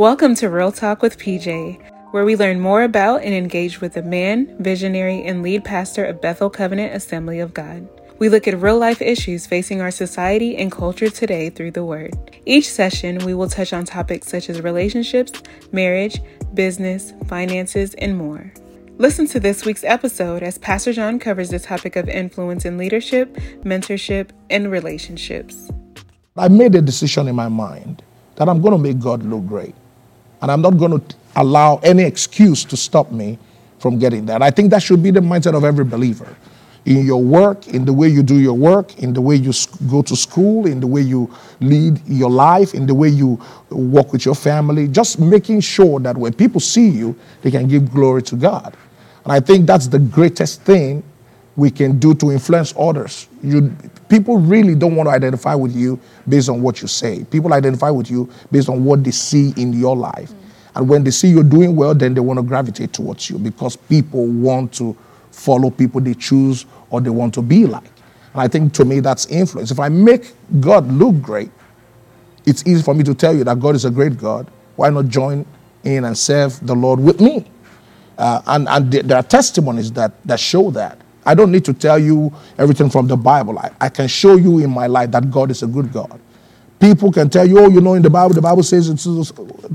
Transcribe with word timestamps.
Welcome 0.00 0.34
to 0.36 0.48
Real 0.48 0.72
Talk 0.72 1.02
with 1.02 1.18
PJ, 1.18 1.78
where 2.12 2.24
we 2.24 2.34
learn 2.34 2.58
more 2.58 2.84
about 2.84 3.22
and 3.22 3.34
engage 3.34 3.82
with 3.82 3.92
the 3.92 4.02
man, 4.02 4.56
visionary, 4.58 5.22
and 5.26 5.42
lead 5.42 5.62
pastor 5.62 6.06
of 6.06 6.22
Bethel 6.22 6.48
Covenant 6.48 6.94
Assembly 6.94 7.38
of 7.38 7.52
God. 7.52 7.86
We 8.18 8.30
look 8.30 8.48
at 8.48 8.58
real 8.62 8.78
life 8.78 9.02
issues 9.02 9.46
facing 9.46 9.82
our 9.82 9.90
society 9.90 10.56
and 10.56 10.72
culture 10.72 11.10
today 11.10 11.50
through 11.50 11.72
the 11.72 11.84
Word. 11.84 12.14
Each 12.46 12.66
session, 12.66 13.18
we 13.26 13.34
will 13.34 13.50
touch 13.50 13.74
on 13.74 13.84
topics 13.84 14.28
such 14.28 14.48
as 14.48 14.62
relationships, 14.62 15.34
marriage, 15.70 16.22
business, 16.54 17.12
finances, 17.26 17.92
and 17.98 18.16
more. 18.16 18.54
Listen 18.96 19.26
to 19.26 19.38
this 19.38 19.66
week's 19.66 19.84
episode 19.84 20.42
as 20.42 20.56
Pastor 20.56 20.94
John 20.94 21.18
covers 21.18 21.50
the 21.50 21.58
topic 21.58 21.96
of 21.96 22.08
influence 22.08 22.64
in 22.64 22.78
leadership, 22.78 23.34
mentorship, 23.64 24.30
and 24.48 24.70
relationships. 24.70 25.70
I 26.38 26.48
made 26.48 26.74
a 26.74 26.80
decision 26.80 27.28
in 27.28 27.36
my 27.36 27.48
mind 27.48 28.02
that 28.36 28.48
I'm 28.48 28.62
going 28.62 28.72
to 28.72 28.78
make 28.78 28.98
God 28.98 29.22
look 29.24 29.46
great. 29.46 29.74
And 30.42 30.50
I'm 30.50 30.62
not 30.62 30.78
going 30.78 31.00
to 31.00 31.16
allow 31.36 31.76
any 31.82 32.02
excuse 32.02 32.64
to 32.64 32.76
stop 32.76 33.10
me 33.10 33.38
from 33.78 33.98
getting 33.98 34.26
that. 34.26 34.42
I 34.42 34.50
think 34.50 34.70
that 34.70 34.82
should 34.82 35.02
be 35.02 35.10
the 35.10 35.20
mindset 35.20 35.54
of 35.54 35.64
every 35.64 35.84
believer. 35.84 36.36
In 36.86 37.04
your 37.04 37.22
work, 37.22 37.68
in 37.68 37.84
the 37.84 37.92
way 37.92 38.08
you 38.08 38.22
do 38.22 38.36
your 38.36 38.54
work, 38.54 38.98
in 38.98 39.12
the 39.12 39.20
way 39.20 39.36
you 39.36 39.52
go 39.90 40.00
to 40.02 40.16
school, 40.16 40.66
in 40.66 40.80
the 40.80 40.86
way 40.86 41.02
you 41.02 41.30
lead 41.60 42.00
your 42.06 42.30
life, 42.30 42.74
in 42.74 42.86
the 42.86 42.94
way 42.94 43.08
you 43.08 43.40
work 43.70 44.12
with 44.12 44.24
your 44.24 44.34
family, 44.34 44.88
just 44.88 45.18
making 45.18 45.60
sure 45.60 46.00
that 46.00 46.16
when 46.16 46.32
people 46.32 46.60
see 46.60 46.88
you, 46.88 47.14
they 47.42 47.50
can 47.50 47.68
give 47.68 47.92
glory 47.92 48.22
to 48.22 48.36
God. 48.36 48.74
And 49.24 49.32
I 49.32 49.40
think 49.40 49.66
that's 49.66 49.88
the 49.88 49.98
greatest 49.98 50.62
thing 50.62 51.02
we 51.56 51.70
can 51.70 51.98
do 51.98 52.14
to 52.14 52.30
influence 52.30 52.72
others. 52.78 53.28
You, 53.42 53.74
people 54.08 54.38
really 54.38 54.74
don't 54.74 54.96
want 54.96 55.08
to 55.08 55.12
identify 55.12 55.54
with 55.54 55.74
you 55.74 55.98
based 56.28 56.48
on 56.48 56.62
what 56.62 56.80
you 56.80 56.88
say. 56.88 57.24
People 57.24 57.52
identify 57.52 57.90
with 57.90 58.10
you 58.10 58.30
based 58.50 58.68
on 58.68 58.84
what 58.84 59.04
they 59.04 59.10
see 59.10 59.52
in 59.56 59.72
your 59.72 59.96
life. 59.96 60.30
Mm. 60.30 60.36
And 60.76 60.88
when 60.88 61.04
they 61.04 61.10
see 61.10 61.28
you're 61.28 61.42
doing 61.42 61.76
well, 61.76 61.94
then 61.94 62.14
they 62.14 62.20
want 62.20 62.38
to 62.38 62.42
gravitate 62.42 62.92
towards 62.92 63.28
you 63.28 63.38
because 63.38 63.76
people 63.76 64.26
want 64.26 64.72
to 64.74 64.96
follow 65.32 65.70
people 65.70 66.00
they 66.00 66.14
choose 66.14 66.66
or 66.90 67.00
they 67.00 67.10
want 67.10 67.34
to 67.34 67.42
be 67.42 67.66
like. 67.66 67.90
And 68.32 68.42
I 68.42 68.48
think 68.48 68.72
to 68.74 68.84
me 68.84 69.00
that's 69.00 69.26
influence. 69.26 69.70
If 69.70 69.80
I 69.80 69.88
make 69.88 70.32
God 70.60 70.90
look 70.90 71.20
great, 71.20 71.50
it's 72.46 72.66
easy 72.66 72.82
for 72.82 72.94
me 72.94 73.04
to 73.04 73.14
tell 73.14 73.34
you 73.34 73.44
that 73.44 73.58
God 73.58 73.74
is 73.74 73.84
a 73.84 73.90
great 73.90 74.16
God. 74.16 74.50
Why 74.76 74.90
not 74.90 75.08
join 75.08 75.44
in 75.84 76.04
and 76.04 76.16
serve 76.16 76.64
the 76.66 76.74
Lord 76.74 77.00
with 77.00 77.20
me? 77.20 77.46
Uh, 78.16 78.42
and 78.46 78.68
and 78.68 78.92
there 78.92 79.16
are 79.16 79.22
testimonies 79.22 79.92
that, 79.92 80.12
that 80.24 80.38
show 80.38 80.70
that. 80.72 80.99
I 81.24 81.34
don't 81.34 81.52
need 81.52 81.64
to 81.66 81.74
tell 81.74 81.98
you 81.98 82.32
everything 82.58 82.90
from 82.90 83.06
the 83.06 83.16
Bible. 83.16 83.58
I, 83.58 83.70
I 83.80 83.88
can 83.88 84.08
show 84.08 84.36
you 84.36 84.58
in 84.60 84.70
my 84.70 84.86
life 84.86 85.10
that 85.10 85.30
God 85.30 85.50
is 85.50 85.62
a 85.62 85.66
good 85.66 85.92
God. 85.92 86.20
People 86.78 87.12
can 87.12 87.28
tell 87.28 87.46
you, 87.46 87.58
oh, 87.58 87.68
you 87.68 87.80
know, 87.80 87.94
in 87.94 88.02
the 88.02 88.08
Bible, 88.08 88.34
the 88.34 88.40
Bible 88.40 88.62
says 88.62 88.88
it's, 88.88 89.04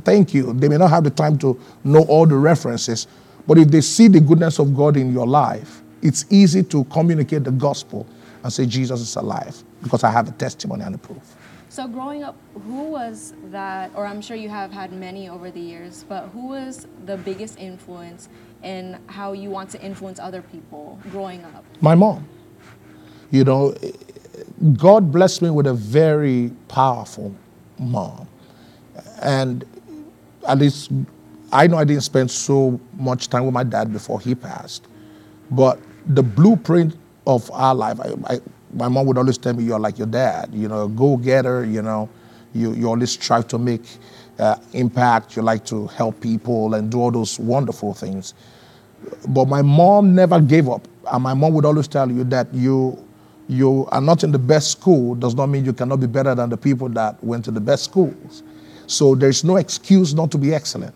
thank 0.04 0.34
you. 0.34 0.54
They 0.54 0.68
may 0.68 0.78
not 0.78 0.90
have 0.90 1.04
the 1.04 1.12
time 1.12 1.38
to 1.40 1.60
know 1.84 2.02
all 2.06 2.26
the 2.26 2.36
references, 2.36 3.06
but 3.46 3.60
if 3.60 3.68
they 3.68 3.82
see 3.82 4.08
the 4.08 4.20
goodness 4.20 4.58
of 4.58 4.76
God 4.76 4.98
in 4.98 5.14
your 5.14 5.28
life, 5.28 5.84
it's 6.02 6.26
easy 6.32 6.64
to 6.64 6.84
communicate 6.86 7.44
the 7.44 7.52
gospel 7.52 8.08
and 8.44 8.52
say 8.52 8.66
Jesus 8.66 9.02
is 9.02 9.16
alive 9.16 9.64
because 9.84 10.04
I 10.04 10.12
have 10.12 10.28
a 10.28 10.32
testimony 10.32 10.84
and 10.84 10.96
a 10.96 10.98
proof. 10.98 11.36
So, 11.70 11.88
growing 11.88 12.23
up, 12.23 12.38
who 12.66 12.84
was 12.84 13.34
that, 13.52 13.92
or 13.96 14.06
I'm 14.06 14.22
sure 14.22 14.38
you 14.38 14.50
have 14.50 14.72
had 14.72 14.94
many 14.94 15.28
over 15.28 15.52
the 15.52 15.60
years, 15.60 16.06
but 16.08 16.30
who 16.30 16.48
was 16.48 16.88
the 17.06 17.18
biggest 17.18 17.60
influence 17.60 18.30
in 18.64 18.98
how 19.08 19.34
you 19.34 19.50
want 19.50 19.70
to 19.72 19.81
influence 19.81 20.20
other 20.20 20.42
people 20.42 21.00
growing 21.11 21.44
up? 21.44 21.64
My 21.81 21.95
mom. 21.95 22.28
You 23.31 23.44
know, 23.44 23.75
God 24.78 25.11
blessed 25.11 25.42
me 25.42 25.50
with 25.50 25.67
a 25.67 25.73
very 25.73 26.52
powerful 26.67 27.36
mom. 27.80 28.28
And 29.22 29.66
at 30.48 30.58
least 30.58 30.92
I 31.52 31.67
know 31.67 31.78
I 31.78 31.83
didn't 31.83 32.03
spend 32.03 32.31
so 32.31 32.80
much 32.98 33.30
time 33.30 33.45
with 33.45 33.53
my 33.53 33.64
dad 33.64 33.92
before 33.92 34.20
he 34.20 34.36
passed, 34.36 34.88
but 35.52 35.80
the 36.08 36.23
blueprint 36.23 36.95
of 37.26 37.50
our 37.52 37.73
life, 37.73 38.00
I, 38.00 38.36
I, 38.36 38.39
my 38.73 38.87
mom 38.87 39.05
would 39.08 39.17
always 39.17 39.37
tell 39.37 39.54
me, 39.54 39.64
you're 39.64 39.80
like 39.80 39.98
your 39.98 40.08
dad, 40.08 40.49
you 40.54 40.67
know, 40.67 40.87
go 40.87 41.17
getter, 41.17 41.64
you 41.66 41.82
know, 41.82 42.10
you, 42.54 42.73
you 42.73 42.87
always 42.87 43.11
strive 43.11 43.48
to 43.49 43.58
make 43.58 43.83
uh, 44.40 44.56
impact, 44.73 45.36
you 45.36 45.42
like 45.42 45.66
to 45.66 45.88
help 45.88 46.20
people 46.22 46.73
and 46.73 46.92
do 46.92 47.00
all 47.00 47.12
those 47.12 47.40
wonderful 47.40 47.94
things. 47.94 48.34
But 49.30 49.48
my 49.48 49.62
mom 49.62 50.16
never 50.16 50.40
gave 50.42 50.68
up. 50.70 50.88
And 51.12 51.23
my 51.23 51.34
mom 51.34 51.54
would 51.54 51.66
always 51.66 51.88
tell 51.88 52.12
you 52.12 52.23
that 52.26 52.54
you, 52.54 53.04
you 53.48 53.88
are 53.92 54.02
not 54.02 54.23
in 54.23 54.32
the 54.32 54.40
best 54.40 54.72
school 54.72 55.16
does 55.16 55.36
not 55.36 55.48
mean 55.48 55.64
you 55.64 55.73
cannot 55.73 56.00
be 56.00 56.08
better 56.08 56.34
than 56.34 56.50
the 56.50 56.58
people 56.58 56.90
that 56.90 57.23
went 57.23 57.46
to 57.46 57.52
the 57.52 57.62
best 57.62 57.84
schools. 57.84 58.44
So 58.88 59.16
there's 59.16 59.44
no 59.44 59.58
excuse 59.58 60.14
not 60.14 60.32
to 60.32 60.38
be 60.38 60.54
excellent. 60.54 60.96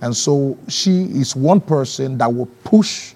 And 0.00 0.16
so 0.16 0.56
she 0.68 1.04
is 1.04 1.34
one 1.34 1.60
person 1.60 2.18
that 2.18 2.32
will 2.32 2.46
push 2.64 3.14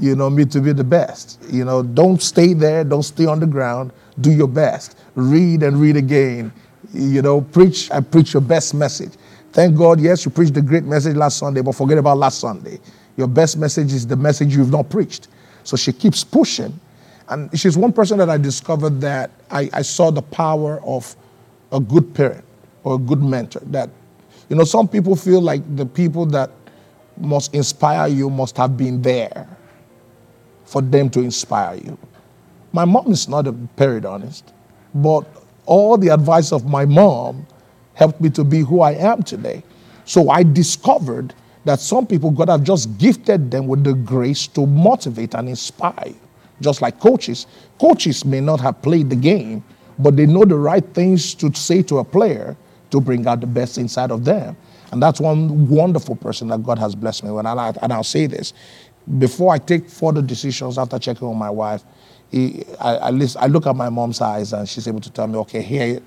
you 0.00 0.14
know, 0.14 0.30
me 0.30 0.44
to 0.46 0.60
be 0.60 0.72
the 0.72 0.84
best. 0.84 1.38
You 1.50 1.64
know, 1.64 1.82
don't 1.82 2.22
stay 2.22 2.54
there, 2.54 2.84
don't 2.84 3.02
stay 3.02 3.26
on 3.26 3.40
the 3.40 3.46
ground, 3.46 3.92
do 4.20 4.30
your 4.30 4.48
best. 4.48 4.96
Read 5.14 5.62
and 5.62 5.80
read 5.80 5.96
again. 5.96 6.52
You 6.92 7.22
know, 7.22 7.40
preach 7.40 7.90
and 7.90 8.10
preach 8.10 8.32
your 8.32 8.40
best 8.40 8.74
message. 8.74 9.12
Thank 9.52 9.76
God, 9.76 10.00
yes, 10.00 10.24
you 10.24 10.30
preached 10.30 10.54
the 10.54 10.62
great 10.62 10.84
message 10.84 11.16
last 11.16 11.38
Sunday, 11.38 11.62
but 11.62 11.72
forget 11.74 11.98
about 11.98 12.18
last 12.18 12.40
Sunday. 12.40 12.78
Your 13.16 13.26
best 13.26 13.56
message 13.56 13.92
is 13.92 14.06
the 14.06 14.16
message 14.16 14.54
you've 14.54 14.70
not 14.70 14.88
preached. 14.88 15.28
So 15.64 15.76
she 15.76 15.92
keeps 15.92 16.24
pushing. 16.24 16.78
And 17.28 17.50
she's 17.58 17.76
one 17.76 17.92
person 17.92 18.18
that 18.18 18.30
I 18.30 18.38
discovered 18.38 19.00
that 19.00 19.30
I, 19.50 19.68
I 19.72 19.82
saw 19.82 20.10
the 20.10 20.22
power 20.22 20.80
of 20.82 21.14
a 21.72 21.80
good 21.80 22.14
parent 22.14 22.44
or 22.84 22.94
a 22.94 22.98
good 22.98 23.22
mentor. 23.22 23.60
That, 23.66 23.90
you 24.48 24.56
know, 24.56 24.64
some 24.64 24.88
people 24.88 25.14
feel 25.16 25.40
like 25.40 25.62
the 25.76 25.84
people 25.84 26.24
that 26.26 26.50
must 27.18 27.54
inspire 27.54 28.08
you 28.08 28.30
must 28.30 28.56
have 28.56 28.76
been 28.76 29.02
there 29.02 29.48
for 30.64 30.80
them 30.80 31.10
to 31.10 31.20
inspire 31.20 31.76
you. 31.76 31.98
My 32.72 32.84
mom 32.84 33.10
is 33.10 33.28
not 33.28 33.46
a 33.46 33.52
periodontist, 33.52 34.44
but 34.94 35.26
all 35.68 35.98
the 35.98 36.08
advice 36.08 36.50
of 36.50 36.64
my 36.64 36.84
mom 36.84 37.46
helped 37.94 38.20
me 38.20 38.30
to 38.30 38.42
be 38.42 38.60
who 38.60 38.80
I 38.80 38.92
am 38.92 39.22
today. 39.22 39.62
So 40.04 40.30
I 40.30 40.42
discovered 40.42 41.34
that 41.64 41.80
some 41.80 42.06
people, 42.06 42.30
God 42.30 42.48
have 42.48 42.64
just 42.64 42.96
gifted 42.96 43.50
them 43.50 43.66
with 43.66 43.84
the 43.84 43.92
grace 43.92 44.46
to 44.48 44.66
motivate 44.66 45.34
and 45.34 45.48
inspire. 45.48 46.14
Just 46.62 46.80
like 46.80 46.98
coaches. 46.98 47.46
Coaches 47.78 48.24
may 48.24 48.40
not 48.40 48.60
have 48.60 48.80
played 48.80 49.10
the 49.10 49.16
game, 49.16 49.62
but 49.98 50.16
they 50.16 50.26
know 50.26 50.44
the 50.44 50.56
right 50.56 50.84
things 50.94 51.34
to 51.34 51.54
say 51.54 51.82
to 51.82 51.98
a 51.98 52.04
player 52.04 52.56
to 52.90 53.00
bring 53.00 53.26
out 53.26 53.40
the 53.40 53.46
best 53.46 53.76
inside 53.76 54.10
of 54.10 54.24
them. 54.24 54.56
And 54.90 55.02
that's 55.02 55.20
one 55.20 55.68
wonderful 55.68 56.16
person 56.16 56.48
that 56.48 56.62
God 56.62 56.78
has 56.78 56.94
blessed 56.94 57.24
me 57.24 57.30
with. 57.30 57.44
And, 57.44 57.60
I, 57.60 57.74
and 57.82 57.92
I'll 57.92 58.02
say 58.02 58.26
this 58.26 58.54
before 59.18 59.52
I 59.52 59.58
take 59.58 59.88
further 59.88 60.22
decisions 60.22 60.78
after 60.78 60.98
checking 60.98 61.28
on 61.28 61.36
my 61.36 61.50
wife, 61.50 61.82
he, 62.30 62.64
I, 62.80 62.96
I, 62.96 63.10
list, 63.10 63.36
I, 63.38 63.46
look 63.46 63.66
at 63.66 63.74
my 63.74 63.88
mom's 63.88 64.20
eyes 64.20 64.52
and 64.52 64.68
she's 64.68 64.86
able 64.86 65.00
to 65.00 65.10
tell 65.10 65.26
me, 65.26 65.36
okay, 65.38 65.62
here, 65.62 66.00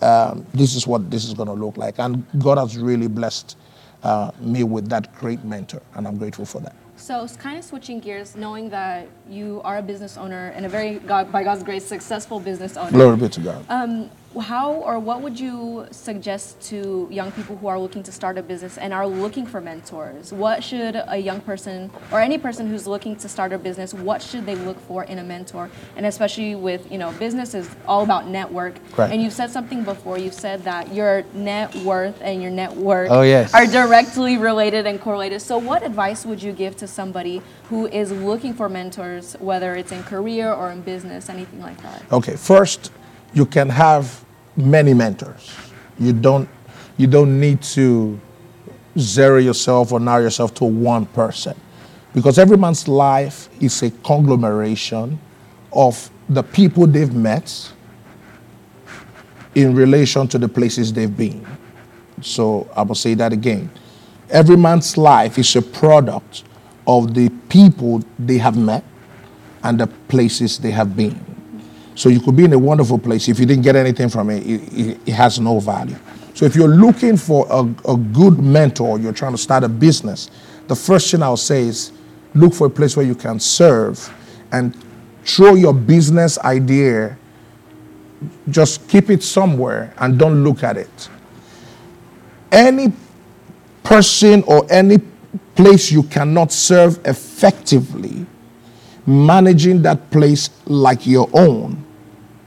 um, 0.00 0.46
this 0.52 0.74
is 0.74 0.86
what 0.86 1.10
this 1.10 1.24
is 1.24 1.34
going 1.34 1.48
to 1.48 1.54
look 1.54 1.76
like. 1.76 1.98
And 1.98 2.26
God 2.38 2.58
has 2.58 2.76
really 2.76 3.08
blessed 3.08 3.56
uh, 4.02 4.30
me 4.40 4.62
with 4.62 4.88
that 4.90 5.14
great 5.16 5.42
mentor, 5.44 5.82
and 5.94 6.06
I'm 6.06 6.18
grateful 6.18 6.44
for 6.44 6.60
that. 6.60 6.74
So, 6.98 7.24
it's 7.24 7.36
kind 7.36 7.58
of 7.58 7.64
switching 7.64 8.00
gears, 8.00 8.36
knowing 8.36 8.70
that 8.70 9.08
you 9.28 9.60
are 9.64 9.78
a 9.78 9.82
business 9.82 10.16
owner 10.16 10.52
and 10.54 10.64
a 10.64 10.68
very, 10.68 10.98
God, 10.98 11.30
by 11.30 11.44
God's 11.44 11.62
grace, 11.62 11.84
successful 11.84 12.40
business 12.40 12.76
owner. 12.76 12.90
Glory 12.90 13.16
be 13.16 13.28
to 13.28 13.40
God. 13.40 13.66
Um, 13.68 14.10
how 14.40 14.72
or 14.72 14.98
what 14.98 15.22
would 15.22 15.38
you 15.38 15.86
suggest 15.90 16.60
to 16.60 17.08
young 17.10 17.32
people 17.32 17.56
who 17.56 17.66
are 17.66 17.78
looking 17.78 18.02
to 18.02 18.12
start 18.12 18.38
a 18.38 18.42
business 18.42 18.78
and 18.78 18.92
are 18.92 19.06
looking 19.06 19.46
for 19.46 19.60
mentors? 19.60 20.32
What 20.32 20.62
should 20.62 21.02
a 21.08 21.16
young 21.16 21.40
person 21.40 21.90
or 22.12 22.20
any 22.20 22.38
person 22.38 22.68
who's 22.68 22.86
looking 22.86 23.16
to 23.16 23.28
start 23.28 23.52
a 23.52 23.58
business, 23.58 23.94
what 23.94 24.22
should 24.22 24.46
they 24.46 24.54
look 24.54 24.78
for 24.80 25.04
in 25.04 25.18
a 25.18 25.24
mentor? 25.24 25.70
And 25.96 26.06
especially 26.06 26.54
with, 26.54 26.90
you 26.90 26.98
know, 26.98 27.12
business 27.12 27.54
is 27.54 27.68
all 27.86 28.02
about 28.02 28.28
network. 28.28 28.74
Right. 28.96 29.10
And 29.10 29.22
you've 29.22 29.32
said 29.32 29.50
something 29.50 29.84
before. 29.84 30.18
You've 30.18 30.34
said 30.34 30.64
that 30.64 30.92
your 30.92 31.24
net 31.32 31.74
worth 31.76 32.20
and 32.20 32.42
your 32.42 32.50
network 32.50 33.10
oh, 33.10 33.22
yes. 33.22 33.54
are 33.54 33.66
directly 33.66 34.36
related 34.36 34.86
and 34.86 35.00
correlated. 35.00 35.40
So 35.40 35.58
what 35.58 35.82
advice 35.82 36.26
would 36.26 36.42
you 36.42 36.52
give 36.52 36.76
to 36.78 36.86
somebody 36.86 37.42
who 37.68 37.86
is 37.86 38.12
looking 38.12 38.54
for 38.54 38.68
mentors, 38.68 39.34
whether 39.34 39.74
it's 39.74 39.92
in 39.92 40.02
career 40.04 40.52
or 40.52 40.70
in 40.70 40.82
business, 40.82 41.28
anything 41.28 41.60
like 41.60 41.80
that? 41.82 42.04
Okay, 42.12 42.36
first, 42.36 42.92
you 43.32 43.46
can 43.46 43.68
have 43.68 44.25
many 44.56 44.94
mentors. 44.94 45.54
You 45.98 46.12
don't, 46.12 46.48
you 46.96 47.06
don't 47.06 47.38
need 47.38 47.62
to 47.62 48.20
zero 48.98 49.38
yourself 49.38 49.92
or 49.92 50.00
narrow 50.00 50.22
yourself 50.22 50.54
to 50.54 50.64
one 50.64 51.06
person. 51.06 51.58
Because 52.14 52.38
every 52.38 52.56
man's 52.56 52.88
life 52.88 53.48
is 53.60 53.82
a 53.82 53.90
conglomeration 53.90 55.18
of 55.72 56.10
the 56.28 56.42
people 56.42 56.86
they've 56.86 57.14
met 57.14 57.72
in 59.54 59.74
relation 59.74 60.26
to 60.28 60.38
the 60.38 60.48
places 60.48 60.92
they've 60.92 61.14
been. 61.14 61.46
So 62.22 62.68
I 62.74 62.82
will 62.82 62.94
say 62.94 63.14
that 63.14 63.32
again. 63.32 63.70
Every 64.30 64.56
man's 64.56 64.96
life 64.96 65.38
is 65.38 65.54
a 65.56 65.62
product 65.62 66.44
of 66.86 67.14
the 67.14 67.28
people 67.48 68.02
they 68.18 68.38
have 68.38 68.56
met 68.56 68.84
and 69.62 69.78
the 69.78 69.86
places 69.86 70.58
they 70.58 70.70
have 70.70 70.96
been. 70.96 71.35
So 71.96 72.10
you 72.10 72.20
could 72.20 72.36
be 72.36 72.44
in 72.44 72.52
a 72.52 72.58
wonderful 72.58 72.98
place. 72.98 73.26
If 73.26 73.40
you 73.40 73.46
didn't 73.46 73.64
get 73.64 73.74
anything 73.74 74.10
from 74.10 74.28
it, 74.28 74.46
it, 74.46 74.98
it, 75.08 75.12
has 75.12 75.40
no 75.40 75.58
value. 75.58 75.96
So 76.34 76.44
if 76.44 76.54
you're 76.54 76.68
looking 76.68 77.16
for 77.16 77.46
a, 77.50 77.62
a 77.90 77.96
good 77.96 78.38
mentor, 78.38 79.00
you're 79.00 79.14
trying 79.14 79.32
to 79.32 79.38
start 79.38 79.64
a 79.64 79.68
business, 79.68 80.30
the 80.68 80.76
first 80.76 81.10
thing 81.10 81.22
I'll 81.22 81.38
say 81.38 81.62
is 81.62 81.92
look 82.34 82.52
for 82.52 82.66
a 82.66 82.70
place 82.70 82.98
where 82.98 83.06
you 83.06 83.14
can 83.14 83.40
serve 83.40 84.12
and 84.52 84.76
throw 85.24 85.54
your 85.54 85.72
business 85.72 86.38
idea, 86.40 87.16
just 88.50 88.86
keep 88.90 89.08
it 89.08 89.22
somewhere 89.22 89.94
and 89.96 90.18
don't 90.18 90.44
look 90.44 90.62
at 90.62 90.76
it. 90.76 91.08
Any 92.52 92.92
person 93.82 94.42
or 94.42 94.70
any 94.70 94.98
place 95.54 95.90
you 95.90 96.02
cannot 96.02 96.52
serve 96.52 97.00
effectively, 97.06 98.26
managing 99.06 99.80
that 99.80 100.10
place 100.10 100.50
like 100.66 101.06
your 101.06 101.30
own, 101.32 101.85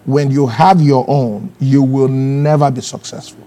when 0.10 0.32
you 0.32 0.48
have 0.48 0.82
your 0.82 1.06
own, 1.08 1.54
you 1.60 1.84
will 1.84 2.08
never 2.08 2.72
be 2.72 2.82
successful. 2.82 3.46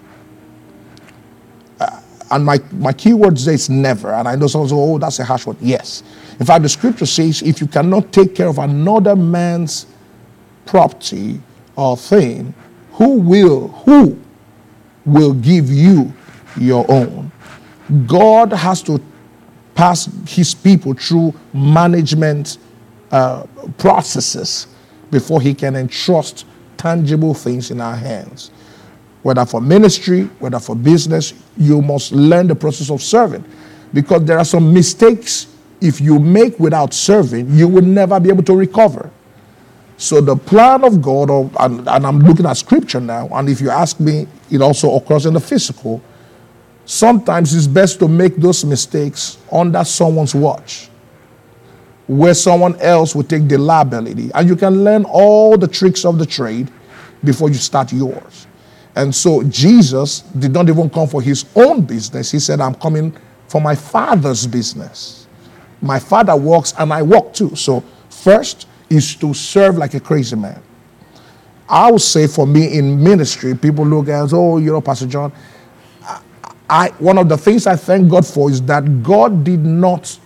Uh, 1.77 1.99
and 2.31 2.45
my, 2.45 2.57
my 2.71 2.93
key 2.93 3.13
word 3.13 3.37
is 3.37 3.69
never. 3.69 4.13
And 4.13 4.29
I 4.29 4.35
know 4.37 4.47
someone 4.47 4.69
says, 4.69 4.77
oh, 4.77 4.97
that's 4.97 5.19
a 5.19 5.25
harsh 5.25 5.45
word. 5.45 5.57
Yes. 5.59 6.03
In 6.39 6.45
fact, 6.45 6.63
the 6.63 6.69
scripture 6.69 7.05
says 7.05 7.41
if 7.41 7.59
you 7.59 7.67
cannot 7.67 8.13
take 8.13 8.33
care 8.33 8.47
of 8.47 8.59
another 8.59 9.13
man's 9.13 9.87
property 10.65 11.41
or 11.75 11.97
thing, 11.97 12.53
who 12.93 13.19
will, 13.19 13.67
who 13.67 14.17
will 15.05 15.33
give 15.33 15.69
you 15.69 16.13
your 16.57 16.89
own? 16.89 17.29
God 18.07 18.53
has 18.53 18.81
to 18.83 19.03
pass 19.75 20.09
his 20.29 20.53
people 20.53 20.93
through 20.93 21.33
management 21.51 22.57
uh, 23.11 23.45
processes 23.77 24.67
before 25.11 25.41
he 25.41 25.53
can 25.53 25.75
entrust 25.75 26.45
tangible 26.83 27.33
things 27.33 27.71
in 27.71 27.79
our 27.79 27.95
hands. 27.95 28.51
Whether 29.21 29.45
for 29.45 29.61
ministry, 29.61 30.23
whether 30.39 30.59
for 30.59 30.75
business, 30.75 31.33
you 31.57 31.81
must 31.81 32.11
learn 32.11 32.47
the 32.47 32.55
process 32.55 32.91
of 32.91 33.01
serving 33.01 33.45
because 33.93 34.25
there 34.25 34.37
are 34.37 34.43
some 34.43 34.73
mistakes 34.73 35.47
if 35.79 36.01
you 36.01 36.19
make 36.19 36.59
without 36.59 36.93
serving, 36.93 37.55
you 37.55 37.69
will 37.69 37.83
never 37.83 38.19
be 38.19 38.27
able 38.27 38.43
to 38.43 38.55
recover. 38.55 39.09
So 39.95 40.19
the 40.19 40.35
plan 40.35 40.83
of 40.83 41.01
God, 41.01 41.29
or, 41.29 41.49
and, 41.61 41.87
and 41.87 42.05
I'm 42.05 42.19
looking 42.19 42.45
at 42.45 42.57
scripture 42.57 42.99
now, 42.99 43.29
and 43.31 43.47
if 43.47 43.61
you 43.61 43.69
ask 43.69 44.01
me, 44.01 44.27
it 44.51 44.61
also 44.61 44.93
occurs 44.95 45.25
in 45.25 45.33
the 45.33 45.39
physical 45.39 46.01
sometimes 46.85 47.55
it's 47.55 47.65
best 47.65 47.97
to 47.99 48.09
make 48.09 48.35
those 48.35 48.65
mistakes 48.65 49.37
under 49.49 49.85
someone's 49.85 50.35
watch 50.35 50.89
where 52.07 52.33
someone 52.33 52.75
else 52.81 53.15
will 53.15 53.23
take 53.23 53.47
the 53.47 53.57
liability. 53.57 54.29
And 54.33 54.47
you 54.47 54.55
can 54.55 54.83
learn 54.83 55.05
all 55.05 55.57
the 55.57 55.67
tricks 55.67 56.05
of 56.05 56.17
the 56.17 56.25
trade 56.25 56.71
before 57.23 57.49
you 57.49 57.55
start 57.55 57.93
yours. 57.93 58.47
And 58.95 59.13
so 59.13 59.43
jesus 59.43 60.19
did 60.21 60.51
not 60.51 60.69
even 60.69 60.89
come 60.89 61.07
for 61.07 61.21
his 61.21 61.45
own 61.55 61.81
business. 61.81 62.31
He 62.31 62.39
said 62.39 62.59
i'm 62.61 62.75
coming 62.75 63.15
for 63.47 63.61
my 63.61 63.75
father's 63.75 64.45
business. 64.45 65.27
My 65.81 65.99
father 65.99 66.35
works 66.35 66.73
and 66.77 66.93
i 66.93 67.01
work 67.01 67.33
too. 67.33 67.55
So 67.55 67.83
first 68.09 68.67
is 68.89 69.15
to 69.15 69.33
serve 69.33 69.77
like 69.77 69.93
a 69.93 69.99
crazy 69.99 70.35
man. 70.35 70.61
I 71.67 71.91
would 71.91 72.01
say 72.01 72.27
for 72.27 72.45
me 72.45 72.77
in 72.77 73.01
ministry 73.01 73.55
people 73.55 73.85
look 73.85 74.09
at 74.09 74.33
oh 74.33 74.57
you 74.57 74.71
know 74.71 74.81
pastor 74.81 75.07
john 75.07 75.31
I, 76.69 76.89
one 76.97 77.17
of 77.17 77.29
the 77.29 77.37
things 77.37 77.67
I 77.67 77.75
thank 77.75 78.09
God 78.09 78.25
for 78.25 78.49
is 78.49 78.61
that 78.63 79.03
God 79.03 79.43
did 79.43 79.59
not 79.59 80.17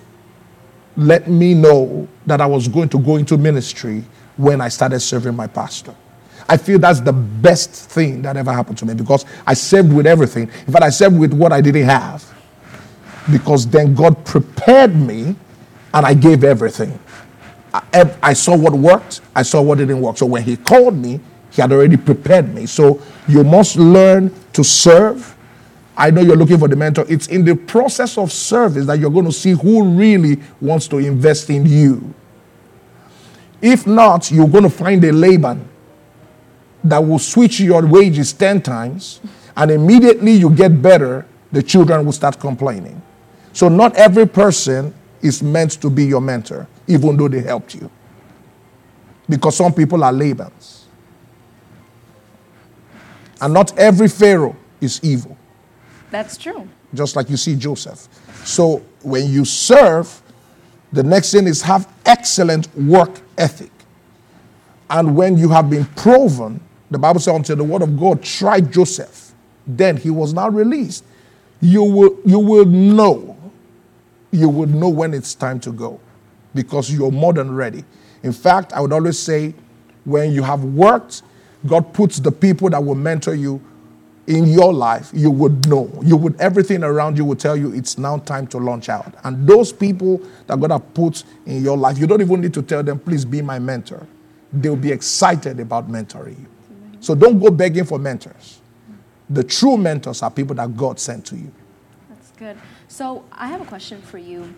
let 0.97 1.29
me 1.29 1.53
know 1.53 2.07
that 2.25 2.41
I 2.41 2.47
was 2.47 2.67
going 2.67 2.89
to 2.89 2.99
go 2.99 3.15
into 3.17 3.38
ministry 3.38 4.03
when 4.35 4.59
I 4.59 4.67
started 4.67 4.99
serving 4.99 5.35
my 5.35 5.47
pastor. 5.47 5.95
I 6.49 6.57
feel 6.57 6.79
that's 6.79 7.01
the 7.01 7.13
best 7.13 7.71
thing 7.71 8.21
that 8.23 8.35
ever 8.38 8.51
happened 8.51 8.77
to 8.79 8.85
me 8.85 8.94
because 8.94 9.25
I 9.45 9.53
served 9.53 9.94
with 9.94 10.07
everything. 10.07 10.44
In 10.65 10.73
fact, 10.73 10.83
I 10.83 10.89
served 10.89 11.19
with 11.19 11.33
what 11.33 11.51
I 11.51 11.61
didn't 11.61 11.85
have. 11.85 12.25
Because 13.31 13.67
then 13.67 13.94
God 13.94 14.25
prepared 14.25 14.95
me 14.95 15.35
and 15.94 16.05
I 16.05 16.13
gave 16.13 16.44
everything. 16.44 16.97
I, 17.73 18.15
I 18.23 18.33
saw 18.33 18.55
what 18.55 18.73
worked, 18.73 19.21
I 19.35 19.44
saw 19.44 19.61
what 19.61 19.77
didn't 19.77 20.01
work. 20.01 20.17
So 20.17 20.25
when 20.25 20.44
He 20.44 20.55
called 20.57 20.95
me, 20.95 21.19
He 21.51 21.61
had 21.61 21.71
already 21.71 21.97
prepared 21.97 22.53
me. 22.53 22.65
So 22.65 23.01
you 23.27 23.44
must 23.44 23.75
learn 23.75 24.33
to 24.53 24.63
serve 24.63 25.35
I 25.97 26.11
know 26.11 26.21
you're 26.21 26.35
looking 26.35 26.59
for 26.59 26.67
the 26.67 26.75
mentor. 26.75 27.05
It's 27.09 27.25
in 27.25 27.44
the 27.44 27.55
process 27.55 28.19
of 28.19 28.31
service 28.31 28.85
that 28.85 28.99
you're 28.99 29.09
going 29.09 29.25
to 29.25 29.31
see 29.31 29.51
who 29.53 29.83
really 29.83 30.38
wants 30.61 30.88
to 30.89 30.99
invest 30.99 31.49
in 31.49 31.65
you. 31.65 32.13
If 33.63 33.88
not, 33.88 34.29
you're 34.29 34.47
going 34.47 34.63
to 34.63 34.69
find 34.69 35.03
a 35.03 35.11
Laban 35.11 35.67
that 36.83 36.99
will 36.99 37.17
switch 37.17 37.59
your 37.59 37.83
wages 37.88 38.31
10 38.31 38.61
times, 38.61 39.19
and 39.55 39.71
immediately 39.71 40.33
you 40.33 40.51
get 40.51 40.79
better, 40.79 41.25
the 41.51 41.63
children 41.63 42.05
will 42.05 42.11
start 42.11 42.39
complaining. 42.39 43.01
So, 43.53 43.67
not 43.67 43.95
every 43.95 44.27
person 44.27 44.94
is 45.23 45.41
meant 45.41 45.81
to 45.81 45.89
be 45.89 46.05
your 46.05 46.21
mentor, 46.21 46.67
even 46.85 47.17
though 47.17 47.27
they 47.27 47.41
helped 47.41 47.73
you. 47.73 47.89
Because 49.27 49.57
some 49.57 49.73
people 49.73 50.03
are 50.03 50.13
Labans. 50.13 50.83
And 53.41 53.51
not 53.53 53.75
every 53.79 54.07
Pharaoh 54.07 54.55
is 54.79 54.99
evil. 55.03 55.35
That's 56.12 56.38
true. 56.38 56.68
Just 56.94 57.15
like 57.15 57.30
you 57.30 57.38
see 57.38 57.56
Joseph. 57.56 58.07
So 58.45 58.77
when 59.01 59.30
you 59.30 59.45
serve, 59.45 60.21
the 60.94 61.04
next 61.04 61.31
thing 61.31 61.48
is 61.48 61.62
have 61.63 61.92
excellent 62.06 62.74
work 62.75 63.19
ethic. 63.38 63.71
And 64.89 65.15
when 65.15 65.38
you 65.38 65.50
have 65.50 65.69
been 65.69 65.86
proven, 65.86 66.62
the 66.89 66.98
Bible 66.98 67.19
says, 67.19 67.36
until 67.36 67.57
the 67.57 67.63
word 67.63 67.81
of 67.81 68.00
God 68.00 68.24
tried 68.24 68.71
Joseph, 68.71 69.33
then 69.65 69.98
he 69.98 70.09
was 70.09 70.33
not 70.33 70.54
released. 70.54 71.04
You 71.59 71.83
will, 71.83 72.18
you 72.25 72.39
will 72.39 72.65
know. 72.65 73.36
You 74.31 74.48
will 74.48 74.68
know 74.68 74.89
when 74.89 75.13
it's 75.13 75.36
time 75.36 75.59
to 75.62 75.71
go 75.71 76.00
because 76.54 76.92
you're 76.92 77.12
more 77.12 77.33
than 77.33 77.54
ready. 77.54 77.83
In 78.24 78.31
fact, 78.31 78.71
I 78.74 78.80
would 78.80 78.94
always 78.94 79.19
say, 79.19 79.54
when 80.06 80.31
you 80.31 80.44
have 80.44 80.63
worked, 80.63 81.24
God 81.65 81.94
puts 81.94 82.18
the 82.18 82.31
people 82.31 82.69
that 82.69 82.83
will 82.83 82.95
mentor 82.95 83.36
you 83.36 83.62
in 84.27 84.45
your 84.45 84.74
life, 84.74 85.09
you 85.13 85.31
would 85.31 85.68
know. 85.68 85.89
You 86.03 86.18
would 86.18 86.39
everything 86.39 86.83
around 86.83 87.18
you 87.18 87.25
would 87.25 87.39
tell 87.39 87.56
you 87.56 87.74
it's 87.74 87.97
now 87.97 88.18
time 88.18 88.45
to 88.47 88.57
launch 88.57 88.89
out. 88.89 89.15
And 89.24 89.47
those 89.47 89.71
people 89.71 90.21
that 90.47 90.59
God 90.59 90.71
has 90.71 90.81
put 90.94 91.24
in 91.45 91.63
your 91.63 91.77
life, 91.77 91.97
you 91.97 92.06
don't 92.06 92.21
even 92.21 92.41
need 92.41 92.53
to 92.53 92.62
tell 92.62 92.83
them, 92.83 93.00
please 93.00 93.24
be 93.24 93.41
my 93.41 93.57
mentor. 93.57 94.06
They'll 94.51 94.75
be 94.75 94.91
excited 94.91 95.59
about 95.59 95.89
mentoring 95.89 96.39
you. 96.39 96.47
So 97.00 97.15
don't 97.15 97.39
go 97.39 97.50
begging 97.50 97.85
for 97.85 98.00
mentors. 98.00 98.59
The 99.29 99.44
true 99.44 99.77
mentors 99.77 100.21
are 100.21 100.31
people 100.31 100.56
that 100.56 100.75
God 100.75 101.00
sent 101.00 101.25
to 101.27 101.38
you. 101.38 101.51
That's 102.09 102.31
good. 102.31 102.57
So 102.88 103.23
I 103.31 103.47
have 103.47 103.61
a 103.61 103.66
question 103.66 104.01
for 104.01 104.18
you 104.18 104.54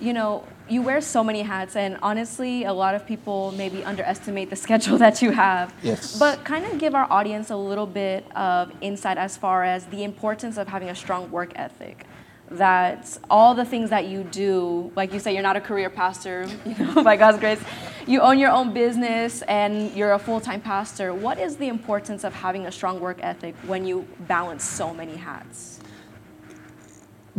you 0.00 0.12
know, 0.12 0.44
you 0.68 0.82
wear 0.82 1.00
so 1.00 1.22
many 1.22 1.42
hats, 1.42 1.76
and 1.76 1.96
honestly, 2.02 2.64
a 2.64 2.72
lot 2.72 2.94
of 2.94 3.06
people 3.06 3.52
maybe 3.52 3.84
underestimate 3.84 4.50
the 4.50 4.56
schedule 4.66 4.98
that 4.98 5.22
you 5.22 5.30
have. 5.30 5.72
Yes. 5.82 6.18
But 6.18 6.44
kind 6.44 6.66
of 6.66 6.78
give 6.78 6.94
our 6.94 7.10
audience 7.10 7.50
a 7.50 7.56
little 7.56 7.86
bit 7.86 8.24
of 8.36 8.72
insight 8.80 9.18
as 9.18 9.36
far 9.36 9.64
as 9.64 9.86
the 9.86 10.04
importance 10.04 10.56
of 10.56 10.68
having 10.68 10.88
a 10.88 10.94
strong 10.94 11.30
work 11.30 11.52
ethic. 11.56 12.06
That 12.50 13.18
all 13.28 13.54
the 13.54 13.64
things 13.64 13.90
that 13.90 14.06
you 14.06 14.22
do, 14.22 14.92
like 14.94 15.12
you 15.12 15.18
say, 15.18 15.32
you're 15.32 15.42
not 15.42 15.56
a 15.56 15.60
career 15.60 15.90
pastor, 15.90 16.46
you 16.64 16.76
know, 16.78 17.02
by 17.02 17.16
God's 17.16 17.38
grace. 17.38 17.60
You 18.06 18.20
own 18.20 18.38
your 18.38 18.52
own 18.52 18.72
business 18.72 19.42
and 19.42 19.92
you're 19.96 20.12
a 20.12 20.18
full 20.18 20.40
time 20.40 20.60
pastor. 20.60 21.12
What 21.12 21.40
is 21.40 21.56
the 21.56 21.66
importance 21.66 22.22
of 22.22 22.32
having 22.32 22.66
a 22.66 22.70
strong 22.70 23.00
work 23.00 23.18
ethic 23.20 23.56
when 23.66 23.84
you 23.84 24.06
balance 24.28 24.62
so 24.62 24.94
many 24.94 25.16
hats? 25.16 25.80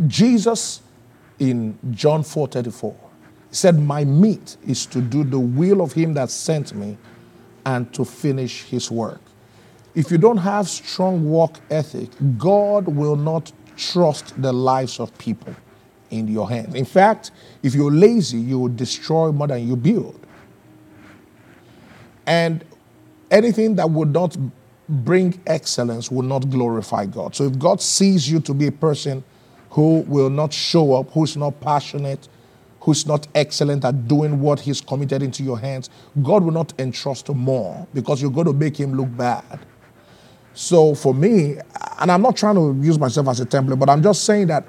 Jesus 0.06 0.82
in 1.38 1.78
John 1.92 2.22
4 2.22 2.48
34. 2.48 2.96
He 3.50 3.54
said, 3.54 3.78
My 3.78 4.04
meat 4.04 4.56
is 4.66 4.86
to 4.86 5.00
do 5.00 5.24
the 5.24 5.38
will 5.38 5.80
of 5.80 5.92
him 5.92 6.14
that 6.14 6.30
sent 6.30 6.74
me 6.74 6.96
and 7.64 7.92
to 7.94 8.04
finish 8.04 8.64
his 8.64 8.90
work. 8.90 9.20
If 9.94 10.10
you 10.10 10.18
don't 10.18 10.38
have 10.38 10.68
strong 10.68 11.28
work 11.28 11.58
ethic, 11.70 12.10
God 12.36 12.86
will 12.86 13.16
not 13.16 13.52
trust 13.76 14.40
the 14.40 14.52
lives 14.52 15.00
of 15.00 15.16
people 15.18 15.54
in 16.10 16.28
your 16.28 16.48
hands. 16.48 16.74
In 16.74 16.84
fact, 16.84 17.30
if 17.62 17.74
you're 17.74 17.90
lazy, 17.90 18.38
you 18.38 18.58
will 18.58 18.68
destroy 18.68 19.32
more 19.32 19.46
than 19.46 19.66
you 19.66 19.76
build. 19.76 20.18
And 22.26 22.64
anything 23.30 23.76
that 23.76 23.90
would 23.90 24.12
not 24.12 24.36
bring 24.88 25.40
excellence 25.46 26.10
will 26.10 26.22
not 26.22 26.48
glorify 26.50 27.06
God. 27.06 27.34
So 27.34 27.44
if 27.44 27.58
God 27.58 27.80
sees 27.80 28.30
you 28.30 28.40
to 28.40 28.54
be 28.54 28.66
a 28.66 28.72
person 28.72 29.22
who 29.78 30.00
will 30.08 30.28
not 30.28 30.52
show 30.52 30.94
up, 30.94 31.08
who's 31.12 31.36
not 31.36 31.60
passionate, 31.60 32.26
who's 32.80 33.06
not 33.06 33.28
excellent 33.36 33.84
at 33.84 34.08
doing 34.08 34.40
what 34.40 34.58
he's 34.58 34.80
committed 34.80 35.22
into 35.22 35.44
your 35.44 35.56
hands, 35.56 35.88
God 36.20 36.42
will 36.42 36.50
not 36.50 36.72
entrust 36.80 37.28
more 37.28 37.86
because 37.94 38.20
you're 38.20 38.32
going 38.32 38.48
to 38.48 38.52
make 38.52 38.76
him 38.76 38.94
look 38.94 39.16
bad. 39.16 39.60
So 40.52 40.96
for 40.96 41.14
me, 41.14 41.58
and 42.00 42.10
I'm 42.10 42.22
not 42.22 42.36
trying 42.36 42.56
to 42.56 42.76
use 42.84 42.98
myself 42.98 43.28
as 43.28 43.38
a 43.38 43.46
template, 43.46 43.78
but 43.78 43.88
I'm 43.88 44.02
just 44.02 44.24
saying 44.24 44.48
that 44.48 44.64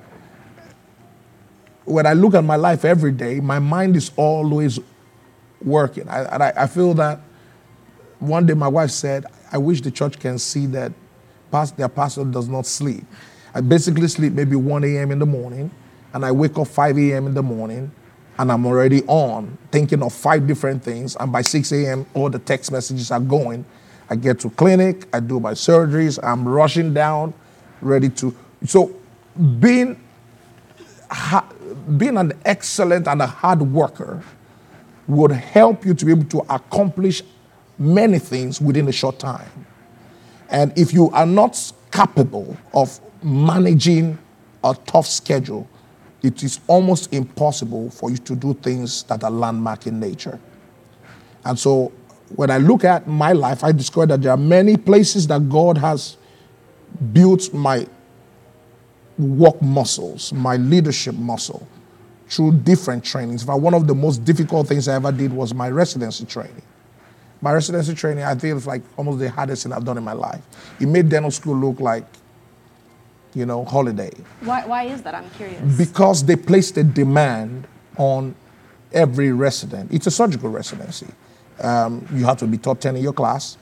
when 1.86 2.06
I 2.06 2.14
look 2.14 2.36
at 2.36 2.44
my 2.44 2.56
life 2.56 2.86
every 2.86 3.12
day, 3.12 3.40
my 3.40 3.58
mind 3.58 3.96
is 3.96 4.12
always 4.16 4.80
working. 5.60 6.08
I, 6.08 6.20
I, 6.26 6.64
I 6.66 6.68
feel 6.68 6.94
that 6.94 7.20
one 8.20 8.46
day 8.46 8.54
my 8.54 8.68
wife 8.68 8.92
said, 8.92 9.26
I 9.52 9.58
wish 9.58 9.82
the 9.82 9.90
church 9.90 10.20
can 10.20 10.38
see 10.38 10.68
that 10.68 10.92
past, 11.50 11.78
their 11.78 11.90
pastor 11.90 12.26
does 12.26 12.48
not 12.48 12.68
sleep. 12.68 13.06
I 13.54 13.62
basically 13.62 14.08
sleep 14.08 14.34
maybe 14.34 14.56
1 14.56 14.84
a.m. 14.84 15.12
in 15.12 15.20
the 15.20 15.26
morning, 15.26 15.72
and 16.14 16.26
I 16.26 16.32
wake 16.32 16.58
up 16.58 16.68
5 16.68 16.98
a.m. 16.98 17.28
in 17.28 17.34
the 17.34 17.44
morning, 17.44 17.92
and 18.38 18.52
I'm 18.52 18.66
already 18.66 19.04
on 19.08 19.58
thinking 19.72 20.02
of 20.02 20.14
five 20.14 20.48
different 20.48 20.84
things. 20.84 21.16
And 21.20 21.32
by 21.32 21.42
6 21.42 21.72
a.m., 21.72 22.06
all 22.14 22.30
the 22.30 22.40
text 22.40 22.72
messages 22.72 23.12
are 23.12 23.20
going. 23.20 23.66
I 24.10 24.16
get 24.16 24.40
to 24.42 24.50
clinic, 24.50 25.08
I 25.14 25.20
do 25.20 25.40
my 25.40 25.52
surgeries, 25.52 26.20
I'm 26.24 26.48
rushing 26.48 26.94
down, 26.94 27.34
ready 27.82 28.10
to. 28.10 28.36
So, 28.66 28.96
being 29.60 30.02
ha, 31.12 31.46
being 31.98 32.18
an 32.18 32.34
excellent 32.46 33.08
and 33.08 33.22
a 33.22 33.28
hard 33.28 33.62
worker 33.62 34.24
would 35.08 35.32
help 35.32 35.86
you 35.86 35.94
to 35.94 36.06
be 36.06 36.12
able 36.12 36.26
to 36.26 36.40
accomplish 36.54 37.24
many 37.78 38.20
things 38.20 38.62
within 38.62 38.88
a 38.88 38.92
short 38.92 39.20
time. 39.20 39.66
And 40.50 40.76
if 40.78 40.94
you 40.94 41.10
are 41.12 41.26
not 41.26 41.72
capable 41.92 42.58
of 42.74 43.00
managing 43.24 44.18
a 44.64 44.76
tough 44.86 45.08
schedule, 45.08 45.68
it 46.22 46.44
is 46.44 46.60
almost 46.68 47.14
impossible 47.14 47.90
for 47.90 48.12
you 48.12 48.18
to 48.18 48.36
do 48.36 48.54
things 48.54 49.04
that 49.04 49.24
are 49.24 49.32
landmark 49.32 49.88
in 49.88 50.00
nature. 50.00 50.40
And 51.46 51.58
so 51.58 51.92
when 52.36 52.52
I 52.52 52.58
look 52.58 52.84
at 52.84 53.08
my 53.08 53.32
life, 53.32 53.64
I 53.64 53.72
discover 53.72 54.08
that 54.08 54.22
there 54.22 54.32
are 54.32 54.38
many 54.38 54.78
places 54.78 55.28
that 55.28 55.50
God 55.50 55.78
has 55.78 56.18
built 57.14 57.54
my 57.54 57.88
work 59.18 59.62
muscles, 59.62 60.32
my 60.34 60.58
leadership 60.58 61.16
muscle 61.16 61.68
through 62.30 62.54
different 62.54 63.04
trainings. 63.04 63.42
In 63.42 63.48
fact, 63.48 63.60
one 63.60 63.74
of 63.74 63.88
the 63.88 63.96
most 63.96 64.24
difficult 64.24 64.68
things 64.68 64.88
I 64.88 64.96
ever 64.96 65.12
did 65.12 65.34
was 65.34 65.54
my 65.54 65.70
residency 65.70 66.26
training. 66.26 66.62
My 67.42 67.54
residency 67.54 67.96
training, 67.96 68.24
I 68.24 68.36
think, 68.36 68.66
like 68.66 68.82
almost 68.98 69.20
the 69.20 69.30
hardest 69.30 69.64
thing 69.64 69.74
I've 69.74 69.86
done 69.86 69.98
in 69.98 70.04
my 70.04 70.14
life. 70.14 70.42
It 70.80 70.88
made 70.88 71.10
dental 71.10 71.32
school 71.32 71.56
look 71.56 71.80
like, 71.80 72.06
you 73.34 73.46
know, 73.46 73.66
holiday. 73.66 74.12
Why, 74.42 74.66
why 74.66 74.84
is 74.84 75.02
that? 75.04 75.16
I'm 75.16 75.30
curious. 75.32 75.78
Because 75.78 76.26
they 76.26 76.36
placed 76.36 76.78
a 76.78 76.84
demand 76.84 77.68
on 77.98 78.36
every 78.94 79.32
resident. 79.32 79.92
It's 79.92 80.08
a 80.08 80.12
surgical 80.12 80.50
residency. 80.50 81.08
Um, 81.62 82.08
you 82.14 82.26
have 82.26 82.38
to 82.38 82.48
be 82.48 82.58
top 82.58 82.80
10 82.80 82.96
in 82.96 83.04
your 83.04 83.14
class, 83.14 83.58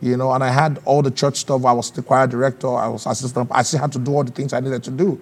you 0.00 0.16
know, 0.16 0.32
and 0.32 0.44
I 0.44 0.50
had 0.50 0.80
all 0.84 1.02
the 1.02 1.10
church 1.10 1.36
stuff. 1.36 1.64
I 1.64 1.72
was 1.72 1.90
the 1.90 2.02
choir 2.02 2.26
director, 2.26 2.68
I 2.68 2.88
was 2.88 3.06
assistant. 3.06 3.48
I 3.50 3.62
still 3.62 3.80
had 3.80 3.92
to 3.92 3.98
do 3.98 4.12
all 4.12 4.24
the 4.24 4.32
things 4.32 4.52
I 4.52 4.60
needed 4.60 4.84
to 4.84 4.90
do. 4.90 5.20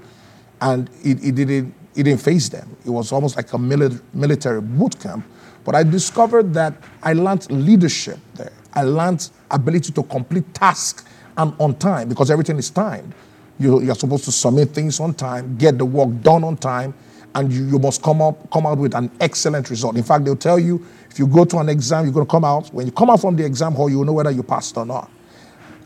And 0.61 0.91
it, 1.05 1.25
it 1.25 1.35
didn't, 1.35 1.75
it 1.95 2.03
didn't 2.03 2.21
faze 2.21 2.50
them. 2.50 2.76
It 2.85 2.91
was 2.91 3.12
almost 3.12 3.37
like 3.37 3.53
a 3.53 3.57
mili- 3.59 4.00
military 4.12 4.61
boot 4.61 4.99
camp. 4.99 5.25
But 5.65 5.75
I 5.75 5.83
discovered 5.83 6.53
that 6.55 6.75
I 7.03 7.12
learned 7.12 7.50
leadership 7.50 8.19
there. 8.35 8.53
I 8.73 8.83
learned 8.83 9.29
ability 9.50 9.93
to 9.93 10.03
complete 10.03 10.53
tasks 10.55 11.05
and 11.37 11.55
on 11.59 11.75
time 11.76 12.09
because 12.09 12.31
everything 12.31 12.59
is 12.59 12.71
timed. 12.71 13.12
You, 13.59 13.81
you're 13.83 13.95
supposed 13.95 14.25
to 14.25 14.33
submit 14.33 14.71
things 14.71 15.01
on 15.01 15.15
time, 15.15 15.57
get 15.57 15.79
the 15.79 15.85
work 15.85 16.21
done 16.23 16.45
on 16.45 16.57
time, 16.57 16.95
and 17.35 17.53
you, 17.53 17.67
you 17.67 17.79
must 17.79 18.03
come 18.03 18.21
up 18.21 18.51
come 18.51 18.67
out 18.67 18.79
with 18.79 18.95
an 18.95 19.11
excellent 19.21 19.71
result. 19.71 19.97
In 19.97 20.03
fact, 20.03 20.25
they'll 20.25 20.37
tell 20.37 20.59
you 20.59 20.85
if 21.11 21.19
you 21.19 21.27
go 21.27 21.45
to 21.47 21.59
an 21.59 21.69
exam, 21.69 22.05
you're 22.05 22.13
going 22.13 22.27
to 22.27 22.31
come 22.31 22.45
out. 22.45 22.69
When 22.75 22.87
you 22.87 22.93
come 22.93 23.09
out 23.09 23.21
from 23.21 23.37
the 23.37 23.45
exam 23.45 23.73
hall, 23.73 23.89
you'll 23.89 24.05
know 24.05 24.13
whether 24.13 24.31
you 24.31 24.43
passed 24.43 24.77
or 24.77 24.85
not. 24.85 25.11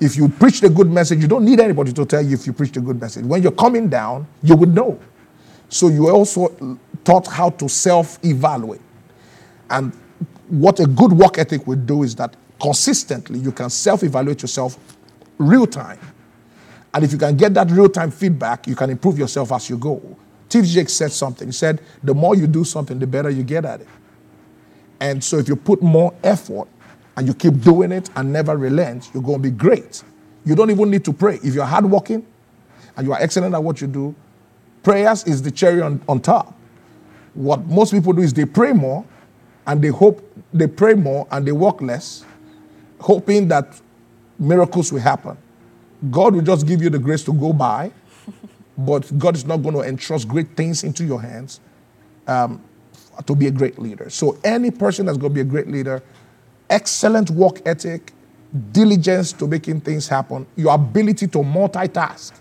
If 0.01 0.17
you 0.17 0.29
preach 0.29 0.63
a 0.63 0.69
good 0.69 0.91
message, 0.91 1.21
you 1.21 1.29
don't 1.29 1.45
need 1.45 1.61
anybody 1.61 1.93
to 1.93 2.07
tell 2.07 2.23
you 2.23 2.35
if 2.35 2.47
you 2.47 2.53
preach 2.53 2.77
a 2.77 2.81
good 2.81 3.01
message. 3.01 3.25
When 3.25 3.43
you're 3.43 3.53
coming 3.53 3.89
down, 3.89 4.27
you 4.43 4.57
would 4.57 4.75
know. 4.75 4.99
So 5.69 5.89
you 5.89 6.09
are 6.09 6.13
also 6.13 6.79
taught 7.05 7.27
how 7.27 7.51
to 7.51 7.69
self-evaluate. 7.69 8.81
And 9.69 9.93
what 10.49 10.81
a 10.81 10.87
good 10.87 11.13
work 11.13 11.39
ethic 11.39 11.67
would 11.67 11.87
do 11.87 12.03
is 12.03 12.17
that 12.17 12.35
consistently 12.61 13.39
you 13.39 13.53
can 13.53 13.71
self-evaluate 13.71 14.43
yourself 14.43 14.79
real 15.39 15.67
time. 15.67 15.99
And 16.93 17.05
if 17.05 17.13
you 17.13 17.19
can 17.19 17.37
get 17.37 17.55
that 17.55 17.71
real 17.71 17.89
time 17.89 18.11
feedback, 18.11 18.67
you 18.67 18.75
can 18.75 18.91
improve 18.91 19.19
yourself 19.19 19.53
as 19.53 19.71
you 19.71 19.79
go. 19.79 20.17
Jake 20.49 20.89
said 20.89 21.13
something. 21.13 21.49
He 21.49 21.53
said, 21.53 21.81
the 22.03 22.13
more 22.13 22.35
you 22.35 22.49
do 22.49 22.65
something, 22.65 22.99
the 22.99 23.07
better 23.07 23.31
you 23.31 23.45
get 23.45 23.65
at 23.65 23.83
it. 23.83 23.89
And 24.99 25.23
so 25.23 25.39
if 25.39 25.49
you 25.49 25.55
put 25.55 25.81
more 25.81 26.13
effort 26.25 26.67
and 27.17 27.27
you 27.27 27.35
keep 27.35 27.61
doing 27.61 27.93
it 27.93 28.11
and 28.17 28.33
never 28.33 28.57
relent, 28.57 29.11
you're 29.15 29.23
going 29.23 29.39
to 29.39 29.43
be 29.43 29.57
great. 29.57 30.03
You 30.45 30.55
don't 30.55 30.71
even 30.71 30.91
need 30.91 31.05
to 31.05 31.13
pray. 31.13 31.37
If 31.37 31.55
you're 31.55 31.65
hardworking 31.65 32.27
and 32.97 33.07
you 33.07 33.13
are 33.13 33.21
excellent 33.21 33.55
at 33.55 33.63
what 33.63 33.81
you 33.81 33.87
do, 33.87 34.15
prayers 34.83 35.25
is 35.25 35.41
the 35.41 35.51
cherry 35.51 35.81
on, 35.81 36.03
on 36.09 36.21
top. 36.21 36.59
What 37.35 37.65
most 37.67 37.93
people 37.93 38.13
do 38.13 38.23
is 38.23 38.35
they 38.35 38.45
pray 38.45 38.73
more 38.73 39.05
and 39.67 39.81
they 39.81 39.89
hope 39.89 40.27
they 40.53 40.67
pray 40.67 40.95
more 40.95 41.29
and 41.31 41.47
they 41.47 41.53
work 41.53 41.81
less, 41.81 42.25
hoping 43.01 43.47
that 43.49 43.81
miracles 44.39 44.93
will 44.93 45.01
happen. 45.01 45.37
God 46.09 46.35
will 46.35 46.43
just 46.43 46.67
give 46.67 46.83
you 46.83 46.89
the 46.89 46.99
grace 46.99 47.25
to 47.25 47.33
go 47.33 47.53
by, 47.53 47.93
but 48.79 49.19
God 49.19 49.37
is 49.37 49.45
not 49.45 49.59
going 49.59 49.75
to 49.75 49.83
entrust 49.83 50.29
great 50.29 50.57
things 50.57 50.85
into 50.85 51.05
your 51.05 51.21
hands 51.21 51.61
um, 52.27 52.63
to 53.27 53.35
be 53.35 53.47
a 53.49 53.51
great 53.51 53.79
leader. 53.79 54.09
So, 54.09 54.39
any 54.45 54.71
person 54.71 55.07
that's 55.07 55.19
going 55.19 55.33
to 55.33 55.35
be 55.35 55.41
a 55.41 55.51
great 55.51 55.69
leader, 55.69 56.03
excellent 56.71 57.31
work 57.31 57.61
ethic, 57.67 58.13
diligence 58.73 59.33
to 59.35 59.47
making 59.47 59.83
things 59.83 60.09
happen, 60.09 60.47
your 60.57 60.75
ability 60.75 61.27
to 61.29 61.39
multitask 61.39 62.33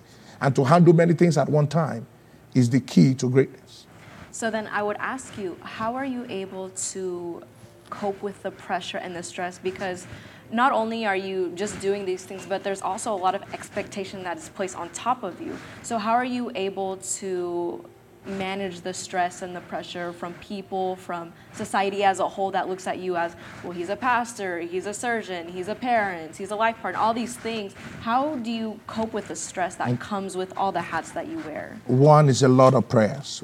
and 0.42 0.56
to 0.56 0.64
handle 0.64 0.94
many 0.94 1.14
things 1.14 1.38
at 1.38 1.50
one 1.50 1.68
time 1.68 2.08
is 2.54 2.70
the 2.70 2.80
key 2.80 3.14
to 3.16 3.30
greatness. 3.30 3.88
So 4.32 4.50
then 4.50 4.68
I 4.68 4.84
would 4.84 4.98
ask 5.00 5.38
you, 5.38 5.58
how 5.62 5.96
are 5.96 6.06
you 6.06 6.26
able 6.30 6.70
to 6.70 7.44
cope 7.90 8.22
with 8.22 8.42
the 8.44 8.52
pressure 8.52 8.98
and 8.98 9.16
the 9.16 9.24
stress? 9.24 9.60
Because 9.60 10.08
not 10.52 10.72
only 10.72 11.06
are 11.06 11.16
you 11.16 11.52
just 11.56 11.80
doing 11.80 12.06
these 12.06 12.24
things, 12.26 12.46
but 12.46 12.64
there's 12.64 12.82
also 12.82 13.14
a 13.14 13.18
lot 13.18 13.36
of 13.36 13.44
expectation 13.54 14.24
that 14.24 14.38
is 14.38 14.50
placed 14.50 14.76
on 14.76 14.90
top 14.90 15.24
of 15.24 15.42
you. 15.42 15.58
So 15.84 15.98
how 15.98 16.14
are 16.14 16.26
you 16.26 16.52
able 16.56 16.98
to 16.98 17.86
manage 18.26 18.82
the 18.82 18.94
stress 18.94 19.42
and 19.42 19.56
the 19.56 19.62
pressure 19.62 20.12
from 20.14 20.34
people, 20.36 20.96
from 20.98 21.32
society 21.54 22.04
as 22.04 22.20
a 22.20 22.28
whole 22.28 22.52
that 22.52 22.68
looks 22.68 22.86
at 22.86 23.00
you 23.00 23.16
as, 23.16 23.36
well, 23.64 23.72
he's 23.72 23.90
a 23.90 23.96
pastor, 23.96 24.60
he's 24.60 24.86
a 24.86 24.94
surgeon, 24.94 25.48
he's 25.48 25.68
a 25.68 25.76
parent, 25.76 26.36
he's 26.36 26.52
a 26.52 26.56
life 26.56 26.78
partner, 26.82 27.00
all 27.00 27.14
these 27.14 27.36
things. 27.38 27.74
How 28.02 28.36
do 28.36 28.52
you 28.52 28.80
cope 28.88 29.14
with 29.14 29.28
the 29.28 29.36
stress 29.36 29.76
that 29.76 30.00
comes 30.00 30.36
with 30.36 30.56
all 30.58 30.72
the 30.72 30.82
hats 30.82 31.12
that 31.12 31.28
you 31.28 31.40
wear? 31.40 31.78
One 31.86 32.30
is 32.30 32.44
a 32.44 32.50
lot 32.50 32.74
of 32.74 32.88
prayers. 32.90 33.44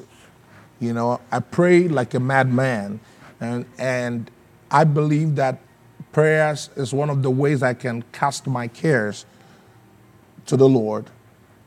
You 0.78 0.92
know, 0.92 1.20
I 1.32 1.40
pray 1.40 1.88
like 1.88 2.12
a 2.14 2.20
madman, 2.20 3.00
and, 3.40 3.64
and 3.78 4.30
I 4.70 4.84
believe 4.84 5.36
that 5.36 5.60
prayers 6.16 6.70
is 6.76 6.94
one 6.94 7.10
of 7.10 7.22
the 7.22 7.30
ways 7.30 7.62
I 7.62 7.74
can 7.74 8.02
cast 8.10 8.46
my 8.46 8.68
cares 8.68 9.26
to 10.46 10.56
the 10.56 10.66
Lord 10.66 11.10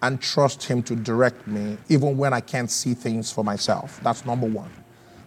and 0.02 0.20
trust 0.20 0.64
Him 0.64 0.82
to 0.90 0.96
direct 0.96 1.46
me, 1.46 1.78
even 1.88 2.18
when 2.18 2.34
I 2.34 2.40
can't 2.40 2.72
see 2.72 2.96
things 2.96 3.32
for 3.32 3.44
myself. 3.44 4.00
That's 4.02 4.26
number 4.26 4.48
one. 4.48 4.72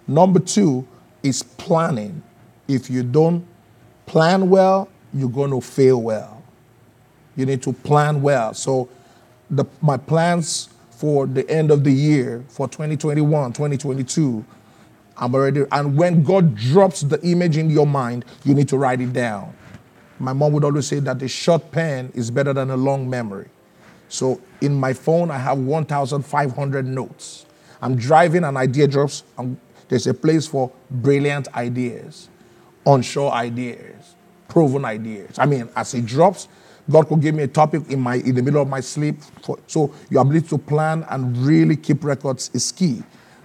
Number 0.09 0.41
two 0.41 0.85
is 1.23 1.45
planning. 1.45 2.21
If 2.67 2.91
you 2.91 3.05
don't 3.05 3.47
plan 4.07 4.51
well, 4.51 4.89
you're 5.15 5.31
going 5.31 5.53
to 5.53 5.61
fail 5.61 6.03
well. 6.03 6.43
You 7.37 7.47
need 7.47 7.63
to 7.63 7.73
plan 7.73 8.23
well. 8.23 8.55
So, 8.55 8.89
the, 9.49 9.67
my 9.81 9.99
plans 9.99 10.69
for 10.91 11.29
the 11.29 11.49
end 11.49 11.71
of 11.71 11.85
the 11.85 11.93
year, 11.93 12.45
for 12.49 12.67
2021, 12.67 13.53
2022, 13.53 14.45
I'm 15.17 15.35
already, 15.35 15.65
and 15.71 15.97
when 15.97 16.23
God 16.23 16.55
drops 16.55 17.03
the 17.03 17.21
image 17.23 17.57
in 17.57 17.71
your 17.71 17.87
mind, 17.87 18.25
you 18.45 18.55
need 18.55 18.69
to 18.69 18.79
write 18.79 19.01
it 19.01 19.13
down. 19.13 19.55
My 20.19 20.33
mom 20.33 20.53
would 20.53 20.65
always 20.65 20.87
say 20.87 21.01
that 21.01 21.21
a 21.23 21.29
short 21.29 21.71
pen 21.71 22.13
is 22.15 22.31
better 22.31 22.53
than 22.53 22.71
a 22.71 22.77
long 22.77 23.09
memory. 23.09 23.49
So 24.09 24.41
in 24.61 24.75
my 24.75 24.93
phone, 24.93 25.31
I 25.31 25.39
have 25.39 25.59
1,500 25.59 26.87
notes. 26.87 27.47
I'm 27.81 27.97
driving, 27.97 28.45
an 28.45 28.57
idea 28.57 28.87
drops. 28.87 29.25
I'm, 29.37 29.59
there's 29.89 30.07
a 30.07 30.15
place 30.15 30.47
for 30.47 30.71
brilliant 30.91 31.49
ideas, 31.55 32.29
onshore 32.85 33.33
ideas, 33.33 34.15
proven 34.49 34.85
ideas. 34.85 35.39
I 35.39 35.47
mean, 35.47 35.69
as 35.75 35.95
it 35.95 36.07
drops, 36.07 36.49
God 36.91 37.09
could 37.09 37.21
give 37.21 37.35
me 37.35 37.45
a 37.45 37.49
topic 37.49 37.83
in 37.91 38.01
my 38.01 38.17
in 38.17 38.35
the 38.35 38.43
middle 38.43 38.61
of 38.61 38.69
my 38.69 38.81
sleep. 38.81 39.21
For, 39.43 39.59
so 39.67 39.95
your 40.11 40.23
ability 40.23 40.49
to 40.49 40.59
plan 40.59 41.07
and 41.11 41.37
really 41.39 41.77
keep 41.77 42.05
records 42.05 42.51
is 42.53 42.71
key. 42.73 43.03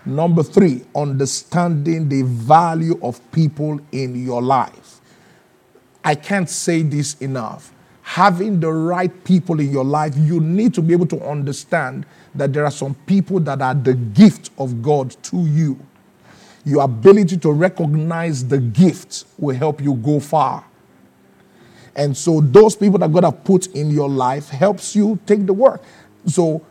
Number 0.08 0.42
three, 0.42 0.84
understanding 0.96 2.10
the 2.10 2.24
value 2.24 3.00
of 3.04 3.20
people 3.32 3.80
in 3.92 4.26
your 4.26 4.42
life. 4.42 5.02
I 6.04 6.16
can't 6.16 6.50
say 6.50 6.82
this 6.82 7.16
enough 7.16 7.74
having 8.08 8.58
the 8.62 8.72
right 8.72 9.26
people 9.26 9.60
in 9.60 9.70
your 9.70 9.84
life, 9.84 10.14
you 10.16 10.40
need 10.40 10.74
to 10.74 10.82
be 10.82 10.94
able 10.94 11.06
to 11.06 11.22
understand 11.28 12.06
that 12.34 12.54
there 12.54 12.64
are 12.64 12.72
some 12.72 12.96
people 13.06 13.38
that 13.38 13.62
are 13.62 13.76
the 13.76 13.94
gift 13.94 14.50
of 14.58 14.82
God 14.82 15.12
to 15.24 15.46
you. 15.46 15.78
Your 16.64 16.86
ability 16.86 17.36
to 17.40 17.52
recognize 17.52 18.48
the 18.48 18.60
gift 18.60 19.26
will 19.38 19.58
help 19.58 19.82
you 19.82 19.94
go 19.96 20.22
far. 20.22 20.64
And 21.98 22.16
so 22.16 22.40
those 22.40 22.78
people 22.78 22.98
that 23.00 23.12
God 23.12 23.26
have 23.26 23.44
put 23.44 23.68
in 23.76 23.90
your 23.90 24.08
life 24.08 24.48
helps 24.48 24.96
you 24.96 25.20
take 25.26 25.46
the 25.46 25.54
work. 25.54 25.84
So 26.28 26.66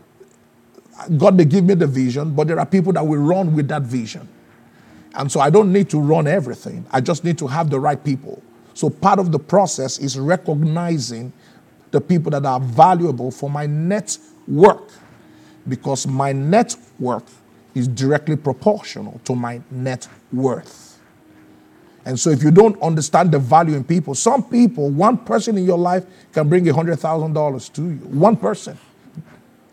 God 1.16 1.36
may 1.36 1.44
give 1.44 1.64
me 1.64 1.74
the 1.74 1.86
vision, 1.86 2.34
but 2.34 2.48
there 2.48 2.58
are 2.58 2.66
people 2.66 2.92
that 2.94 3.06
will 3.06 3.18
run 3.18 3.54
with 3.54 3.68
that 3.68 3.82
vision. 3.82 4.28
And 5.14 5.30
so 5.30 5.40
I 5.40 5.50
don't 5.50 5.72
need 5.72 5.88
to 5.90 5.98
run 5.98 6.26
everything. 6.26 6.86
I 6.90 7.00
just 7.00 7.24
need 7.24 7.38
to 7.38 7.46
have 7.46 7.70
the 7.70 7.80
right 7.80 8.02
people. 8.02 8.42
So 8.74 8.90
part 8.90 9.18
of 9.18 9.32
the 9.32 9.38
process 9.38 9.98
is 9.98 10.18
recognizing 10.18 11.32
the 11.90 12.00
people 12.00 12.30
that 12.32 12.44
are 12.44 12.60
valuable 12.60 13.30
for 13.30 13.48
my 13.48 13.66
net 13.66 14.18
worth 14.46 15.00
because 15.68 16.06
my 16.06 16.32
net 16.32 16.76
worth 16.98 17.40
is 17.74 17.88
directly 17.88 18.36
proportional 18.36 19.20
to 19.24 19.34
my 19.34 19.60
net 19.70 20.08
worth. 20.32 20.98
And 22.04 22.18
so, 22.18 22.30
if 22.30 22.40
you 22.40 22.52
don't 22.52 22.80
understand 22.80 23.32
the 23.32 23.38
value 23.40 23.74
in 23.74 23.82
people, 23.82 24.14
some 24.14 24.44
people, 24.48 24.90
one 24.90 25.18
person 25.18 25.58
in 25.58 25.64
your 25.64 25.76
life 25.76 26.06
can 26.32 26.48
bring 26.48 26.64
$100,000 26.64 27.72
to 27.72 27.82
you. 27.82 27.96
One 27.96 28.36
person. 28.36 28.78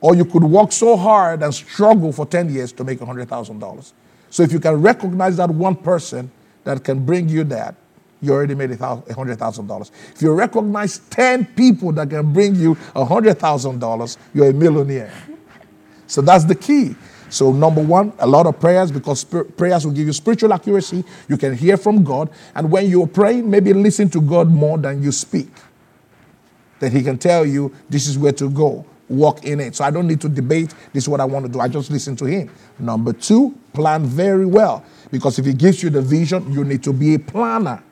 Or 0.04 0.14
you 0.14 0.26
could 0.26 0.44
work 0.44 0.74
so 0.74 0.98
hard 0.98 1.44
and 1.44 1.56
struggle 1.56 2.12
for 2.12 2.26
10 2.26 2.54
years 2.54 2.74
to 2.74 2.84
make 2.84 3.00
$100,000. 3.00 3.94
So, 4.30 4.44
if 4.44 4.52
you 4.52 4.60
can 4.60 4.82
recognize 4.82 5.38
that 5.38 5.50
one 5.50 5.78
person 5.78 6.30
that 6.66 6.84
can 6.84 7.06
bring 7.06 7.30
you 7.30 7.46
that, 7.46 7.76
you 8.22 8.34
already 8.34 8.54
made 8.54 8.72
$100,000. 8.72 9.92
If 10.14 10.22
you 10.22 10.34
recognize 10.34 11.00
10 11.10 11.46
people 11.56 11.94
that 11.94 12.10
can 12.10 12.34
bring 12.34 12.54
you 12.56 12.76
$100,000, 12.76 14.18
you're 14.34 14.50
a 14.50 14.54
millionaire. 14.54 15.14
So 16.08 16.22
that's 16.22 16.44
the 16.44 16.56
key. 16.56 16.98
So, 17.30 17.54
number 17.54 17.82
one, 17.82 18.12
a 18.20 18.28
lot 18.28 18.46
of 18.46 18.60
prayers 18.60 18.92
because 18.92 19.24
prayers 19.24 19.86
will 19.86 19.94
give 19.94 20.08
you 20.08 20.14
spiritual 20.14 20.52
accuracy. 20.52 21.06
You 21.30 21.38
can 21.38 21.56
hear 21.56 21.78
from 21.78 22.04
God. 22.04 22.30
And 22.56 22.70
when 22.70 22.90
you're 22.90 23.08
praying, 23.08 23.50
maybe 23.50 23.72
listen 23.74 24.10
to 24.10 24.20
God 24.20 24.50
more 24.50 24.78
than 24.78 25.02
you 25.02 25.14
speak. 25.14 25.50
Then 26.82 26.92
He 26.92 27.02
can 27.04 27.18
tell 27.18 27.46
you 27.46 27.74
this 27.90 28.06
is 28.06 28.18
where 28.18 28.34
to 28.34 28.50
go. 28.50 28.86
Walk 29.13 29.46
in 29.46 29.60
it. 29.60 29.75
So, 29.75 29.84
I 29.84 29.91
don't 29.91 30.08
need 30.08 30.22
to 30.22 30.29
debate. 30.29 30.74
This 30.91 31.05
is 31.05 31.10
what 31.10 31.22
I 31.22 31.25
want 31.25 31.46
to 31.46 31.51
do. 31.51 31.60
I 31.60 31.67
just 31.67 31.91
listen 31.91 32.15
to 32.17 32.25
Him. 32.25 32.50
Number 32.79 33.13
two, 33.13 33.58
plan 33.74 34.05
very 34.05 34.46
well. 34.46 34.84
Because 35.12 35.39
if 35.39 35.46
He 35.46 35.53
gives 35.53 35.84
you 35.84 35.89
the 35.89 36.01
vision, 36.01 36.51
you 36.51 36.63
need 36.63 36.84
to 36.84 36.93
be 36.93 37.15
a 37.15 37.20
planner. 37.20 37.84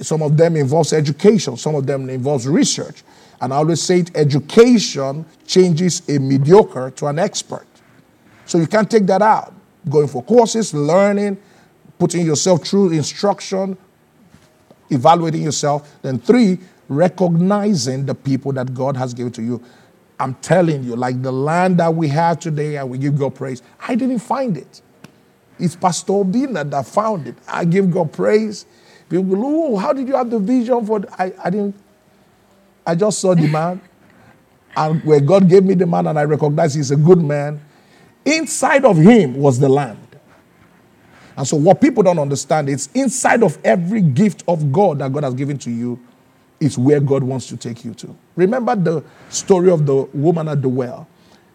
Some 0.00 0.22
of 0.22 0.36
them 0.36 0.56
involves 0.56 0.92
education, 0.92 1.56
some 1.56 1.74
of 1.74 1.86
them 1.86 2.08
involves 2.08 2.46
research. 2.46 3.02
And 3.40 3.52
I 3.52 3.56
always 3.56 3.82
say 3.82 4.00
it, 4.00 4.16
education 4.16 5.24
changes 5.46 6.02
a 6.08 6.18
mediocre 6.18 6.90
to 6.90 7.06
an 7.06 7.18
expert. 7.18 7.66
So 8.44 8.58
you 8.58 8.66
can't 8.66 8.90
take 8.90 9.06
that 9.06 9.22
out. 9.22 9.52
Going 9.88 10.08
for 10.08 10.22
courses, 10.22 10.72
learning, 10.74 11.38
putting 11.98 12.24
yourself 12.24 12.66
through 12.66 12.92
instruction, 12.92 13.76
evaluating 14.90 15.42
yourself. 15.42 15.96
Then 16.02 16.18
three, 16.18 16.58
recognizing 16.88 18.06
the 18.06 18.14
people 18.14 18.52
that 18.52 18.74
God 18.74 18.96
has 18.96 19.14
given 19.14 19.32
to 19.32 19.42
you. 19.42 19.62
I'm 20.20 20.34
telling 20.36 20.84
you, 20.84 20.96
like 20.96 21.22
the 21.22 21.32
land 21.32 21.78
that 21.78 21.94
we 21.94 22.08
have 22.08 22.40
today, 22.40 22.76
and 22.76 22.90
we 22.90 22.98
give 22.98 23.18
God 23.18 23.34
praise. 23.34 23.62
I 23.80 23.94
didn't 23.94 24.20
find 24.20 24.56
it. 24.56 24.82
It's 25.58 25.76
Pastor 25.76 26.12
Obina 26.14 26.68
that 26.70 26.86
found 26.86 27.28
it. 27.28 27.36
I 27.48 27.64
give 27.64 27.90
God 27.90 28.12
praise. 28.12 28.66
People 29.08 29.36
go, 29.36 29.42
oh, 29.74 29.76
how 29.76 29.92
did 29.92 30.08
you 30.08 30.16
have 30.16 30.30
the 30.30 30.38
vision 30.38 30.84
for? 30.86 31.02
I, 31.18 31.32
I 31.44 31.50
didn't. 31.50 31.76
I 32.86 32.94
just 32.94 33.20
saw 33.20 33.34
the 33.34 33.48
man, 33.48 33.80
and 34.76 35.02
where 35.04 35.20
God 35.20 35.48
gave 35.48 35.64
me 35.64 35.74
the 35.74 35.86
man, 35.86 36.06
and 36.08 36.18
I 36.18 36.24
recognize 36.24 36.74
he's 36.74 36.90
a 36.90 36.96
good 36.96 37.22
man. 37.22 37.60
Inside 38.24 38.84
of 38.84 38.96
him 38.98 39.36
was 39.36 39.58
the 39.60 39.68
land. 39.68 39.98
And 41.36 41.46
so, 41.46 41.56
what 41.56 41.80
people 41.80 42.02
don't 42.02 42.18
understand 42.18 42.68
is 42.68 42.88
inside 42.94 43.42
of 43.42 43.58
every 43.64 44.02
gift 44.02 44.44
of 44.48 44.72
God 44.72 45.00
that 45.00 45.12
God 45.12 45.24
has 45.24 45.34
given 45.34 45.58
to 45.58 45.70
you 45.70 46.00
is 46.60 46.76
where 46.76 47.00
God 47.00 47.22
wants 47.22 47.46
to 47.48 47.56
take 47.56 47.84
you 47.84 47.94
to. 47.94 48.14
Remember 48.36 48.74
the 48.74 49.04
story 49.28 49.70
of 49.70 49.86
the 49.86 49.94
woman 50.12 50.48
at 50.48 50.62
the 50.62 50.68
well. 50.68 51.06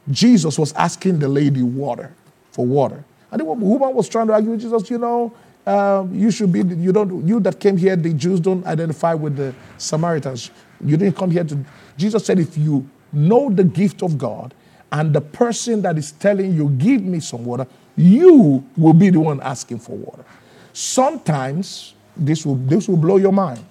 Jesus 0.10 0.58
was 0.58 0.74
asking 0.74 1.20
the 1.20 1.28
lady 1.28 1.62
water 1.62 2.14
for 2.52 2.66
water. 2.66 3.04
And 3.32 3.40
the 3.40 3.46
woman 3.46 3.94
was 3.94 4.08
trying 4.08 4.28
to 4.28 4.34
argue 4.34 4.52
with 4.52 4.62
Jesus, 4.62 4.90
you 4.90 4.98
know, 4.98 5.34
um, 5.66 6.14
you 6.14 6.30
should 6.30 6.52
be, 6.52 6.60
you 6.60 6.92
don't, 6.92 7.26
you 7.26 7.40
that 7.40 7.60
came 7.60 7.78
here, 7.78 7.96
the 7.96 8.14
Jews 8.14 8.40
don't 8.40 8.66
identify 8.66 9.14
with 9.14 9.38
the 9.38 9.56
Samaritans. 9.78 10.52
You 10.84 10.98
didn't 10.98 11.16
come 11.16 11.32
here 11.32 11.44
to, 11.46 11.66
Jesus 11.98 12.26
said, 12.26 12.40
if 12.40 12.58
you 12.58 12.88
know 13.14 13.50
the 13.50 13.64
gift 13.64 14.04
of 14.04 14.18
God 14.18 14.54
and 14.92 15.14
the 15.14 15.22
person 15.22 15.82
that 15.84 15.98
is 15.98 16.12
telling 16.12 16.54
you, 16.54 16.70
give 16.70 17.02
me 17.02 17.22
some 17.22 17.46
water, 17.46 17.66
you 17.96 18.64
will 18.76 18.94
be 18.94 19.10
the 19.10 19.20
one 19.20 19.42
asking 19.42 19.80
for 19.80 19.96
water. 19.96 20.26
Sometimes, 20.74 21.94
this 22.18 22.46
will, 22.46 22.56
this 22.56 22.88
will 22.88 22.98
blow 22.98 23.18
your 23.18 23.32
mind. 23.32 23.64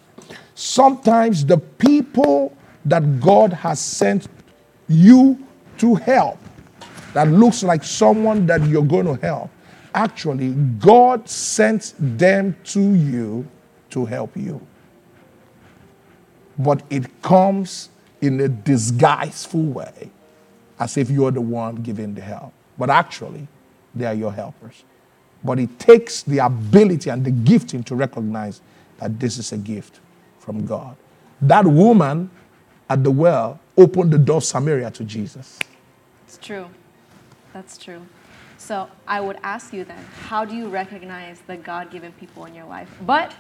Sometimes 0.55 1.45
the 1.45 1.59
people 1.59 2.57
that 2.85 3.21
God 3.21 3.53
has 3.53 3.81
sent 3.81 4.29
you 4.89 5.47
to 5.79 5.95
help, 5.95 6.39
that 7.15 7.29
looks 7.29 7.63
like 7.63 7.85
someone 7.85 8.47
that 8.47 8.63
you're 8.67 8.85
going 8.85 9.07
to 9.07 9.15
help, 9.15 9.51
Actually, 9.95 10.53
God 10.79 11.29
sent 11.29 11.95
them 11.99 12.57
to 12.65 12.95
you 12.95 13.47
to 13.91 14.07
help 14.07 14.37
you. 14.37 14.67
But 16.59 16.83
it 16.89 17.23
comes 17.23 17.91
in 18.21 18.41
a 18.41 18.49
disguiseful 18.49 19.65
way, 19.65 20.11
as 20.79 20.97
if 20.97 21.11
you're 21.11 21.31
the 21.31 21.41
one 21.41 21.77
giving 21.77 22.15
the 22.15 22.23
help. 22.23 22.53
But 22.79 22.89
actually, 22.89 23.47
they 23.95 24.07
are 24.07 24.15
your 24.15 24.33
helpers. 24.33 24.85
But 25.45 25.59
it 25.59 25.79
takes 25.79 26.23
the 26.23 26.39
ability 26.39 27.11
and 27.11 27.25
the 27.25 27.31
gifting 27.31 27.83
to 27.85 27.95
recognize 27.95 28.63
that 28.99 29.19
this 29.21 29.39
is 29.39 29.53
a 29.53 29.59
gift 29.59 30.01
from 30.43 30.67
God. 30.67 30.97
That 31.41 31.67
woman 31.67 32.31
at 32.91 33.03
the 33.05 33.11
well 33.11 33.61
opened 33.77 34.13
the 34.13 34.19
door 34.19 34.39
of 34.39 34.45
Samaria 34.45 34.91
to 34.91 35.05
Jesus. 35.05 35.59
It's 36.27 36.37
true. 36.39 36.67
That's 37.53 37.79
true. 37.79 38.03
So 38.59 38.89
I 39.09 39.21
would 39.21 39.39
ask 39.43 39.73
you 39.73 39.85
then, 39.85 40.05
how 40.29 40.45
do 40.45 40.55
you 40.55 40.69
recognize 40.69 41.41
the 41.47 41.57
God 41.57 41.91
given 41.91 42.13
people 42.13 42.45
in 42.45 42.55
your 42.55 42.67
life? 42.67 42.89
But 43.03 43.35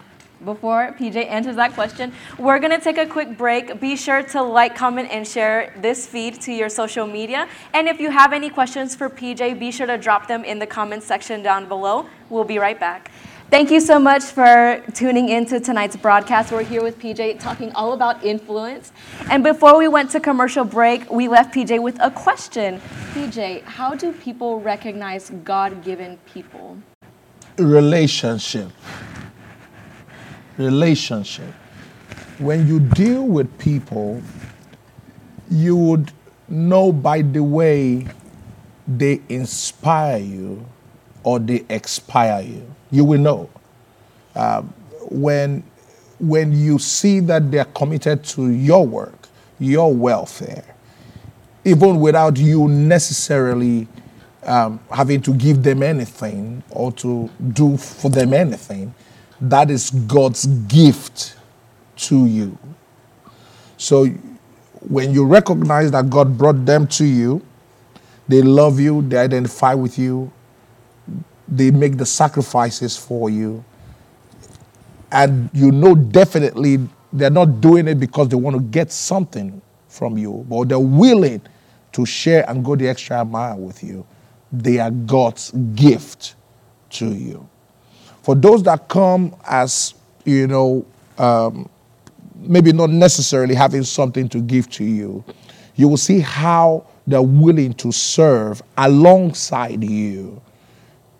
before 0.44 0.94
PJ 0.98 1.28
answers 1.28 1.56
that 1.56 1.74
question, 1.74 2.12
we're 2.38 2.58
going 2.58 2.72
to 2.72 2.80
take 2.80 2.98
a 2.98 3.06
quick 3.06 3.38
break. 3.38 3.80
Be 3.80 3.94
sure 3.94 4.22
to 4.24 4.42
like, 4.42 4.74
comment, 4.74 5.08
and 5.12 5.26
share 5.26 5.72
this 5.80 6.06
feed 6.06 6.40
to 6.42 6.52
your 6.52 6.68
social 6.68 7.06
media. 7.06 7.48
And 7.72 7.88
if 7.88 8.00
you 8.00 8.10
have 8.10 8.32
any 8.32 8.50
questions 8.50 8.96
for 8.96 9.08
PJ, 9.08 9.58
be 9.60 9.70
sure 9.70 9.86
to 9.86 9.96
drop 9.96 10.26
them 10.26 10.44
in 10.44 10.58
the 10.58 10.66
comments 10.66 11.06
section 11.06 11.42
down 11.42 11.68
below. 11.68 12.06
We'll 12.28 12.44
be 12.44 12.58
right 12.58 12.78
back. 12.78 13.10
Thank 13.52 13.70
you 13.70 13.80
so 13.80 13.98
much 13.98 14.22
for 14.22 14.82
tuning 14.94 15.28
into 15.28 15.60
tonight's 15.60 15.94
broadcast. 15.94 16.50
We're 16.50 16.62
here 16.62 16.82
with 16.82 16.98
PJ 16.98 17.38
talking 17.38 17.70
all 17.74 17.92
about 17.92 18.24
influence. 18.24 18.92
And 19.28 19.44
before 19.44 19.76
we 19.76 19.88
went 19.88 20.10
to 20.12 20.20
commercial 20.20 20.64
break, 20.64 21.10
we 21.10 21.28
left 21.28 21.54
PJ 21.54 21.82
with 21.82 21.98
a 22.00 22.10
question. 22.10 22.80
PJ, 23.12 23.62
how 23.64 23.94
do 23.94 24.10
people 24.10 24.60
recognize 24.60 25.28
God 25.44 25.84
given 25.84 26.16
people? 26.24 26.78
Relationship. 27.58 28.70
Relationship. 30.56 31.52
When 32.38 32.66
you 32.66 32.80
deal 32.80 33.26
with 33.26 33.58
people, 33.58 34.22
you 35.50 35.76
would 35.76 36.10
know 36.48 36.90
by 36.90 37.20
the 37.20 37.42
way 37.42 38.06
they 38.88 39.20
inspire 39.28 40.16
you 40.16 40.64
or 41.22 41.38
they 41.38 41.66
expire 41.68 42.40
you 42.40 42.74
you 42.92 43.04
will 43.04 43.20
know. 43.20 43.50
Uh, 44.36 44.62
when, 45.10 45.64
when 46.20 46.52
you 46.52 46.78
see 46.78 47.18
that 47.20 47.50
they're 47.50 47.64
committed 47.64 48.22
to 48.22 48.48
your 48.50 48.86
work, 48.86 49.28
your 49.58 49.92
welfare, 49.92 50.64
even 51.64 51.98
without 51.98 52.36
you 52.36 52.68
necessarily 52.68 53.88
um, 54.44 54.78
having 54.90 55.20
to 55.22 55.34
give 55.34 55.62
them 55.62 55.82
anything 55.82 56.62
or 56.70 56.92
to 56.92 57.28
do 57.52 57.76
for 57.76 58.10
them 58.10 58.32
anything, 58.34 58.94
that 59.40 59.70
is 59.70 59.90
God's 59.90 60.46
gift 60.46 61.36
to 61.96 62.26
you. 62.26 62.56
So 63.76 64.06
when 64.88 65.12
you 65.12 65.24
recognize 65.24 65.90
that 65.92 66.10
God 66.10 66.36
brought 66.36 66.64
them 66.64 66.86
to 66.88 67.04
you, 67.04 67.42
they 68.28 68.42
love 68.42 68.80
you, 68.80 69.02
they 69.02 69.18
identify 69.18 69.74
with 69.74 69.98
you, 69.98 70.32
they 71.56 71.70
make 71.70 71.98
the 71.98 72.06
sacrifices 72.06 72.96
for 72.96 73.28
you. 73.28 73.64
And 75.10 75.50
you 75.52 75.70
know 75.70 75.94
definitely 75.94 76.78
they're 77.12 77.30
not 77.30 77.60
doing 77.60 77.88
it 77.88 78.00
because 78.00 78.28
they 78.28 78.36
want 78.36 78.56
to 78.56 78.62
get 78.62 78.90
something 78.90 79.60
from 79.88 80.16
you, 80.16 80.46
but 80.48 80.68
they're 80.68 80.78
willing 80.78 81.42
to 81.92 82.06
share 82.06 82.48
and 82.48 82.64
go 82.64 82.74
the 82.74 82.88
extra 82.88 83.22
mile 83.24 83.58
with 83.58 83.84
you. 83.84 84.06
They 84.50 84.78
are 84.78 84.90
God's 84.90 85.50
gift 85.74 86.34
to 86.90 87.12
you. 87.12 87.46
For 88.22 88.34
those 88.34 88.62
that 88.62 88.88
come 88.88 89.36
as, 89.46 89.94
you 90.24 90.46
know, 90.46 90.86
um, 91.18 91.68
maybe 92.36 92.72
not 92.72 92.88
necessarily 92.88 93.54
having 93.54 93.82
something 93.82 94.28
to 94.30 94.40
give 94.40 94.70
to 94.70 94.84
you, 94.84 95.22
you 95.76 95.88
will 95.88 95.98
see 95.98 96.20
how 96.20 96.86
they're 97.06 97.20
willing 97.20 97.74
to 97.74 97.92
serve 97.92 98.62
alongside 98.78 99.84
you 99.84 100.40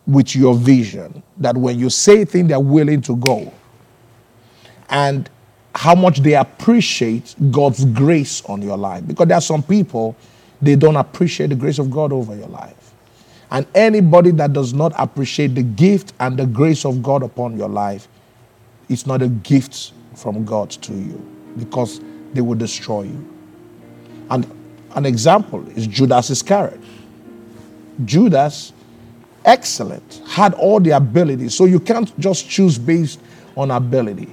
with 0.07 0.35
your 0.35 0.55
vision. 0.55 1.23
That 1.38 1.57
when 1.57 1.79
you 1.79 1.91
say 1.91 2.25
things, 2.25 2.49
they're 2.49 2.61
willing 2.61 3.01
to 3.03 3.17
go. 3.17 3.53
And 4.88 5.29
how 5.75 5.95
much 5.95 6.21
they 6.21 6.35
appreciate 6.35 7.35
God's 7.51 7.85
grace 7.85 8.45
on 8.45 8.62
your 8.62 8.77
life. 8.77 9.07
Because 9.07 9.29
there 9.29 9.38
are 9.38 9.43
some 9.43 9.62
people, 9.62 10.17
they 10.61 10.77
don't 10.77 10.97
appreciate 10.97 11.49
the 11.49 11.55
grace 11.55 11.79
of 11.79 11.91
God 11.91 12.12
over 12.12 12.37
your 12.37 12.49
life. 12.49 12.93
And 13.51 13.67
anybody 13.75 14.31
that 14.33 14.53
does 14.53 14.73
not 14.73 14.93
appreciate 14.97 15.55
the 15.55 15.62
gift 15.62 16.15
and 16.21 16.38
the 16.38 16.47
grace 16.47 16.85
of 16.85 17.03
God 17.03 17.23
upon 17.23 17.57
your 17.57 17.69
life, 17.69 18.09
it's 18.88 19.07
not 19.07 19.23
a 19.23 19.29
gift 19.29 19.93
from 20.15 20.45
God 20.45 20.71
to 20.71 20.93
you 20.93 21.21
because 21.59 22.01
they 22.33 22.41
will 22.41 22.57
destroy 22.57 23.03
you. 23.03 23.35
And 24.31 24.51
an 24.95 25.07
example 25.07 25.67
is 25.71 25.87
Judas 25.87 26.31
Iscariot. 26.31 26.81
Judas, 28.05 28.73
excellent, 29.44 30.22
had 30.26 30.55
all 30.55 30.81
the 30.81 30.90
abilities. 30.90 31.55
So 31.55 31.64
you 31.64 31.81
can't 31.81 32.18
just 32.18 32.48
choose 32.48 32.78
based 32.78 33.20
on 33.57 33.70
ability. 33.70 34.33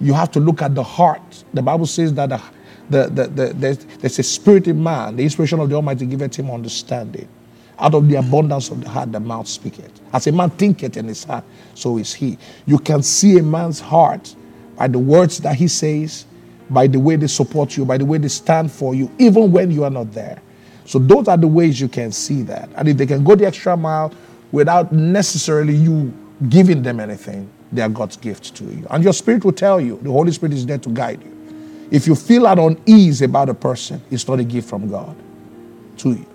You 0.00 0.12
have 0.14 0.30
to 0.32 0.40
look 0.40 0.62
at 0.62 0.74
the 0.74 0.82
heart. 0.82 1.44
The 1.54 1.62
Bible 1.62 1.86
says 1.86 2.14
that 2.14 2.28
the, 2.30 2.42
the, 2.90 3.08
the, 3.08 3.28
the 3.28 3.52
there's, 3.54 3.78
there's, 3.78 4.18
a 4.18 4.22
spirit 4.22 4.68
in 4.68 4.82
man. 4.82 5.16
The 5.16 5.24
inspiration 5.24 5.60
of 5.60 5.68
the 5.68 5.74
Almighty 5.74 6.06
giveth 6.06 6.36
him 6.36 6.50
understanding. 6.50 7.28
Out 7.78 7.94
of 7.94 8.08
the 8.08 8.16
abundance 8.16 8.70
of 8.70 8.82
the 8.82 8.88
heart, 8.88 9.12
the 9.12 9.20
mouth 9.20 9.46
speaketh. 9.46 10.00
As 10.12 10.26
a 10.26 10.32
man 10.32 10.50
thinketh 10.50 10.96
in 10.96 11.06
his 11.06 11.24
heart, 11.24 11.44
so 11.74 11.98
is 11.98 12.12
he. 12.12 12.38
You 12.66 12.78
can 12.78 13.02
see 13.02 13.38
a 13.38 13.42
man's 13.42 13.80
heart 13.80 14.34
by 14.76 14.88
the 14.88 14.98
words 14.98 15.38
that 15.40 15.56
he 15.56 15.68
says, 15.68 16.26
by 16.70 16.86
the 16.86 16.98
way 16.98 17.16
they 17.16 17.26
support 17.26 17.76
you, 17.76 17.84
by 17.84 17.98
the 17.98 18.04
way 18.04 18.18
they 18.18 18.28
stand 18.28 18.70
for 18.70 18.94
you, 18.94 19.10
even 19.18 19.52
when 19.52 19.70
you 19.70 19.84
are 19.84 19.90
not 19.90 20.12
there. 20.12 20.40
So 20.88 20.98
those 20.98 21.28
are 21.28 21.36
the 21.36 21.46
ways 21.46 21.78
you 21.78 21.86
can 21.86 22.10
see 22.12 22.40
that. 22.44 22.70
And 22.74 22.88
if 22.88 22.96
they 22.96 23.04
can 23.04 23.22
go 23.22 23.34
the 23.34 23.46
extra 23.46 23.76
mile 23.76 24.10
without 24.50 24.90
necessarily 24.90 25.74
you 25.74 26.14
giving 26.48 26.82
them 26.82 26.98
anything, 26.98 27.50
they 27.70 27.82
are 27.82 27.90
God's 27.90 28.16
gift 28.16 28.54
to 28.56 28.64
you. 28.64 28.86
And 28.88 29.04
your 29.04 29.12
spirit 29.12 29.44
will 29.44 29.52
tell 29.52 29.82
you, 29.82 29.98
the 30.00 30.10
Holy 30.10 30.32
Spirit 30.32 30.54
is 30.54 30.64
there 30.64 30.78
to 30.78 30.88
guide 30.88 31.22
you. 31.22 31.88
If 31.90 32.06
you 32.06 32.14
feel 32.14 32.46
at 32.46 32.58
unease 32.58 33.20
about 33.20 33.50
a 33.50 33.54
person, 33.54 34.00
it's 34.10 34.26
not 34.26 34.40
a 34.40 34.44
gift 34.44 34.66
from 34.66 34.88
God 34.88 35.14
to 35.98 36.12
you. 36.12 36.26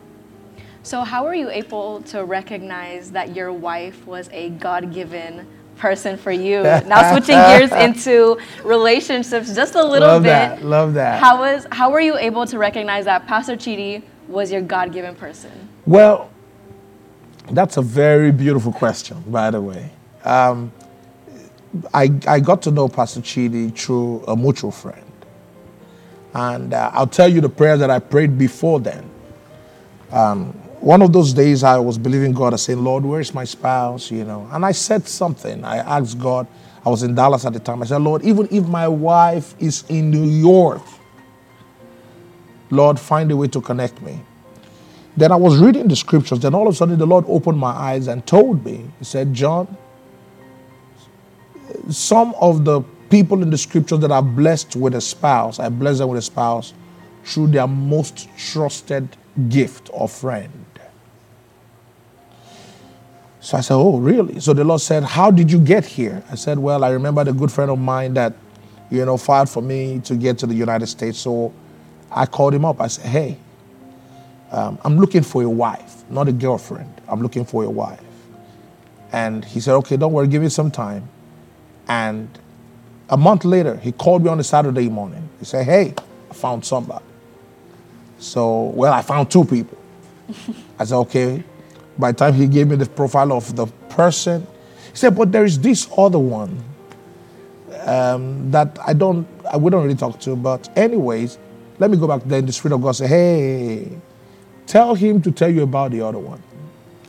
So, 0.83 1.01
how 1.01 1.25
are 1.25 1.33
you 1.33 1.49
able 1.49 2.01
to 2.03 2.23
recognize 2.23 3.09
that 3.11 3.35
your 3.35 3.51
wife 3.51 4.05
was 4.05 4.29
a 4.31 4.49
God 4.49 4.93
given 4.93 5.47
person 5.77 6.15
for 6.15 6.31
you? 6.31 6.61
now, 6.61 7.11
switching 7.11 7.37
gears 7.37 7.71
into 7.83 8.37
relationships 8.63 9.55
just 9.55 9.73
a 9.73 9.83
little 9.83 10.09
love 10.09 10.23
bit. 10.23 10.29
Love 10.29 10.59
that. 10.59 10.63
Love 10.63 10.93
that. 10.93 11.19
How 11.19 11.39
was 11.39 11.65
how 11.71 11.89
were 11.89 12.01
you 12.01 12.17
able 12.17 12.45
to 12.45 12.59
recognize 12.59 13.05
that 13.05 13.25
Pastor 13.25 13.55
Chidi 13.55 14.03
was 14.27 14.51
your 14.51 14.61
God 14.61 14.91
given 14.93 15.15
person? 15.15 15.69
Well, 15.85 16.29
that's 17.51 17.77
a 17.77 17.81
very 17.81 18.31
beautiful 18.31 18.71
question, 18.71 19.21
by 19.27 19.51
the 19.51 19.61
way. 19.61 19.89
Um, 20.23 20.71
I, 21.93 22.11
I 22.27 22.39
got 22.39 22.61
to 22.63 22.71
know 22.71 22.87
Pastor 22.87 23.21
Chidi 23.21 23.75
through 23.75 24.23
a 24.25 24.35
mutual 24.35 24.71
friend. 24.71 25.03
And 26.33 26.73
uh, 26.73 26.91
I'll 26.93 27.07
tell 27.07 27.27
you 27.27 27.41
the 27.41 27.49
prayers 27.49 27.79
that 27.79 27.89
I 27.89 27.99
prayed 27.99 28.37
before 28.37 28.79
then. 28.79 29.09
Um, 30.11 30.53
one 30.79 31.01
of 31.01 31.13
those 31.13 31.33
days 31.33 31.63
I 31.63 31.77
was 31.77 31.97
believing 31.97 32.33
God, 32.33 32.53
I 32.53 32.57
said, 32.57 32.77
Lord, 32.77 33.05
where's 33.05 33.33
my 33.33 33.45
spouse? 33.45 34.11
You 34.11 34.25
know, 34.25 34.49
and 34.51 34.65
I 34.65 34.71
said 34.71 35.07
something. 35.07 35.63
I 35.63 35.77
asked 35.77 36.19
God, 36.19 36.47
I 36.85 36.89
was 36.89 37.03
in 37.03 37.15
Dallas 37.15 37.45
at 37.45 37.53
the 37.53 37.59
time. 37.59 37.81
I 37.81 37.85
said, 37.85 38.01
Lord, 38.01 38.23
even 38.23 38.47
if 38.51 38.67
my 38.67 38.87
wife 38.87 39.55
is 39.59 39.83
in 39.89 40.11
New 40.11 40.25
York, 40.25 40.81
Lord, 42.73 42.99
find 42.99 43.31
a 43.31 43.37
way 43.37 43.47
to 43.47 43.61
connect 43.61 44.01
me. 44.01 44.21
Then 45.15 45.31
I 45.31 45.35
was 45.35 45.57
reading 45.59 45.87
the 45.87 45.95
scriptures. 45.95 46.39
Then 46.39 46.55
all 46.55 46.67
of 46.67 46.73
a 46.73 46.77
sudden, 46.77 46.97
the 46.97 47.05
Lord 47.05 47.25
opened 47.27 47.57
my 47.59 47.71
eyes 47.71 48.07
and 48.07 48.25
told 48.25 48.65
me, 48.65 48.85
He 48.99 49.05
said, 49.05 49.33
John, 49.33 49.77
some 51.89 52.33
of 52.41 52.65
the 52.65 52.81
people 53.09 53.43
in 53.43 53.49
the 53.49 53.57
scriptures 53.57 53.99
that 53.99 54.11
are 54.11 54.23
blessed 54.23 54.75
with 54.75 54.95
a 54.95 55.01
spouse, 55.01 55.59
I 55.59 55.69
bless 55.69 55.99
them 55.99 56.09
with 56.09 56.19
a 56.19 56.23
spouse 56.23 56.73
through 57.23 57.47
their 57.47 57.67
most 57.67 58.27
trusted 58.37 59.15
gift 59.49 59.89
or 59.93 60.09
friend. 60.09 60.65
So 63.39 63.57
I 63.57 63.61
said, 63.61 63.75
Oh, 63.75 63.97
really? 63.97 64.39
So 64.39 64.53
the 64.53 64.63
Lord 64.63 64.81
said, 64.81 65.03
How 65.03 65.29
did 65.29 65.51
you 65.51 65.59
get 65.59 65.85
here? 65.85 66.23
I 66.31 66.35
said, 66.35 66.57
Well, 66.57 66.83
I 66.83 66.89
remember 66.89 67.23
the 67.23 67.33
good 67.33 67.51
friend 67.51 67.69
of 67.69 67.77
mine 67.77 68.13
that, 68.15 68.33
you 68.89 69.05
know, 69.05 69.17
filed 69.17 69.49
for 69.49 69.61
me 69.61 69.99
to 70.05 70.15
get 70.15 70.37
to 70.39 70.47
the 70.47 70.55
United 70.55 70.87
States. 70.87 71.19
So 71.19 71.53
I 72.13 72.25
called 72.25 72.53
him 72.53 72.65
up. 72.65 72.79
I 72.79 72.87
said, 72.87 73.05
Hey, 73.05 73.37
um, 74.51 74.77
I'm 74.83 74.97
looking 74.97 75.23
for 75.23 75.41
a 75.43 75.49
wife, 75.49 76.03
not 76.09 76.27
a 76.27 76.31
girlfriend. 76.31 77.01
I'm 77.07 77.21
looking 77.21 77.45
for 77.45 77.63
a 77.63 77.69
wife. 77.69 78.01
And 79.11 79.43
he 79.43 79.59
said, 79.59 79.73
Okay, 79.75 79.97
don't 79.97 80.13
worry, 80.13 80.27
give 80.27 80.41
me 80.41 80.49
some 80.49 80.71
time. 80.71 81.09
And 81.87 82.29
a 83.09 83.17
month 83.17 83.45
later, 83.45 83.77
he 83.77 83.91
called 83.91 84.23
me 84.23 84.29
on 84.29 84.39
a 84.39 84.43
Saturday 84.43 84.89
morning. 84.89 85.27
He 85.39 85.45
said, 85.45 85.65
Hey, 85.65 85.93
I 86.29 86.33
found 86.33 86.65
somebody. 86.65 87.03
So, 88.19 88.63
well, 88.75 88.93
I 88.93 89.01
found 89.01 89.29
two 89.29 89.43
people. 89.43 89.77
I 90.79 90.85
said, 90.85 90.95
Okay. 90.97 91.43
By 91.97 92.11
the 92.11 92.17
time 92.17 92.33
he 92.33 92.47
gave 92.47 92.67
me 92.67 92.75
the 92.75 92.87
profile 92.87 93.31
of 93.33 93.55
the 93.55 93.67
person, 93.89 94.47
he 94.91 94.97
said, 94.97 95.15
But 95.15 95.31
there 95.31 95.45
is 95.45 95.59
this 95.59 95.87
other 95.97 96.19
one 96.19 96.63
um, 97.81 98.51
that 98.51 98.77
I 98.85 98.93
don't, 98.93 99.27
I 99.51 99.57
wouldn't 99.57 99.83
really 99.83 99.95
talk 99.95 100.19
to. 100.21 100.35
But, 100.35 100.75
anyways, 100.77 101.37
let 101.79 101.89
me 101.91 101.97
go 101.97 102.07
back 102.07 102.23
then. 102.25 102.45
The 102.45 102.53
Spirit 102.53 102.75
of 102.75 102.81
God 102.81 102.93
said, 102.93 103.09
Hey, 103.09 103.97
tell 104.67 104.95
him 104.95 105.21
to 105.21 105.31
tell 105.31 105.49
you 105.49 105.63
about 105.63 105.91
the 105.91 106.01
other 106.01 106.19
one. 106.19 106.41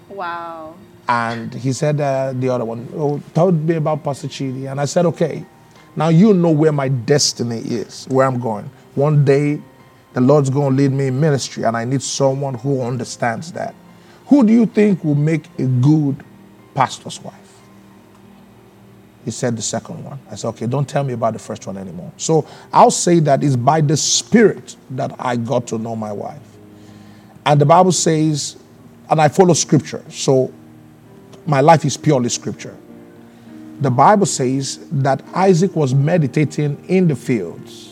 Wow. 0.09 0.75
And 1.09 1.53
he 1.53 1.73
said, 1.73 2.01
uh, 2.01 2.33
the 2.35 2.49
other 2.49 2.65
one, 2.65 2.89
oh, 2.95 3.21
tell 3.35 3.53
me 3.53 3.75
about 3.75 4.03
Pastor 4.03 4.29
Chidi. 4.29 4.71
And 4.71 4.81
I 4.81 4.87
said, 4.87 5.05
okay, 5.07 5.45
now 5.97 6.09
you 6.09 6.33
know 6.33 6.51
where 6.51 6.73
my 6.73 6.89
destiny 6.89 7.59
is, 7.59 8.07
where 8.07 8.27
I'm 8.27 8.41
going. 8.41 8.71
One 8.95 9.25
day, 9.25 9.61
the 10.15 10.21
Lord's 10.21 10.49
going 10.49 10.77
to 10.77 10.83
lead 10.83 10.93
me 10.93 11.09
in 11.09 11.21
ministry, 11.21 11.65
and 11.65 11.77
I 11.77 11.85
need 11.85 12.01
someone 12.01 12.55
who 12.55 12.81
understands 12.81 13.53
that. 13.53 13.75
Who 14.27 14.47
do 14.47 14.53
you 14.53 14.65
think 14.65 15.05
will 15.05 15.15
make 15.15 15.47
a 15.59 15.67
good 15.67 16.25
pastor's 16.75 17.21
wife? 17.23 17.44
He 19.25 19.31
said 19.31 19.57
the 19.57 19.63
second 19.63 20.05
one. 20.05 20.19
I 20.31 20.35
said, 20.35 20.49
okay, 20.49 20.67
don't 20.67 20.89
tell 20.89 21.03
me 21.03 21.15
about 21.15 21.33
the 21.33 21.39
first 21.39 21.67
one 21.67 21.77
anymore. 21.77 22.13
So 22.17 22.47
I'll 22.73 22.91
say 22.91 23.21
that 23.21 23.43
it's 23.43 23.57
by 23.57 23.81
the 23.81 23.97
Spirit 23.97 24.77
that 24.91 25.15
I 25.19 25.37
got 25.37 25.67
to 25.69 25.79
know 25.79 25.97
my 25.97 26.13
wife. 26.13 26.43
And 27.47 27.61
the 27.61 27.67
Bible 27.67 27.93
says, 27.93 28.57
and 29.09 29.21
I 29.21 29.29
follow 29.29 29.55
scripture. 29.55 30.05
So 30.11 30.53
my 31.47 31.61
life 31.61 31.85
is 31.85 31.97
purely 31.97 32.29
scripture. 32.29 32.77
The 33.81 33.91
Bible 33.91 34.27
says 34.27 34.87
that 34.91 35.23
Isaac 35.35 35.75
was 35.75 35.95
meditating 35.95 36.85
in 36.89 37.09
the 37.09 37.17
fields 37.17 37.91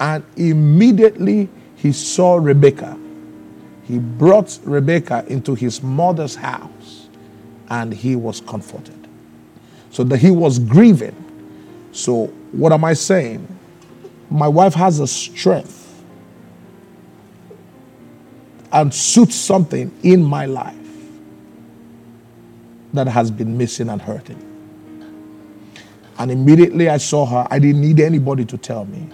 and 0.00 0.24
immediately 0.36 1.48
he 1.76 1.92
saw 1.92 2.36
Rebekah. 2.36 2.98
He 3.84 3.98
brought 3.98 4.58
Rebekah 4.64 5.26
into 5.28 5.54
his 5.54 5.82
mother's 5.82 6.34
house 6.34 7.08
and 7.68 7.92
he 7.92 8.16
was 8.16 8.40
comforted. 8.40 9.05
So 9.96 10.04
that 10.04 10.18
he 10.18 10.30
was 10.30 10.58
grieving. 10.58 11.16
So, 11.92 12.26
what 12.52 12.70
am 12.70 12.84
I 12.84 12.92
saying? 12.92 13.48
My 14.28 14.46
wife 14.46 14.74
has 14.74 15.00
a 15.00 15.06
strength 15.06 16.04
and 18.70 18.92
suits 18.92 19.36
something 19.36 19.90
in 20.02 20.22
my 20.22 20.44
life 20.44 20.76
that 22.92 23.08
has 23.08 23.30
been 23.30 23.56
missing 23.56 23.88
and 23.88 24.02
hurting. 24.02 24.36
And 26.18 26.30
immediately 26.30 26.90
I 26.90 26.98
saw 26.98 27.24
her, 27.24 27.48
I 27.50 27.58
didn't 27.58 27.80
need 27.80 27.98
anybody 27.98 28.44
to 28.44 28.58
tell 28.58 28.84
me, 28.84 29.08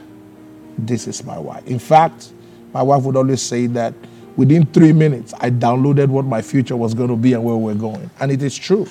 this 0.77 1.07
is 1.07 1.23
my 1.23 1.39
wife. 1.39 1.65
In 1.65 1.79
fact, 1.79 2.33
my 2.73 2.83
wife 2.83 3.05
would 3.05 3.15
always 3.15 3.41
say 3.41 3.69
that 3.69 3.95
within 4.35 4.67
three 4.67 4.93
minutes, 4.93 5.33
I 5.39 5.51
downloaded 5.51 6.09
what 6.09 6.25
my 6.25 6.43
future 6.43 6.77
was 6.77 6.93
going 6.93 7.11
to 7.11 7.17
be 7.17 7.35
and 7.35 7.45
where 7.45 7.55
we 7.55 7.73
we're 7.73 7.79
going. 7.79 8.11
And 8.19 8.33
it 8.33 8.43
is 8.43 8.59
true 8.59 8.89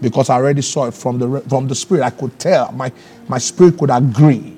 because 0.00 0.30
I 0.30 0.36
already 0.36 0.62
saw 0.62 0.86
it 0.86 0.94
from 0.94 1.18
the, 1.18 1.40
from 1.42 1.68
the 1.68 1.74
spirit. 1.74 2.02
I 2.02 2.10
could 2.10 2.38
tell, 2.38 2.72
my, 2.72 2.92
my 3.28 3.38
spirit 3.38 3.78
could 3.78 3.90
agree 3.90 4.56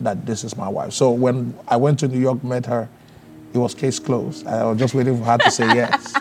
that 0.00 0.24
this 0.24 0.44
is 0.44 0.56
my 0.56 0.68
wife. 0.68 0.92
So 0.92 1.10
when 1.10 1.58
I 1.66 1.76
went 1.76 1.98
to 2.00 2.08
New 2.08 2.20
York, 2.20 2.42
met 2.44 2.66
her, 2.66 2.88
it 3.52 3.58
was 3.58 3.74
case 3.74 3.98
closed. 3.98 4.46
I 4.46 4.64
was 4.64 4.78
just 4.78 4.94
waiting 4.94 5.18
for 5.18 5.24
her 5.24 5.38
to 5.38 5.50
say 5.50 5.66
yes. 5.74 6.14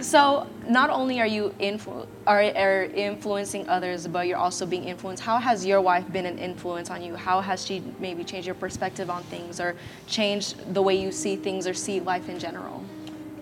So 0.00 0.46
not 0.68 0.90
only 0.90 1.20
are 1.20 1.26
you 1.26 1.54
influ- 1.60 2.06
are, 2.26 2.40
are 2.40 2.84
influencing 2.84 3.68
others, 3.68 4.06
but 4.06 4.26
you're 4.26 4.38
also 4.38 4.64
being 4.64 4.84
influenced. 4.84 5.22
How 5.22 5.38
has 5.38 5.66
your 5.66 5.80
wife 5.80 6.10
been 6.12 6.24
an 6.24 6.38
influence 6.38 6.88
on 6.90 7.02
you? 7.02 7.14
How 7.14 7.40
has 7.40 7.64
she 7.64 7.82
maybe 7.98 8.24
changed 8.24 8.46
your 8.46 8.54
perspective 8.54 9.10
on 9.10 9.22
things, 9.24 9.60
or 9.60 9.74
changed 10.06 10.72
the 10.72 10.80
way 10.80 10.94
you 10.94 11.12
see 11.12 11.36
things, 11.36 11.66
or 11.66 11.74
see 11.74 12.00
life 12.00 12.28
in 12.28 12.38
general? 12.38 12.84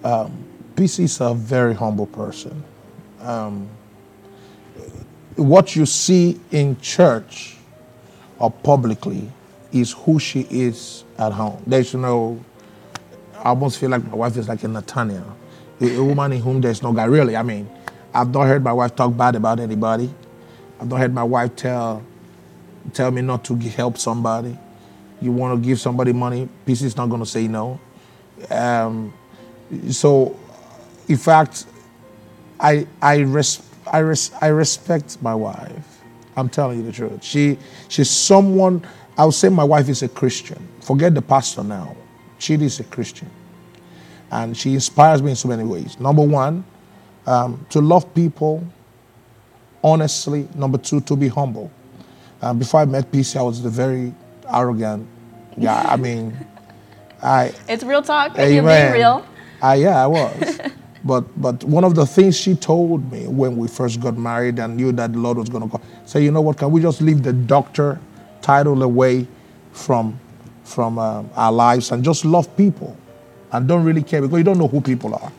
Um, 0.03 0.45
is 0.77 1.21
a 1.21 1.35
very 1.35 1.75
humble 1.75 2.07
person. 2.07 2.65
Um, 3.27 3.69
what 5.37 5.77
you 5.77 5.85
see 5.85 6.41
in 6.51 6.81
church 6.81 7.57
or 8.39 8.51
publicly 8.51 9.31
is 9.73 9.93
who 9.93 10.19
she 10.19 10.47
is 10.51 11.05
at 11.19 11.33
home. 11.33 11.63
There's 11.67 11.95
no, 11.95 12.43
I 13.35 13.51
almost 13.51 13.79
feel 13.79 13.91
like 13.91 14.05
my 14.05 14.15
wife 14.15 14.37
is 14.37 14.49
like 14.49 14.63
a 14.65 14.69
Nathaniel 14.69 15.37
a, 15.81 15.97
a 15.97 16.05
woman 16.05 16.33
in 16.33 16.41
whom 16.41 16.61
there's 16.61 16.83
no 16.83 16.93
God. 16.93 17.09
Really, 17.11 17.37
I 17.37 17.43
mean, 17.43 17.69
I've 18.15 18.33
not 18.33 18.47
heard 18.47 18.63
my 18.63 18.73
wife 18.73 18.95
talk 18.95 19.17
bad 19.17 19.37
about 19.37 19.61
anybody. 19.61 20.13
I've 20.81 20.89
not 20.89 21.01
heard 21.01 21.15
my 21.15 21.23
wife 21.23 21.57
tell 21.57 22.03
tell 22.93 23.11
me 23.11 23.21
not 23.23 23.45
to 23.45 23.57
help 23.57 23.99
somebody. 23.99 24.57
You 25.21 25.33
want 25.33 25.61
to 25.61 25.67
give 25.67 25.81
somebody 25.81 26.13
money, 26.13 26.49
PC 26.67 26.83
is 26.83 26.97
not 26.97 27.09
going 27.09 27.21
to 27.21 27.27
say 27.27 27.49
no. 27.49 27.81
Um, 28.51 29.13
so, 29.91 30.39
in 31.09 31.17
fact, 31.17 31.65
I 32.61 32.87
I 33.03 33.19
res, 33.19 33.63
I, 33.93 33.99
res, 33.99 34.31
I 34.41 34.49
respect 34.49 35.21
my 35.23 35.35
wife. 35.35 36.03
I'm 36.37 36.49
telling 36.49 36.79
you 36.79 36.85
the 36.85 36.93
truth. 36.93 37.23
She 37.25 37.59
she's 37.89 38.11
someone. 38.11 38.87
I 39.19 39.25
would 39.25 39.35
say 39.35 39.49
my 39.49 39.65
wife 39.65 39.89
is 39.89 40.03
a 40.03 40.09
Christian 40.09 40.67
forget 40.87 41.15
the 41.15 41.23
pastor 41.23 41.65
now. 41.65 41.97
She 42.39 42.55
is 42.55 42.79
a 42.79 42.85
Christian. 42.85 43.29
And 44.31 44.57
she 44.57 44.75
inspires 44.75 45.21
me 45.21 45.31
in 45.31 45.37
so 45.37 45.49
many 45.49 45.65
ways. 45.65 45.99
Number 45.99 46.23
one, 46.23 46.65
um, 47.27 47.67
to 47.71 47.81
love 47.81 48.15
people 48.15 48.65
honestly. 49.83 50.49
Number 50.55 50.79
two, 50.79 51.01
to 51.03 51.17
be 51.17 51.29
humble. 51.29 51.71
Um, 52.43 52.59
before 52.59 52.81
I 52.81 52.85
met 52.85 53.11
PC, 53.11 53.37
I 53.37 53.43
was 53.43 53.63
the 53.63 53.71
very 53.71 54.13
arrogant. 54.53 55.07
Yeah, 55.57 55.81
I 55.89 55.97
mean, 55.97 56.37
I. 57.23 57.53
It's 57.69 57.85
real 57.85 58.03
talk. 58.03 58.39
If 58.39 58.53
you're 58.53 58.63
being 58.63 58.93
real. 58.93 59.25
I, 59.63 59.77
yeah, 59.77 60.03
I 60.03 60.07
was. 60.07 60.61
but 61.07 61.25
but 61.41 61.65
one 61.65 61.85
of 61.85 61.95
the 61.95 62.07
things 62.07 62.37
she 62.37 62.55
told 62.55 63.11
me 63.13 63.27
when 63.29 63.57
we 63.57 63.69
first 63.69 64.01
got 64.01 64.17
married 64.17 64.59
and 64.59 64.77
knew 64.77 64.93
that 64.93 65.13
the 65.13 65.19
Lord 65.19 65.39
was 65.39 65.49
going 65.49 65.63
to 65.63 65.79
go, 65.79 65.81
say, 66.05 66.23
you 66.23 66.31
know 66.31 66.41
what? 66.41 66.59
Can 66.59 66.71
we 66.73 66.83
just 66.83 67.01
leave 67.01 67.23
the 67.23 67.33
doctor 67.33 68.01
title 68.43 68.83
away 68.83 69.27
from 69.73 70.19
from 70.65 70.99
um, 70.99 71.31
our 71.37 71.53
lives 71.53 71.93
and 71.93 72.05
just 72.05 72.25
love 72.25 72.55
people 72.57 72.97
and 73.53 73.69
don't 73.69 73.85
really 73.85 74.03
care 74.03 74.21
because 74.21 74.39
you 74.39 74.45
don't 74.45 74.59
know 74.59 74.69
who 74.69 74.81
people 74.81 75.15
are. 75.15 75.33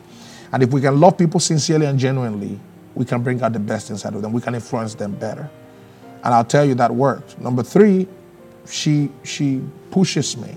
And 0.52 0.62
if 0.62 0.70
we 0.70 0.80
can 0.80 0.98
love 0.98 1.18
people 1.18 1.40
sincerely 1.40 1.86
and 1.86 1.98
genuinely, 1.98 2.58
we 2.94 3.04
can 3.04 3.22
bring 3.22 3.42
out 3.42 3.52
the 3.52 3.58
best 3.58 3.90
inside 3.90 4.14
of 4.14 4.22
them. 4.22 4.32
We 4.32 4.40
can 4.40 4.54
influence 4.54 4.94
them 4.94 5.14
better. 5.14 5.48
And 6.24 6.34
I'll 6.34 6.44
tell 6.44 6.64
you 6.64 6.74
that 6.76 6.94
worked. 6.94 7.38
Number 7.38 7.62
three, 7.62 8.08
she 8.66 9.10
she 9.22 9.62
pushes 9.90 10.36
me 10.36 10.54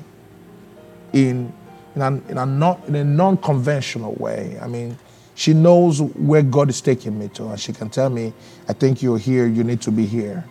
in 1.13 1.54
in, 1.96 2.02
an, 2.02 2.24
in 2.30 2.38
a 2.38 2.46
not 2.46 2.86
in 2.88 2.96
a 2.96 3.04
non-conventional 3.04 4.14
way. 4.14 4.58
I 4.62 4.68
mean, 4.68 4.98
she 5.36 5.54
knows 5.54 6.02
where 6.02 6.42
God 6.42 6.70
is 6.70 6.82
taking 6.82 7.18
me 7.18 7.28
to, 7.30 7.50
and 7.50 7.60
she 7.60 7.74
can 7.74 7.90
tell 7.90 8.10
me, 8.10 8.34
"I 8.68 8.74
think 8.74 9.02
you're 9.02 9.18
here. 9.18 9.48
You 9.48 9.64
need 9.64 9.82
to 9.82 9.92
be 9.92 10.06
here," 10.06 10.46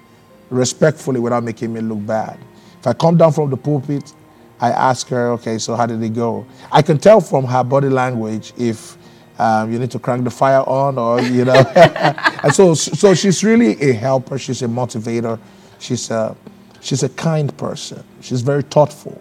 respectfully, 0.50 1.20
without 1.20 1.44
making 1.44 1.72
me 1.72 1.81
look 1.81 2.05
bad. 2.07 2.38
If 2.81 2.87
I 2.87 2.92
come 2.92 3.16
down 3.16 3.33
from 3.33 3.50
the 3.50 3.57
pulpit, 3.57 4.12
I 4.61 4.70
ask 4.70 5.09
her, 5.09 5.31
"Okay, 5.33 5.59
so 5.59 5.74
how 5.76 5.87
did 5.87 6.03
it 6.03 6.14
go?" 6.14 6.46
I 6.72 6.83
can 6.83 6.98
tell 6.98 7.20
from 7.20 7.44
her 7.44 7.64
body 7.64 7.88
language 7.88 8.53
if 8.59 8.96
um, 9.40 9.72
you 9.72 9.79
need 9.79 9.90
to 9.92 9.98
crank 9.98 10.24
the 10.24 10.31
fire 10.31 10.62
on, 10.68 10.98
or 10.98 11.20
you 11.22 11.46
know. 11.46 11.55
and 11.74 12.55
so, 12.55 12.74
so 12.74 13.14
she's 13.14 13.42
really 13.42 13.81
a 13.81 13.94
helper. 13.94 14.38
She's 14.38 14.61
a 14.61 14.66
motivator. 14.66 15.38
She's 15.79 16.11
a 16.11 16.37
she's 16.83 17.03
a 17.03 17.09
kind 17.09 17.57
person. 17.57 18.05
She's 18.20 18.42
very 18.42 18.62
thoughtful, 18.62 19.20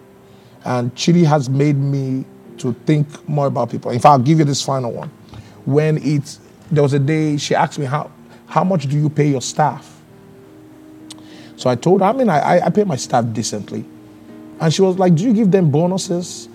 and 0.64 0.94
Chidi 0.94 1.24
has 1.24 1.48
made 1.48 1.76
me 1.76 2.24
to 2.58 2.72
think 2.86 3.28
more 3.28 3.46
about 3.46 3.70
people. 3.70 3.90
In 3.90 3.98
fact, 3.98 4.10
I'll 4.10 4.18
give 4.18 4.38
you 4.38 4.44
this 4.44 4.62
final 4.62 4.92
one. 4.92 5.08
When 5.64 5.98
it 5.98 6.38
there 6.70 6.82
was 6.82 6.92
a 6.92 6.98
day 6.98 7.36
she 7.36 7.54
asked 7.54 7.78
me 7.78 7.86
how 7.86 8.10
how 8.46 8.64
much 8.64 8.86
do 8.86 8.96
you 8.96 9.08
pay 9.08 9.28
your 9.28 9.42
staff? 9.42 10.00
So 11.56 11.68
I 11.68 11.74
told 11.74 12.00
her, 12.00 12.06
I 12.06 12.12
mean, 12.12 12.30
I, 12.30 12.66
I 12.66 12.70
pay 12.70 12.84
my 12.84 12.96
staff 12.96 13.24
decently. 13.32 13.84
And 14.60 14.72
she 14.72 14.82
was 14.82 14.98
like, 14.98 15.14
Do 15.14 15.24
you 15.24 15.34
give 15.34 15.50
them 15.50 15.70
bonuses? 15.70 16.48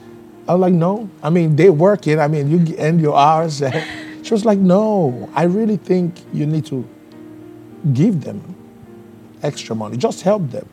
I 0.47 0.53
was 0.53 0.61
like, 0.61 0.73
no. 0.73 1.09
I 1.23 1.29
mean, 1.29 1.55
they 1.55 1.69
work 1.69 2.07
it. 2.07 2.19
I 2.19 2.27
mean, 2.27 2.49
you 2.49 2.75
end 2.77 3.01
your 3.01 3.17
hours. 3.17 3.63
she 4.23 4.33
was 4.33 4.45
like, 4.45 4.59
no. 4.59 5.29
I 5.33 5.43
really 5.43 5.77
think 5.77 6.21
you 6.33 6.45
need 6.45 6.65
to 6.67 6.87
give 7.93 8.23
them 8.23 8.55
extra 9.41 9.75
money. 9.75 9.97
Just 9.97 10.21
help 10.21 10.49
them. 10.51 10.67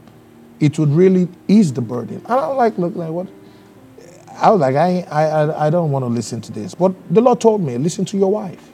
It 0.62 0.78
would 0.78 0.90
really 0.90 1.28
ease 1.48 1.72
the 1.72 1.80
burden. 1.80 2.18
And 2.18 2.32
I 2.32 2.46
like, 2.46 2.78
look, 2.78 2.94
like 2.94 3.10
what? 3.10 3.26
I 4.36 4.48
was 4.48 4.60
like, 4.60 4.76
I, 4.76 5.00
I, 5.10 5.66
I 5.66 5.70
don't 5.70 5.90
want 5.90 6.04
to 6.04 6.06
listen 6.06 6.40
to 6.40 6.52
this. 6.52 6.72
But 6.72 6.94
the 7.12 7.20
Lord 7.20 7.40
told 7.40 7.60
me, 7.60 7.76
listen 7.78 8.04
to 8.06 8.16
your 8.16 8.30
wife. 8.30 8.70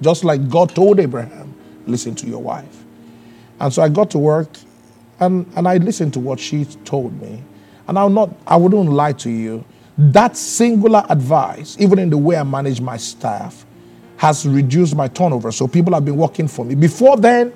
Just 0.00 0.24
like 0.24 0.48
God 0.48 0.74
told 0.74 0.98
Abraham, 0.98 1.54
listen 1.86 2.16
to 2.16 2.26
your 2.26 2.42
wife. 2.42 2.84
And 3.60 3.72
so 3.72 3.82
I 3.82 3.88
got 3.88 4.10
to 4.10 4.18
work 4.18 4.48
and, 5.20 5.46
and 5.54 5.68
I 5.68 5.76
listened 5.76 6.12
to 6.14 6.20
what 6.20 6.40
she 6.40 6.64
told 6.64 7.20
me. 7.22 7.42
And 7.86 7.96
I'll 7.96 8.10
not, 8.10 8.30
I 8.44 8.56
wouldn't 8.56 8.90
lie 8.90 9.12
to 9.14 9.30
you. 9.30 9.64
That 9.96 10.36
singular 10.36 11.04
advice, 11.08 11.76
even 11.78 12.00
in 12.00 12.10
the 12.10 12.18
way 12.18 12.36
I 12.36 12.42
manage 12.42 12.80
my 12.80 12.96
staff, 12.96 13.64
has 14.16 14.44
reduced 14.44 14.96
my 14.96 15.06
turnover. 15.06 15.52
So 15.52 15.68
people 15.68 15.94
have 15.94 16.04
been 16.04 16.16
working 16.16 16.48
for 16.48 16.64
me. 16.64 16.74
Before 16.74 17.16
then, 17.16 17.52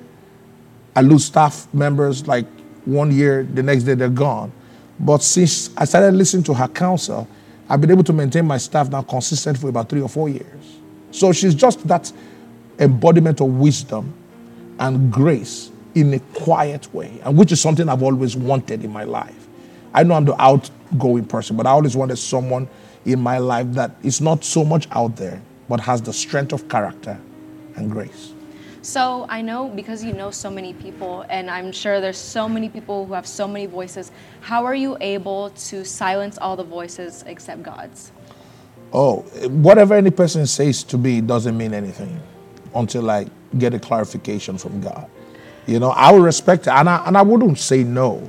I 0.95 1.01
lose 1.01 1.25
staff 1.25 1.67
members 1.73 2.27
like 2.27 2.45
one 2.85 3.11
year, 3.11 3.43
the 3.43 3.63
next 3.63 3.83
day 3.83 3.93
they're 3.93 4.09
gone. 4.09 4.51
But 4.99 5.23
since 5.23 5.75
I 5.77 5.85
started 5.85 6.13
listening 6.13 6.43
to 6.43 6.53
her 6.53 6.67
counsel, 6.67 7.27
I've 7.69 7.81
been 7.81 7.91
able 7.91 8.03
to 8.03 8.13
maintain 8.13 8.45
my 8.45 8.57
staff 8.57 8.89
now 8.89 9.01
consistent 9.01 9.57
for 9.57 9.69
about 9.69 9.89
three 9.89 10.01
or 10.01 10.09
four 10.09 10.29
years. 10.29 10.79
So 11.11 11.31
she's 11.31 11.55
just 11.55 11.87
that 11.87 12.11
embodiment 12.79 13.41
of 13.41 13.47
wisdom 13.47 14.13
and 14.79 15.11
grace 15.11 15.71
in 15.95 16.13
a 16.13 16.19
quiet 16.19 16.93
way, 16.93 17.19
and 17.23 17.37
which 17.37 17.51
is 17.51 17.61
something 17.61 17.87
I've 17.87 18.03
always 18.03 18.35
wanted 18.35 18.83
in 18.83 18.91
my 18.91 19.03
life. 19.03 19.47
I 19.93 20.03
know 20.03 20.15
I'm 20.15 20.25
the 20.25 20.41
outgoing 20.41 21.25
person, 21.25 21.55
but 21.55 21.67
I 21.67 21.69
always 21.69 21.95
wanted 21.95 22.17
someone 22.17 22.67
in 23.05 23.19
my 23.19 23.37
life 23.37 23.67
that 23.73 23.91
is 24.01 24.21
not 24.21 24.43
so 24.43 24.63
much 24.63 24.87
out 24.91 25.15
there, 25.15 25.41
but 25.69 25.79
has 25.81 26.01
the 26.01 26.13
strength 26.13 26.51
of 26.51 26.67
character 26.67 27.19
and 27.75 27.91
grace. 27.91 28.32
So 28.83 29.25
I 29.29 29.41
know 29.41 29.69
because 29.69 30.03
you 30.03 30.11
know 30.11 30.29
so 30.29 30.51
many 30.51 30.73
people, 30.73 31.25
and 31.29 31.49
I'm 31.49 31.71
sure 31.71 32.01
there's 32.01 32.17
so 32.17 32.49
many 32.49 32.67
people 32.67 33.05
who 33.05 33.13
have 33.13 33.25
so 33.25 33.47
many 33.47 33.65
voices. 33.65 34.11
How 34.41 34.65
are 34.65 34.75
you 34.75 34.97
able 34.99 35.51
to 35.51 35.85
silence 35.85 36.37
all 36.37 36.57
the 36.57 36.65
voices 36.65 37.23
except 37.25 37.63
God's? 37.63 38.11
Oh, 38.91 39.21
whatever 39.47 39.93
any 39.93 40.11
person 40.11 40.45
says 40.45 40.83
to 40.83 40.97
me 40.97 41.21
doesn't 41.21 41.57
mean 41.57 41.73
anything 41.73 42.19
until 42.75 43.09
I 43.09 43.27
get 43.57 43.73
a 43.73 43.79
clarification 43.79 44.57
from 44.57 44.81
God. 44.81 45.09
You 45.65 45.79
know, 45.79 45.91
I 45.91 46.11
will 46.11 46.19
respect 46.19 46.67
it, 46.67 46.71
and 46.71 46.89
I, 46.89 47.07
and 47.07 47.17
I 47.17 47.21
wouldn't 47.21 47.59
say 47.59 47.85
no. 47.85 48.21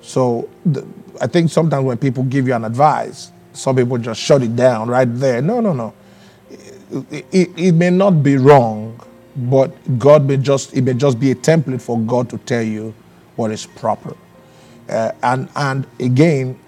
So 0.00 0.48
the, 0.64 0.86
I 1.20 1.26
think 1.26 1.50
sometimes 1.50 1.84
when 1.84 1.98
people 1.98 2.24
give 2.24 2.48
you 2.48 2.54
an 2.54 2.64
advice, 2.64 3.32
some 3.52 3.76
people 3.76 3.98
just 3.98 4.18
shut 4.18 4.42
it 4.42 4.56
down 4.56 4.88
right 4.88 5.04
there. 5.04 5.42
No, 5.42 5.60
no, 5.60 5.74
no. 5.74 5.92
It, 7.10 7.26
it, 7.30 7.50
it 7.54 7.72
may 7.72 7.90
not 7.90 8.22
be 8.22 8.38
wrong, 8.38 8.98
but 9.36 9.98
God 9.98 10.26
may 10.26 10.36
just 10.36 10.74
it 10.74 10.82
may 10.82 10.94
just 10.94 11.18
be 11.18 11.30
a 11.30 11.34
template 11.34 11.80
for 11.82 11.98
God 11.98 12.30
to 12.30 12.38
tell 12.38 12.62
you 12.62 12.94
what 13.36 13.50
is 13.50 13.66
proper. 13.66 14.16
Uh, 14.88 15.12
and 15.22 15.48
and 15.56 15.86
again, 15.98 16.58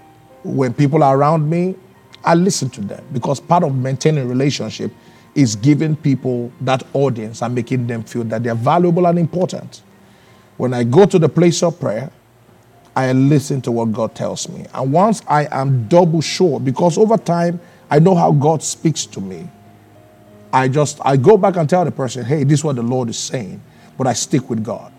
when 0.43 0.75
people 0.75 1.03
are 1.03 1.17
around 1.17 1.49
me, 1.49 1.77
I 2.25 2.35
listen 2.35 2.71
to 2.71 2.81
them 2.81 3.05
because 3.13 3.41
part 3.41 3.63
of 3.63 3.75
maintaining 3.77 4.29
relationship 4.29 4.91
is 5.35 5.55
giving 5.55 5.95
people 5.95 6.51
that 6.63 6.83
audience 6.95 7.43
and 7.43 7.55
making 7.55 7.87
them 7.87 8.03
feel 8.03 8.25
that 8.25 8.43
they're 8.43 8.55
valuable 8.55 9.07
and 9.07 9.19
important. 9.19 9.83
When 10.57 10.73
I 10.73 10.83
go 10.85 11.05
to 11.05 11.19
the 11.19 11.29
place 11.29 11.63
of 11.63 11.79
prayer, 11.79 12.11
I 12.97 13.13
listen 13.13 13.61
to 13.63 13.71
what 13.73 13.93
God 13.93 14.15
tells 14.15 14.49
me. 14.49 14.65
And 14.73 14.91
once 14.91 15.23
I 15.29 15.47
am 15.51 15.87
double 15.87 16.23
sure, 16.23 16.59
because 16.59 16.97
over 16.97 17.19
time 17.19 17.61
I 17.91 17.99
know 17.99 18.15
how 18.15 18.33
God 18.33 18.63
speaks 18.63 19.05
to 19.07 19.21
me, 19.21 19.49
I 20.57 20.69
just 20.69 21.01
I 21.05 21.19
go 21.19 21.37
back 21.37 21.57
and 21.57 21.69
tell 21.69 21.85
the 21.85 21.91
person, 21.91 22.25
hey, 22.25 22.43
this 22.43 22.61
is 22.61 22.65
what 22.65 22.77
the 22.77 22.83
Lord 22.83 23.11
is 23.11 23.19
saying, 23.19 23.61
but 23.99 24.07
I 24.07 24.15
stick 24.15 24.49
with 24.49 24.65
God. 24.65 24.91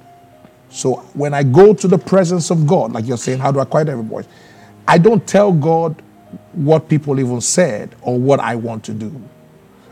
So 0.70 0.98
when 1.15 1.34
I 1.34 1.41
go 1.41 1.74
to 1.74 1.88
the 1.88 1.98
presence 1.98 2.52
of 2.52 2.67
God, 2.67 2.91
like 2.91 3.08
you're 3.08 3.17
saying, 3.17 3.39
how 3.39 3.52
do 3.52 3.60
I 3.60 3.65
quiet 3.65 3.89
every 3.89 4.04
voice? 4.04 4.28
I 4.88 5.00
don't 5.00 5.26
tell 5.26 5.52
God 5.52 6.00
what 6.54 6.88
people 6.88 7.20
even 7.20 7.41
said 7.41 7.96
or 8.04 8.20
what 8.20 8.39
I 8.39 8.54
want 8.54 8.84
to 8.84 8.93
do. 8.93 9.12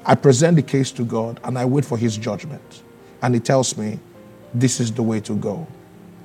I 0.05 0.13
present 0.13 0.55
the 0.55 0.61
case 0.61 0.91
to 0.91 1.03
God 1.03 1.39
and 1.43 1.57
I 1.57 1.65
wait 1.65 1.83
for 1.83 1.97
his 1.97 2.15
judgment. 2.15 2.83
And 3.23 3.33
he 3.33 3.39
tells 3.39 3.75
me, 3.75 3.99
this 4.53 4.79
is 4.79 4.91
the 4.91 5.01
way 5.01 5.19
to 5.21 5.35
go. 5.35 5.65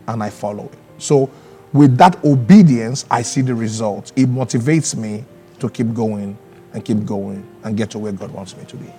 And 0.07 0.23
I 0.23 0.29
follow 0.29 0.67
it. 0.67 0.79
So 0.99 1.31
with 1.73 1.97
that 1.97 2.23
obedience, 2.27 3.07
I 3.11 3.23
see 3.23 3.41
the 3.41 3.55
results. 3.55 4.13
It 4.17 4.29
motivates 4.29 4.95
me 4.95 5.25
to 5.61 5.71
keep 5.71 5.95
going 5.95 6.37
and 6.75 6.85
keep 6.85 7.07
going 7.07 7.49
and 7.65 7.75
get 7.75 7.89
to 7.93 7.99
where 7.99 8.13
God 8.13 8.33
wants 8.33 8.55
me 8.55 8.67
to 8.67 8.77
be. 8.77 8.93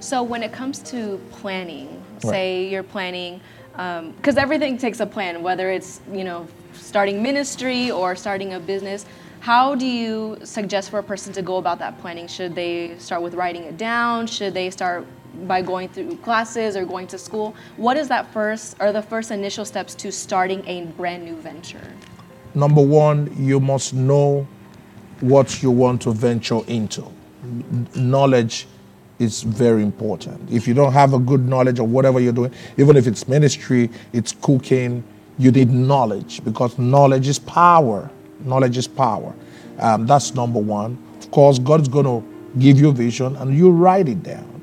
So, 0.00 0.22
when 0.22 0.42
it 0.42 0.52
comes 0.52 0.78
to 0.90 1.20
planning, 1.30 2.02
right. 2.14 2.22
say 2.22 2.68
you're 2.68 2.82
planning, 2.82 3.40
because 3.72 4.36
um, 4.36 4.38
everything 4.38 4.78
takes 4.78 5.00
a 5.00 5.06
plan, 5.06 5.42
whether 5.42 5.70
it's 5.70 6.00
you 6.12 6.24
know 6.24 6.46
starting 6.72 7.22
ministry 7.22 7.90
or 7.90 8.16
starting 8.16 8.54
a 8.54 8.60
business. 8.60 9.06
How 9.40 9.74
do 9.74 9.86
you 9.86 10.38
suggest 10.42 10.90
for 10.90 10.98
a 10.98 11.02
person 11.02 11.32
to 11.34 11.42
go 11.42 11.58
about 11.58 11.78
that 11.78 12.00
planning? 12.00 12.26
Should 12.26 12.54
they 12.54 12.98
start 12.98 13.22
with 13.22 13.34
writing 13.34 13.62
it 13.62 13.76
down? 13.76 14.26
Should 14.26 14.54
they 14.54 14.70
start 14.70 15.06
by 15.44 15.62
going 15.62 15.88
through 15.88 16.16
classes 16.18 16.76
or 16.76 16.84
going 16.84 17.06
to 17.08 17.18
school. 17.18 17.54
What 17.76 17.96
is 17.96 18.08
that 18.08 18.32
first 18.32 18.76
or 18.80 18.92
the 18.92 19.02
first 19.02 19.30
initial 19.30 19.64
steps 19.64 19.94
to 19.96 20.10
starting 20.10 20.66
a 20.66 20.86
brand 20.86 21.24
new 21.24 21.36
venture? 21.36 21.92
Number 22.54 22.80
one, 22.80 23.34
you 23.38 23.60
must 23.60 23.92
know 23.92 24.46
what 25.20 25.62
you 25.62 25.70
want 25.70 26.02
to 26.02 26.12
venture 26.12 26.60
into. 26.66 27.04
Knowledge 27.94 28.66
is 29.18 29.42
very 29.42 29.82
important. 29.82 30.50
If 30.50 30.68
you 30.68 30.74
don't 30.74 30.92
have 30.92 31.14
a 31.14 31.18
good 31.18 31.48
knowledge 31.48 31.78
of 31.78 31.90
whatever 31.90 32.20
you're 32.20 32.32
doing, 32.32 32.52
even 32.76 32.96
if 32.96 33.06
it's 33.06 33.26
ministry, 33.28 33.90
it's 34.12 34.32
cooking, 34.32 35.02
you 35.38 35.50
need 35.50 35.70
knowledge 35.70 36.44
because 36.44 36.78
knowledge 36.78 37.28
is 37.28 37.38
power. 37.38 38.10
Knowledge 38.40 38.76
is 38.76 38.86
power. 38.88 39.34
Um, 39.78 40.06
that's 40.06 40.34
number 40.34 40.58
one. 40.58 40.98
Of 41.18 41.30
course, 41.30 41.58
God's 41.58 41.88
going 41.88 42.04
to 42.06 42.58
give 42.58 42.78
you 42.78 42.92
vision 42.92 43.36
and 43.36 43.56
you 43.56 43.70
write 43.70 44.08
it 44.08 44.22
down 44.22 44.56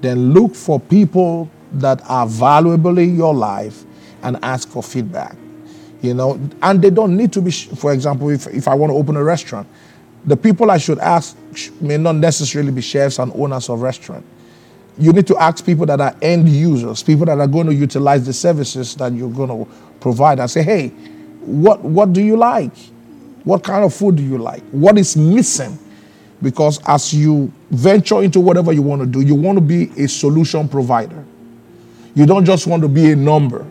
then 0.00 0.32
look 0.32 0.54
for 0.54 0.78
people 0.78 1.50
that 1.72 2.00
are 2.08 2.26
valuable 2.26 2.98
in 2.98 3.16
your 3.16 3.34
life 3.34 3.84
and 4.22 4.38
ask 4.42 4.68
for 4.68 4.82
feedback. 4.82 5.36
You 6.00 6.14
know, 6.14 6.40
and 6.62 6.80
they 6.80 6.90
don't 6.90 7.16
need 7.16 7.32
to 7.32 7.42
be, 7.42 7.50
for 7.50 7.92
example, 7.92 8.30
if, 8.30 8.46
if 8.46 8.68
I 8.68 8.74
want 8.74 8.90
to 8.90 8.94
open 8.94 9.16
a 9.16 9.24
restaurant, 9.24 9.68
the 10.28 10.36
people 10.36 10.70
I 10.70 10.78
should 10.78 10.98
ask 10.98 11.36
may 11.80 11.96
not 11.96 12.16
necessarily 12.16 12.70
be 12.70 12.82
chefs 12.82 13.18
and 13.18 13.32
owners 13.34 13.68
of 13.68 13.80
restaurant. 13.80 14.24
You 14.98 15.12
need 15.12 15.26
to 15.28 15.36
ask 15.38 15.64
people 15.64 15.86
that 15.86 16.00
are 16.00 16.14
end 16.20 16.48
users, 16.48 17.02
people 17.02 17.24
that 17.26 17.38
are 17.38 17.46
going 17.46 17.66
to 17.66 17.74
utilize 17.74 18.26
the 18.26 18.32
services 18.32 18.94
that 18.96 19.12
you're 19.12 19.30
going 19.30 19.48
to 19.48 19.72
provide 20.00 20.40
and 20.40 20.50
say, 20.50 20.62
hey, 20.62 20.88
what, 21.40 21.80
what 21.82 22.12
do 22.12 22.20
you 22.20 22.36
like? 22.36 22.76
What 23.44 23.62
kind 23.64 23.84
of 23.84 23.94
food 23.94 24.16
do 24.16 24.22
you 24.22 24.38
like? 24.38 24.62
What 24.70 24.98
is 24.98 25.16
missing? 25.16 25.78
Because 26.42 26.80
as 26.86 27.14
you 27.14 27.50
venture 27.70 28.22
into 28.22 28.40
whatever 28.40 28.72
you 28.72 28.82
want 28.82 29.00
to 29.00 29.06
do, 29.06 29.20
you 29.20 29.34
want 29.34 29.56
to 29.56 29.62
be 29.62 29.90
a 30.02 30.08
solution 30.08 30.68
provider. 30.68 31.24
You 32.14 32.26
don't 32.26 32.44
just 32.44 32.66
want 32.66 32.82
to 32.82 32.88
be 32.88 33.12
a 33.12 33.16
number 33.16 33.64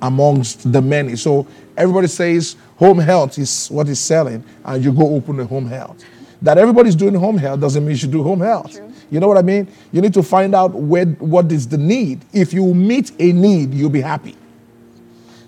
amongst 0.00 0.72
the 0.72 0.80
many. 0.80 1.16
So 1.16 1.46
everybody 1.78 2.08
says 2.08 2.56
home 2.76 2.98
health 2.98 3.38
is 3.38 3.68
what 3.68 3.88
is 3.88 3.98
selling, 4.00 4.44
and 4.64 4.84
you 4.84 4.92
go 4.92 5.14
open 5.14 5.40
a 5.40 5.46
home 5.46 5.66
health. 5.66 6.04
That 6.42 6.58
everybody's 6.58 6.94
doing 6.94 7.14
home 7.14 7.38
health 7.38 7.60
doesn't 7.60 7.82
mean 7.82 7.92
you 7.92 7.96
should 7.96 8.12
do 8.12 8.22
home 8.22 8.40
health. 8.40 8.72
True. 8.72 8.92
You 9.10 9.20
know 9.20 9.28
what 9.28 9.38
I 9.38 9.42
mean? 9.42 9.68
You 9.90 10.02
need 10.02 10.14
to 10.14 10.22
find 10.22 10.54
out 10.54 10.74
where, 10.74 11.06
what 11.06 11.50
is 11.50 11.66
the 11.66 11.78
need. 11.78 12.24
If 12.32 12.52
you 12.52 12.74
meet 12.74 13.12
a 13.18 13.32
need, 13.32 13.72
you'll 13.72 13.90
be 13.90 14.02
happy. 14.02 14.36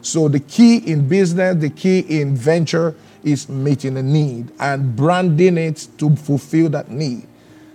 So 0.03 0.29
the 0.29 0.41
key 0.41 0.79
in 0.79 1.07
business, 1.07 1.57
the 1.57 1.69
key 1.69 2.01
in 2.01 2.35
venture 2.35 2.95
is 3.23 3.49
meeting 3.49 3.99
a 3.99 4.03
need 4.03 4.51
and 4.59 4.97
branding 4.97 5.59
it 5.59 5.89
to 5.99 6.17
fulfill 6.17 6.71
that 6.71 6.91
need. 6.91 7.27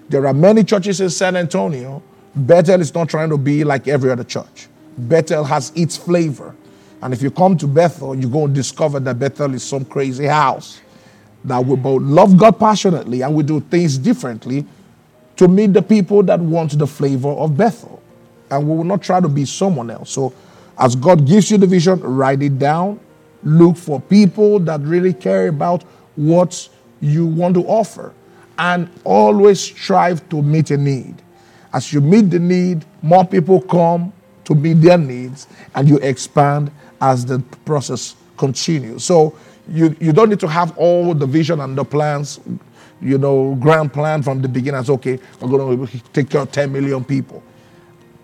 There 0.10 0.26
are 0.28 0.34
many 0.34 0.64
churches 0.64 1.02
in 1.02 1.10
San 1.10 1.36
Antonio. 1.36 2.02
Bethel 2.36 2.82
is 2.82 2.94
not 2.94 3.10
trying 3.10 3.30
to 3.30 3.38
be 3.38 3.64
like 3.64 3.88
every 3.88 4.12
other 4.12 4.24
church. 4.24 4.68
Bethel 4.98 5.44
has 5.44 5.72
its 5.76 5.96
flavor. 5.96 6.56
And 7.02 7.14
if 7.14 7.22
you 7.22 7.32
come 7.32 7.58
to 7.58 7.68
Bethel, 7.68 8.16
you're 8.16 8.32
going 8.32 8.48
to 8.48 8.54
discover 8.54 9.00
that 9.00 9.20
Bethel 9.20 9.54
is 9.54 9.64
some 9.64 9.86
crazy 9.86 10.26
house. 10.26 10.82
That 11.44 11.64
we 11.64 11.76
both 11.76 12.02
love 12.02 12.38
God 12.38 12.60
passionately 12.60 13.22
and 13.22 13.36
we 13.36 13.44
do 13.44 13.60
things 13.60 13.98
differently 13.98 14.66
to 15.36 15.48
meet 15.48 15.74
the 15.74 15.82
people 15.82 16.24
that 16.24 16.40
want 16.40 16.78
the 16.78 16.88
flavor 16.88 17.30
of 17.30 17.56
Bethel. 17.56 18.02
And 18.50 18.68
we 18.68 18.76
will 18.76 18.84
not 18.84 19.02
try 19.02 19.20
to 19.20 19.28
be 19.28 19.46
someone 19.46 19.90
else. 19.90 20.12
So, 20.12 20.34
as 20.78 20.96
God 20.96 21.26
gives 21.26 21.52
you 21.52 21.58
the 21.58 21.68
vision, 21.68 22.00
write 22.02 22.42
it 22.42 22.60
down. 22.60 23.00
Look 23.44 23.78
for 23.78 24.02
people 24.02 24.60
that 24.62 24.82
really 24.82 25.14
care 25.14 25.48
about 25.48 25.84
what 26.16 26.68
you 27.00 27.26
want 27.26 27.56
to 27.56 27.64
offer. 27.66 28.14
And 28.58 28.90
always 29.04 29.60
strive 29.60 30.28
to 30.30 30.42
meet 30.42 30.72
a 30.72 30.78
need. 30.78 31.22
As 31.74 31.92
you 31.92 32.02
meet 32.02 32.30
the 32.30 32.40
need, 32.40 32.86
more 33.02 33.26
people 33.26 33.62
come 33.62 34.14
to 34.46 34.56
meet 34.56 34.76
their 34.76 34.98
needs, 34.98 35.48
and 35.74 35.90
you 35.90 35.98
expand 35.98 36.72
as 37.02 37.26
the 37.26 37.40
process 37.66 38.16
continues. 38.38 39.04
So, 39.04 39.36
you, 39.68 39.96
you 40.00 40.14
don't 40.14 40.30
need 40.30 40.40
to 40.42 40.48
have 40.48 40.78
all 40.78 41.14
the 41.14 41.26
vision 41.26 41.60
and 41.60 41.78
the 41.78 41.84
plans 41.84 42.40
you 43.02 43.18
know, 43.18 43.56
grand 43.56 43.94
plan 43.94 44.24
from 44.24 44.42
the 44.42 44.48
beginning. 44.48 44.80
As 44.80 44.90
okay, 44.90 45.20
we're 45.40 45.50
going 45.50 45.88
to 45.88 46.00
take 46.14 46.30
care 46.30 46.42
of 46.42 46.52
10 46.52 46.72
million 46.72 47.04
people. 47.04 47.44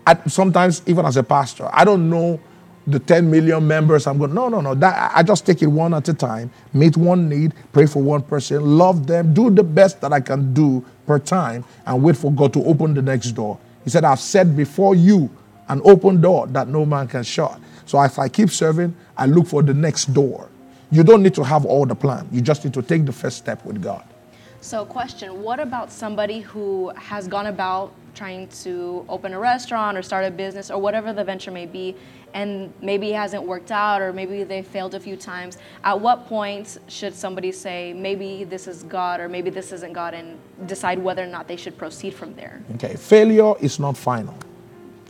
I, 0.06 0.16
sometimes, 0.26 0.82
even 0.86 1.06
as 1.06 1.16
a 1.16 1.22
pastor, 1.22 1.68
I 1.72 1.84
don't 1.84 2.10
know 2.10 2.40
the 2.86 2.98
10 2.98 3.30
million 3.30 3.66
members. 3.66 4.06
I'm 4.06 4.18
going, 4.18 4.34
no, 4.34 4.48
no, 4.48 4.60
no. 4.60 4.74
That, 4.74 5.12
I 5.14 5.22
just 5.22 5.46
take 5.46 5.62
it 5.62 5.68
one 5.68 5.94
at 5.94 6.08
a 6.08 6.14
time, 6.14 6.50
meet 6.72 6.96
one 6.96 7.28
need, 7.28 7.52
pray 7.72 7.86
for 7.86 8.02
one 8.02 8.22
person, 8.22 8.76
love 8.76 9.06
them, 9.06 9.32
do 9.32 9.50
the 9.50 9.62
best 9.62 10.00
that 10.00 10.12
I 10.12 10.20
can 10.20 10.52
do 10.52 10.84
per 11.06 11.18
time, 11.20 11.64
and 11.86 12.02
wait 12.02 12.16
for 12.16 12.32
God 12.32 12.52
to 12.54 12.64
open 12.64 12.94
the 12.94 13.02
next 13.02 13.32
door. 13.32 13.58
He 13.84 13.90
said, 13.90 14.04
I've 14.04 14.20
set 14.20 14.56
before 14.56 14.94
you 14.96 15.30
an 15.68 15.80
open 15.84 16.20
door 16.20 16.48
that 16.48 16.66
no 16.66 16.84
man 16.84 17.06
can 17.06 17.22
shut. 17.22 17.60
So 17.92 18.00
if 18.00 18.18
I 18.18 18.26
keep 18.26 18.48
serving, 18.48 18.96
I 19.18 19.26
look 19.26 19.46
for 19.46 19.62
the 19.62 19.74
next 19.74 20.14
door. 20.14 20.48
You 20.90 21.04
don't 21.04 21.22
need 21.22 21.34
to 21.34 21.44
have 21.44 21.66
all 21.66 21.84
the 21.84 21.94
plan. 21.94 22.26
You 22.32 22.40
just 22.40 22.64
need 22.64 22.72
to 22.72 22.80
take 22.80 23.04
the 23.04 23.12
first 23.12 23.36
step 23.36 23.62
with 23.66 23.82
God. 23.82 24.02
So, 24.62 24.86
question 24.86 25.42
What 25.42 25.60
about 25.60 25.92
somebody 25.92 26.40
who 26.40 26.88
has 26.96 27.28
gone 27.28 27.48
about 27.48 27.92
trying 28.14 28.48
to 28.64 29.04
open 29.10 29.34
a 29.34 29.38
restaurant 29.38 29.98
or 29.98 30.02
start 30.02 30.24
a 30.24 30.30
business 30.30 30.70
or 30.70 30.80
whatever 30.80 31.12
the 31.12 31.22
venture 31.22 31.50
may 31.50 31.66
be, 31.66 31.94
and 32.32 32.72
maybe 32.80 33.10
it 33.10 33.16
hasn't 33.16 33.42
worked 33.42 33.70
out 33.70 34.00
or 34.00 34.10
maybe 34.10 34.42
they 34.42 34.62
failed 34.62 34.94
a 34.94 35.00
few 35.00 35.14
times? 35.14 35.58
At 35.84 36.00
what 36.00 36.26
point 36.28 36.78
should 36.88 37.14
somebody 37.14 37.52
say, 37.52 37.92
maybe 37.92 38.44
this 38.44 38.66
is 38.66 38.84
God 38.84 39.20
or 39.20 39.28
maybe 39.28 39.50
this 39.50 39.70
isn't 39.70 39.92
God, 39.92 40.14
and 40.14 40.38
decide 40.66 40.98
whether 40.98 41.22
or 41.22 41.26
not 41.36 41.46
they 41.46 41.56
should 41.56 41.76
proceed 41.76 42.14
from 42.14 42.34
there? 42.36 42.62
Okay, 42.76 42.94
failure 42.94 43.52
is 43.60 43.78
not 43.78 43.98
final. 43.98 44.38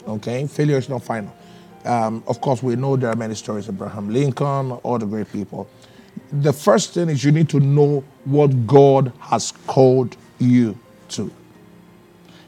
Okay, 0.09 0.49
failure 0.49 0.79
is 0.79 0.88
not 0.88 1.05
final. 1.05 1.33
Um, 1.85 2.23
of 2.27 2.40
course, 2.40 2.62
we 2.62 2.77
know 2.77 2.97
there 2.97 3.11
are 3.11 3.16
many 3.16 3.35
stories 3.35 3.68
of 3.68 3.75
Abraham 3.75 4.12
Lincoln, 4.12 4.73
all 4.73 4.99
the 4.99 5.07
great 5.07 5.31
people 5.33 5.68
the 6.33 6.53
first 6.53 6.95
thing 6.95 7.09
is 7.09 7.25
you 7.25 7.33
need 7.33 7.49
to 7.51 7.61
know 7.61 8.03
what 8.25 8.66
God 8.66 9.12
has 9.21 9.53
called 9.66 10.16
you 10.38 10.79
to. 11.11 11.31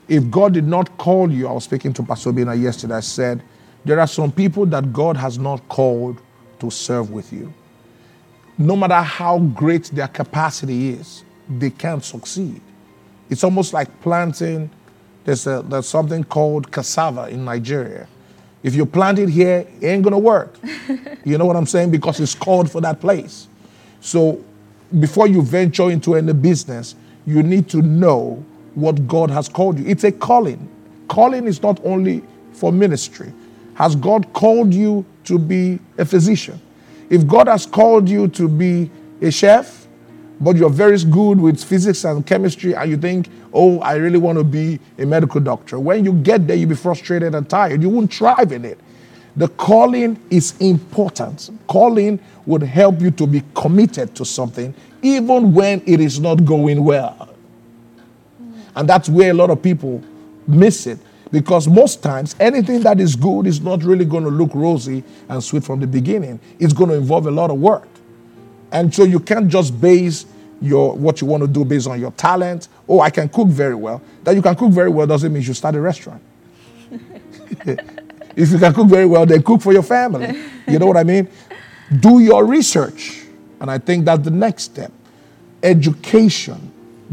If 0.09 0.31
God 0.31 0.55
did 0.55 0.67
not 0.67 0.97
call 0.99 1.31
you, 1.31 1.49
I 1.49 1.53
was 1.53 1.65
speaking 1.65 1.93
to 1.95 2.03
Pastor 2.03 2.33
Bina 2.33 2.55
yesterday, 2.55 2.95
I 2.95 3.01
said, 3.01 3.43
there 3.85 4.01
are 4.01 4.07
some 4.07 4.33
people 4.33 4.67
that 4.67 4.93
God 4.93 5.17
has 5.17 5.39
not 5.39 5.67
called 5.69 6.21
to 6.61 6.71
serve 6.71 7.11
with 7.11 7.33
you. 7.33 7.53
No 8.57 8.77
matter 8.77 8.95
how 8.95 9.39
great 9.39 9.85
their 9.87 10.09
capacity 10.09 10.91
is, 10.91 11.25
they 11.49 11.71
can't 11.71 12.05
succeed. 12.05 12.61
It's 13.29 13.45
almost 13.45 13.73
like 13.73 14.01
planting, 14.01 14.71
there's, 15.25 15.47
a, 15.47 15.63
there's 15.67 15.89
something 15.89 16.25
called 16.25 16.71
cassava 16.71 17.29
in 17.29 17.45
Nigeria. 17.45 18.07
If 18.65 18.75
you 18.75 18.87
plant 18.87 19.19
it 19.19 19.29
here, 19.29 19.67
it 19.81 19.87
ain't 19.87 20.03
gonna 20.03 20.19
work. 20.19 20.57
you 21.25 21.39
know 21.39 21.45
what 21.45 21.55
I'm 21.55 21.67
saying? 21.67 21.91
Because 21.91 22.19
it's 22.19 22.35
called 22.35 22.71
for 22.71 22.81
that 22.81 22.99
place. 22.99 23.47
So 24.01 24.43
before 24.99 25.29
you 25.29 25.43
venture 25.43 25.91
into 25.91 26.15
any 26.15 26.33
business, 26.33 26.97
you 27.27 27.43
need 27.43 27.69
to 27.69 27.83
know 27.83 28.45
what 28.75 29.07
God 29.07 29.31
has 29.31 29.49
called 29.51 29.79
you. 29.79 29.87
It's 29.87 30.05
a 30.05 30.11
calling. 30.11 30.69
Calling 31.09 31.47
is 31.47 31.63
not 31.63 31.79
only 31.85 32.23
for 32.53 32.73
ministry. 32.73 33.33
Has 33.75 33.95
God 33.95 34.33
called 34.33 34.73
you 34.73 35.05
to 35.25 35.39
be 35.39 35.79
a 35.99 36.05
physician? 36.05 36.61
If 37.11 37.27
God 37.27 37.49
has 37.49 37.67
called 37.67 38.09
you 38.09 38.29
to 38.29 38.49
be 38.49 38.91
a 39.21 39.31
chef, 39.31 39.84
but 40.41 40.57
you're 40.57 40.71
very 40.71 40.99
good 41.05 41.41
with 41.41 41.63
physics 41.63 42.05
and 42.05 42.27
chemistry, 42.27 42.75
and 42.75 42.91
you 42.91 42.97
think, 42.97 43.29
oh, 43.53 43.81
I 43.81 43.95
really 43.95 44.19
want 44.19 44.39
to 44.39 44.45
be 44.45 44.81
a 44.99 45.07
medical 45.07 45.41
doctor, 45.41 45.79
when 45.79 46.05
you 46.05 46.13
get 46.13 46.47
there, 46.47 46.57
you'll 46.57 46.71
be 46.71 46.75
frustrated 46.75 47.35
and 47.35 47.49
tired. 47.49 47.83
You 47.83 47.89
won't 47.89 48.13
thrive 48.13 48.53
in 48.53 48.65
it. 48.65 48.79
The 49.37 49.49
calling 49.49 50.21
is 50.31 50.55
important. 50.61 51.51
Calling 51.67 52.21
would 52.47 52.63
help 52.63 53.01
you 53.01 53.11
to 53.13 53.27
be 53.27 53.43
committed 53.55 54.15
to 54.17 54.25
something 54.25 54.75
even 55.03 55.53
when 55.53 55.83
it 55.87 56.01
is 56.01 56.19
not 56.19 56.45
going 56.45 56.83
well. 56.83 57.29
And 58.77 58.89
that's 58.89 59.09
where 59.09 59.31
a 59.31 59.35
lot 59.35 59.51
of 59.51 59.63
people 59.63 60.03
miss 60.47 60.87
it 60.87 60.99
because 61.31 61.69
most 61.69 62.03
times 62.03 62.37
anything 62.39 62.81
that 62.83 63.01
is 63.01 63.17
good 63.17 63.47
is 63.47 63.61
not 63.61 63.83
really 63.83 64.05
going 64.05 64.25
to 64.25 64.31
look 64.31 64.55
rosy 64.55 65.03
and 65.29 65.43
sweet 65.43 65.65
from 65.65 65.81
the 65.81 65.87
beginning. 65.87 66.41
It's 66.59 66.73
going 66.73 66.91
to 66.91 66.97
involve 66.97 67.27
a 67.27 67.31
lot 67.31 67.51
of 67.51 67.59
work. 67.59 67.89
And 68.75 68.93
so 68.93 69.05
you 69.05 69.21
can't 69.21 69.49
just 69.49 69.81
base 69.81 70.27
your 70.61 70.95
what 70.95 71.21
you 71.21 71.29
want 71.29 71.43
to 71.45 71.47
do 71.47 71.65
based 71.65 71.87
on 71.87 72.01
your 72.01 72.11
talent. 72.11 72.69
Oh, 72.89 73.01
I 73.01 73.09
can 73.09 73.29
cook 73.29 73.49
very 73.49 73.77
well. 73.77 74.03
That 74.25 74.35
you 74.35 74.43
can 74.43 74.57
cook 74.57 74.73
very 74.73 74.91
well 74.91 75.07
doesn't 75.07 75.33
mean 75.33 75.43
you 75.43 75.55
start 75.55 75.77
a 75.77 75.81
restaurant. 75.81 76.21
if 76.91 78.51
you 78.51 78.59
can 78.59 78.75
cook 78.75 78.89
very 78.89 79.07
well, 79.07 79.25
then 79.27 79.45
cook 79.45 79.63
for 79.63 79.73
your 79.73 79.85
family. 79.85 80.37
You 80.67 80.81
know 80.81 80.87
what 80.87 80.97
I 80.97 81.05
mean? 81.05 81.29
Do 82.01 82.19
your 82.19 82.45
research. 82.45 83.23
And 83.61 83.71
I 83.71 83.79
think 83.79 84.05
that's 84.07 84.25
the 84.25 84.31
next 84.31 84.65
step. 84.65 84.93
Education, 85.63 86.73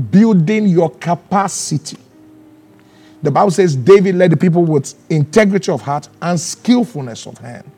building 0.10 0.68
your 0.68 0.90
capacity. 0.90 1.98
The 3.22 3.30
Bible 3.30 3.52
says 3.52 3.76
David 3.76 4.16
led 4.16 4.32
the 4.32 4.38
people 4.38 4.66
with 4.66 4.96
integrity 5.12 5.72
of 5.72 5.82
heart 5.82 6.10
and 6.24 6.40
skillfulness 6.40 7.28
of 7.28 7.38
hand. 7.38 7.70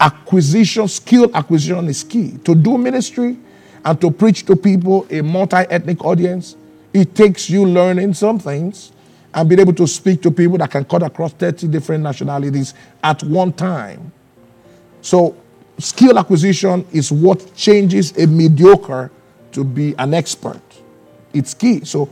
Acquisition, 0.00 0.88
skill 0.88 1.30
acquisition 1.34 1.86
is 1.88 2.02
key. 2.02 2.38
To 2.44 2.54
do 2.54 2.76
ministry 2.78 3.36
and 3.84 4.00
to 4.00 4.10
preach 4.10 4.44
to 4.46 4.56
people, 4.56 5.06
a 5.10 5.22
multi 5.22 5.56
ethnic 5.56 6.04
audience, 6.04 6.56
it 6.92 7.14
takes 7.14 7.48
you 7.48 7.64
learning 7.64 8.14
some 8.14 8.38
things 8.38 8.92
and 9.34 9.48
being 9.48 9.60
able 9.60 9.74
to 9.74 9.86
speak 9.86 10.22
to 10.22 10.30
people 10.30 10.58
that 10.58 10.70
can 10.70 10.84
cut 10.84 11.02
across 11.02 11.32
30 11.34 11.68
different 11.68 12.02
nationalities 12.02 12.74
at 13.04 13.22
one 13.22 13.52
time. 13.52 14.10
So 15.00 15.36
skill 15.78 16.18
acquisition 16.18 16.86
is 16.92 17.12
what 17.12 17.54
changes 17.54 18.16
a 18.18 18.26
mediocre 18.26 19.10
to 19.52 19.64
be 19.64 19.94
an 19.98 20.14
expert. 20.14 20.60
It's 21.32 21.54
key. 21.54 21.84
So 21.84 22.08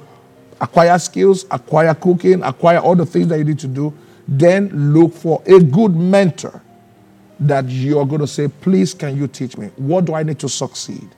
acquire 0.61 0.99
skills, 0.99 1.47
acquire 1.51 1.95
cooking, 1.95 2.43
acquire 2.43 2.79
all 2.79 2.95
the 2.95 3.07
things 3.07 3.29
that 3.29 3.39
you 3.39 3.45
need 3.45 3.59
to 3.61 3.67
do. 3.67 3.93
Then 4.29 4.93
look 4.93 5.15
for 5.15 5.43
a 5.47 5.61
good 5.61 5.95
mentor 5.97 6.63
that 7.41 7.69
you're 7.69 8.07
going 8.07 8.21
to 8.21 8.27
say, 8.27 8.49
please, 8.49 8.95
can 8.95 9.17
you 9.17 9.29
teach 9.29 9.57
me? 9.57 9.69
What 9.77 10.05
do 10.05 10.15
I 10.15 10.23
need 10.23 10.39
to 10.41 10.49
succeed? 10.49 11.09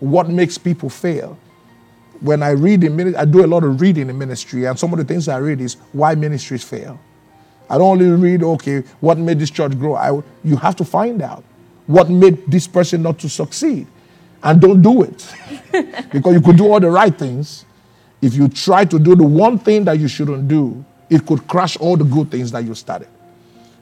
What 0.00 0.28
makes 0.28 0.58
people 0.58 0.88
fail? 0.88 1.38
When 2.20 2.42
I 2.42 2.50
read 2.50 2.84
in 2.84 2.96
ministry, 2.96 3.20
I 3.20 3.24
do 3.24 3.44
a 3.44 3.46
lot 3.48 3.64
of 3.64 3.80
reading 3.80 4.08
in 4.08 4.16
ministry, 4.16 4.64
and 4.66 4.78
some 4.78 4.92
of 4.92 4.98
the 4.98 5.04
things 5.04 5.28
I 5.28 5.38
read 5.38 5.60
is 5.60 5.74
why 5.92 6.14
ministries 6.14 6.64
fail. 6.64 6.98
I 7.68 7.78
don't 7.78 8.02
only 8.02 8.06
read, 8.06 8.42
okay, 8.42 8.80
what 9.00 9.18
made 9.18 9.38
this 9.38 9.50
church 9.50 9.78
grow. 9.78 9.94
I, 9.94 10.22
you 10.44 10.56
have 10.56 10.76
to 10.76 10.84
find 10.84 11.22
out 11.22 11.44
what 11.86 12.10
made 12.10 12.50
this 12.50 12.66
person 12.66 13.02
not 13.02 13.18
to 13.20 13.28
succeed. 13.28 13.86
And 14.42 14.60
don't 14.60 14.82
do 14.82 15.02
it. 15.02 15.32
because 16.12 16.34
you 16.34 16.40
could 16.40 16.56
do 16.56 16.70
all 16.70 16.80
the 16.80 16.90
right 16.90 17.16
things. 17.16 17.64
If 18.20 18.34
you 18.34 18.48
try 18.48 18.84
to 18.84 18.98
do 18.98 19.16
the 19.16 19.24
one 19.24 19.58
thing 19.58 19.84
that 19.84 19.98
you 19.98 20.08
shouldn't 20.08 20.48
do, 20.48 20.84
it 21.10 21.26
could 21.26 21.46
crash 21.46 21.76
all 21.76 21.96
the 21.96 22.04
good 22.04 22.30
things 22.30 22.52
that 22.52 22.64
you 22.64 22.74
started. 22.74 23.08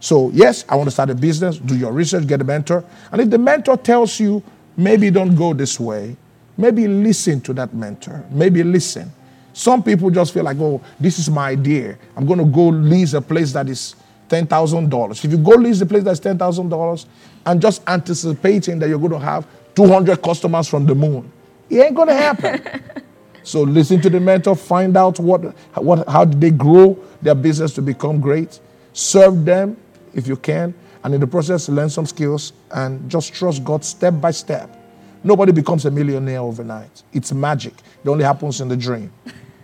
So, 0.00 0.30
yes, 0.30 0.64
I 0.68 0.76
want 0.76 0.86
to 0.86 0.90
start 0.90 1.10
a 1.10 1.14
business, 1.14 1.58
do 1.58 1.76
your 1.76 1.92
research, 1.92 2.26
get 2.26 2.40
a 2.40 2.44
mentor. 2.44 2.82
And 3.12 3.20
if 3.20 3.28
the 3.28 3.38
mentor 3.38 3.76
tells 3.76 4.18
you, 4.18 4.42
maybe 4.76 5.10
don't 5.10 5.36
go 5.36 5.52
this 5.52 5.78
way, 5.78 6.16
maybe 6.56 6.88
listen 6.88 7.40
to 7.42 7.52
that 7.54 7.74
mentor. 7.74 8.24
Maybe 8.30 8.62
listen. 8.62 9.12
Some 9.52 9.82
people 9.82 10.10
just 10.10 10.32
feel 10.32 10.44
like, 10.44 10.56
oh, 10.58 10.80
this 10.98 11.18
is 11.18 11.28
my 11.28 11.50
idea. 11.50 11.98
I'm 12.16 12.24
going 12.24 12.38
to 12.38 12.46
go 12.46 12.68
lease 12.68 13.12
a 13.12 13.20
place 13.20 13.52
that 13.52 13.68
is 13.68 13.94
$10,000. 14.30 15.24
If 15.24 15.30
you 15.30 15.36
go 15.36 15.50
lease 15.50 15.82
a 15.82 15.86
place 15.86 16.04
that's 16.04 16.20
$10,000 16.20 17.06
and 17.44 17.60
just 17.60 17.82
anticipating 17.86 18.78
that 18.78 18.88
you're 18.88 18.98
going 18.98 19.12
to 19.12 19.18
have 19.18 19.46
200 19.74 20.22
customers 20.22 20.66
from 20.66 20.86
the 20.86 20.94
moon, 20.94 21.30
it 21.68 21.78
ain't 21.78 21.94
going 21.94 22.08
to 22.08 22.14
happen. 22.14 22.82
so 23.42 23.62
listen 23.62 24.00
to 24.00 24.08
the 24.08 24.20
mentor, 24.20 24.56
find 24.56 24.96
out 24.96 25.20
what, 25.20 25.42
what, 25.76 26.08
how 26.08 26.24
did 26.24 26.40
they 26.40 26.50
grow 26.50 26.98
their 27.20 27.34
business 27.34 27.74
to 27.74 27.82
become 27.82 28.18
great. 28.18 28.60
Serve 28.92 29.44
them 29.44 29.76
if 30.14 30.26
you 30.26 30.36
can, 30.36 30.74
and 31.04 31.14
in 31.14 31.20
the 31.20 31.26
process, 31.26 31.68
learn 31.68 31.90
some 31.90 32.06
skills 32.06 32.52
and 32.72 33.10
just 33.10 33.32
trust 33.32 33.64
God 33.64 33.84
step 33.84 34.20
by 34.20 34.30
step. 34.30 34.76
Nobody 35.22 35.52
becomes 35.52 35.84
a 35.84 35.90
millionaire 35.90 36.40
overnight. 36.40 37.02
It's 37.12 37.32
magic. 37.32 37.74
It 38.02 38.08
only 38.08 38.24
happens 38.24 38.60
in 38.60 38.68
the 38.68 38.76
dream, 38.76 39.12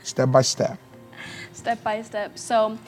step 0.03 0.31
by 0.31 0.43
step. 0.43 0.79
Step 1.53 1.83
by 1.83 2.03
step. 2.03 2.39
So, 2.39 2.79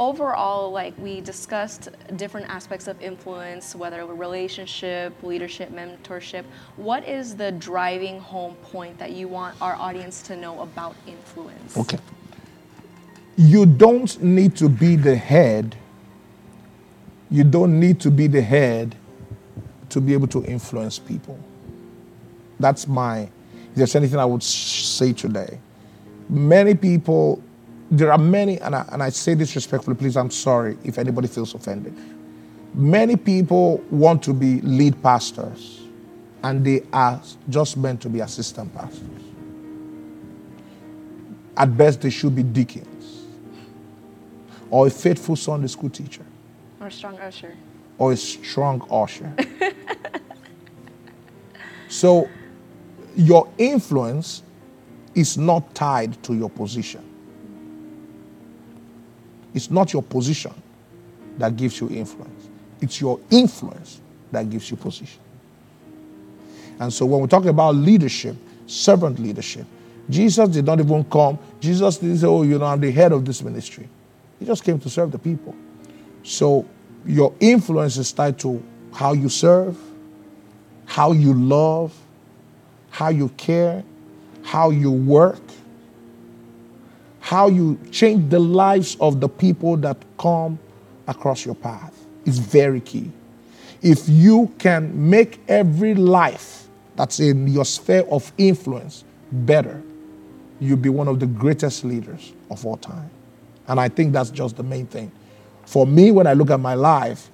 overall, 0.00 0.70
like 0.70 0.94
we 0.98 1.20
discussed 1.20 1.88
different 2.16 2.48
aspects 2.48 2.88
of 2.88 3.00
influence, 3.00 3.74
whether 3.74 4.04
relationship, 4.04 5.14
leadership, 5.22 5.70
mentorship. 5.70 6.44
What 6.76 7.06
is 7.08 7.36
the 7.36 7.52
driving 7.52 8.20
home 8.20 8.56
point 8.56 8.98
that 8.98 9.12
you 9.12 9.28
want 9.28 9.56
our 9.62 9.74
audience 9.76 10.22
to 10.22 10.36
know 10.36 10.60
about 10.60 10.96
influence? 11.06 11.76
Okay. 11.76 11.98
You 13.36 13.66
don't 13.66 14.22
need 14.22 14.56
to 14.56 14.68
be 14.68 14.96
the 14.96 15.14
head. 15.14 15.76
You 17.30 17.44
don't 17.44 17.78
need 17.80 18.00
to 18.00 18.10
be 18.10 18.26
the 18.26 18.42
head 18.42 18.94
to 19.88 20.00
be 20.00 20.12
able 20.12 20.28
to 20.28 20.44
influence 20.44 20.98
people. 20.98 21.38
That's 22.58 22.86
my, 22.88 23.20
if 23.20 23.74
there's 23.74 23.94
anything 23.94 24.18
I 24.18 24.24
would 24.24 24.42
say 24.42 25.12
today. 25.12 25.58
Many 26.28 26.74
people, 26.74 27.42
there 27.90 28.10
are 28.10 28.18
many, 28.18 28.60
and 28.60 28.74
I, 28.74 28.84
and 28.90 29.02
I 29.02 29.10
say 29.10 29.34
this 29.34 29.54
respectfully, 29.54 29.96
please, 29.96 30.16
I'm 30.16 30.30
sorry 30.30 30.76
if 30.84 30.98
anybody 30.98 31.28
feels 31.28 31.54
offended. 31.54 31.96
Many 32.74 33.16
people 33.16 33.78
want 33.90 34.22
to 34.24 34.34
be 34.34 34.60
lead 34.62 35.00
pastors, 35.02 35.82
and 36.42 36.64
they 36.64 36.82
are 36.92 37.22
just 37.48 37.76
meant 37.76 38.00
to 38.02 38.08
be 38.08 38.20
assistant 38.20 38.74
pastors. 38.74 39.00
At 41.56 41.76
best, 41.76 42.02
they 42.02 42.10
should 42.10 42.34
be 42.34 42.42
deacons, 42.42 43.24
or 44.68 44.88
a 44.88 44.90
faithful 44.90 45.36
Sunday 45.36 45.68
school 45.68 45.90
teacher, 45.90 46.25
or 46.86 46.88
a 46.88 46.92
strong 46.92 47.18
usher, 47.18 47.54
or 47.98 48.12
a 48.12 48.16
strong 48.16 48.86
usher. 48.90 49.32
so 51.88 52.28
your 53.16 53.48
influence 53.58 54.44
is 55.16 55.36
not 55.36 55.74
tied 55.74 56.22
to 56.22 56.34
your 56.34 56.48
position. 56.48 57.02
It's 59.52 59.70
not 59.70 59.92
your 59.92 60.02
position 60.02 60.54
that 61.38 61.56
gives 61.56 61.80
you 61.80 61.88
influence, 61.88 62.48
it's 62.80 63.00
your 63.00 63.18
influence 63.30 64.00
that 64.30 64.48
gives 64.48 64.70
you 64.70 64.76
position. 64.76 65.20
And 66.78 66.92
so 66.92 67.06
when 67.06 67.20
we 67.20 67.26
talk 67.26 67.46
about 67.46 67.74
leadership, 67.74 68.36
servant 68.66 69.18
leadership, 69.18 69.66
Jesus 70.08 70.48
did 70.50 70.66
not 70.66 70.78
even 70.78 71.02
come. 71.04 71.38
Jesus 71.58 71.96
didn't 71.96 72.18
say, 72.18 72.26
Oh, 72.26 72.42
you 72.42 72.58
know, 72.58 72.66
I'm 72.66 72.80
the 72.80 72.92
head 72.92 73.10
of 73.10 73.24
this 73.24 73.42
ministry. 73.42 73.88
He 74.38 74.44
just 74.44 74.62
came 74.62 74.78
to 74.78 74.90
serve 74.90 75.10
the 75.10 75.18
people. 75.18 75.56
So 76.22 76.66
your 77.06 77.34
influence 77.40 77.96
is 77.96 78.12
tied 78.12 78.38
to 78.40 78.62
how 78.92 79.12
you 79.12 79.28
serve, 79.28 79.78
how 80.86 81.12
you 81.12 81.32
love, 81.34 81.96
how 82.90 83.08
you 83.08 83.28
care, 83.30 83.84
how 84.42 84.70
you 84.70 84.90
work, 84.90 85.40
how 87.20 87.48
you 87.48 87.78
change 87.90 88.30
the 88.30 88.38
lives 88.38 88.96
of 89.00 89.20
the 89.20 89.28
people 89.28 89.76
that 89.76 89.96
come 90.18 90.58
across 91.06 91.44
your 91.44 91.54
path 91.54 91.92
is 92.24 92.38
very 92.38 92.80
key. 92.80 93.10
If 93.82 94.08
you 94.08 94.52
can 94.58 95.10
make 95.10 95.40
every 95.48 95.94
life 95.94 96.66
that's 96.96 97.20
in 97.20 97.46
your 97.48 97.64
sphere 97.64 98.04
of 98.10 98.32
influence 98.38 99.04
better, 99.30 99.82
you'll 100.60 100.76
be 100.78 100.88
one 100.88 101.08
of 101.08 101.20
the 101.20 101.26
greatest 101.26 101.84
leaders 101.84 102.32
of 102.50 102.64
all 102.64 102.76
time. 102.76 103.10
And 103.68 103.78
I 103.78 103.88
think 103.88 104.12
that's 104.12 104.30
just 104.30 104.56
the 104.56 104.62
main 104.62 104.86
thing. 104.86 105.12
For 105.66 105.86
me, 105.86 106.10
when 106.10 106.26
I 106.26 106.32
look 106.32 106.50
at 106.50 106.60
my 106.60 106.74
life, 106.74 107.30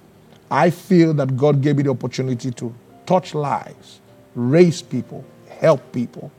I 0.51 0.69
feel 0.69 1.13
that 1.15 1.37
God 1.37 1.61
gave 1.61 1.77
me 1.77 1.83
the 1.83 1.91
opportunity 1.91 2.51
to 2.51 2.73
touch 3.05 3.33
lives, 3.33 4.01
raise 4.35 4.81
people, 4.81 5.23
help 5.47 5.91
people. 5.91 6.31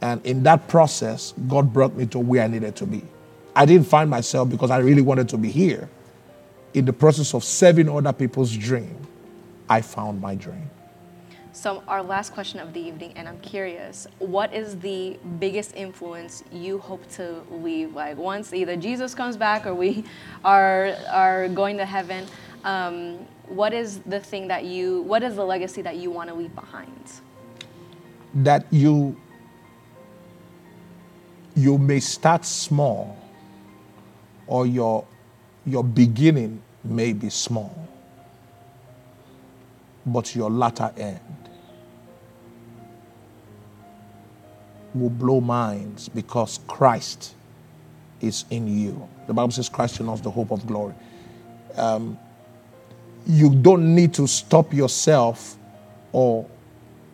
And 0.00 0.24
in 0.24 0.42
that 0.44 0.68
process, 0.68 1.34
God 1.48 1.72
brought 1.72 1.94
me 1.96 2.06
to 2.06 2.18
where 2.18 2.42
I 2.42 2.46
needed 2.46 2.76
to 2.76 2.86
be. 2.86 3.02
I 3.56 3.64
didn't 3.66 3.86
find 3.86 4.10
myself 4.10 4.50
because 4.50 4.70
I 4.70 4.78
really 4.78 5.02
wanted 5.02 5.28
to 5.30 5.38
be 5.38 5.50
here. 5.50 5.88
In 6.74 6.84
the 6.84 6.92
process 6.92 7.34
of 7.34 7.44
serving 7.44 7.88
other 7.88 8.12
people's 8.12 8.54
dream, 8.54 8.96
I 9.68 9.80
found 9.80 10.20
my 10.20 10.34
dream. 10.34 10.68
So, 11.54 11.82
our 11.88 12.02
last 12.02 12.34
question 12.34 12.58
of 12.58 12.74
the 12.74 12.80
evening, 12.80 13.12
and 13.16 13.28
I'm 13.28 13.38
curious, 13.38 14.06
what 14.18 14.52
is 14.52 14.76
the 14.80 15.16
biggest 15.38 15.74
influence 15.76 16.42
you 16.52 16.78
hope 16.78 17.08
to 17.12 17.42
leave? 17.50 17.94
Like, 17.94 18.18
once 18.18 18.52
either 18.52 18.76
Jesus 18.76 19.14
comes 19.14 19.36
back 19.36 19.64
or 19.64 19.74
we 19.74 20.04
are, 20.44 20.96
are 21.10 21.48
going 21.48 21.78
to 21.78 21.86
heaven, 21.86 22.26
um, 22.64 23.26
what 23.46 23.72
is 23.72 24.00
the 24.00 24.20
thing 24.20 24.48
that 24.48 24.64
you, 24.64 25.02
what 25.02 25.22
is 25.22 25.36
the 25.36 25.44
legacy 25.44 25.80
that 25.82 25.96
you 25.96 26.10
want 26.10 26.28
to 26.28 26.34
leave 26.34 26.54
behind? 26.54 27.20
that 28.34 28.66
you 28.72 29.16
you 31.54 31.78
may 31.78 32.00
start 32.00 32.44
small 32.44 33.16
or 34.48 34.66
your 34.66 35.06
your 35.64 35.84
beginning 35.84 36.60
may 36.82 37.12
be 37.12 37.30
small 37.30 37.88
but 40.04 40.34
your 40.34 40.50
latter 40.50 40.92
end 40.96 41.43
will 44.94 45.10
blow 45.10 45.40
minds 45.40 46.08
because 46.08 46.60
Christ 46.66 47.34
is 48.20 48.44
in 48.50 48.66
you. 48.66 49.08
The 49.26 49.34
Bible 49.34 49.52
says 49.52 49.68
Christ 49.68 50.00
in 50.00 50.08
us 50.08 50.20
the 50.20 50.30
hope 50.30 50.50
of 50.50 50.66
glory. 50.66 50.94
Um, 51.76 52.18
you 53.26 53.54
don't 53.54 53.94
need 53.94 54.14
to 54.14 54.26
stop 54.26 54.72
yourself 54.72 55.56
or 56.12 56.46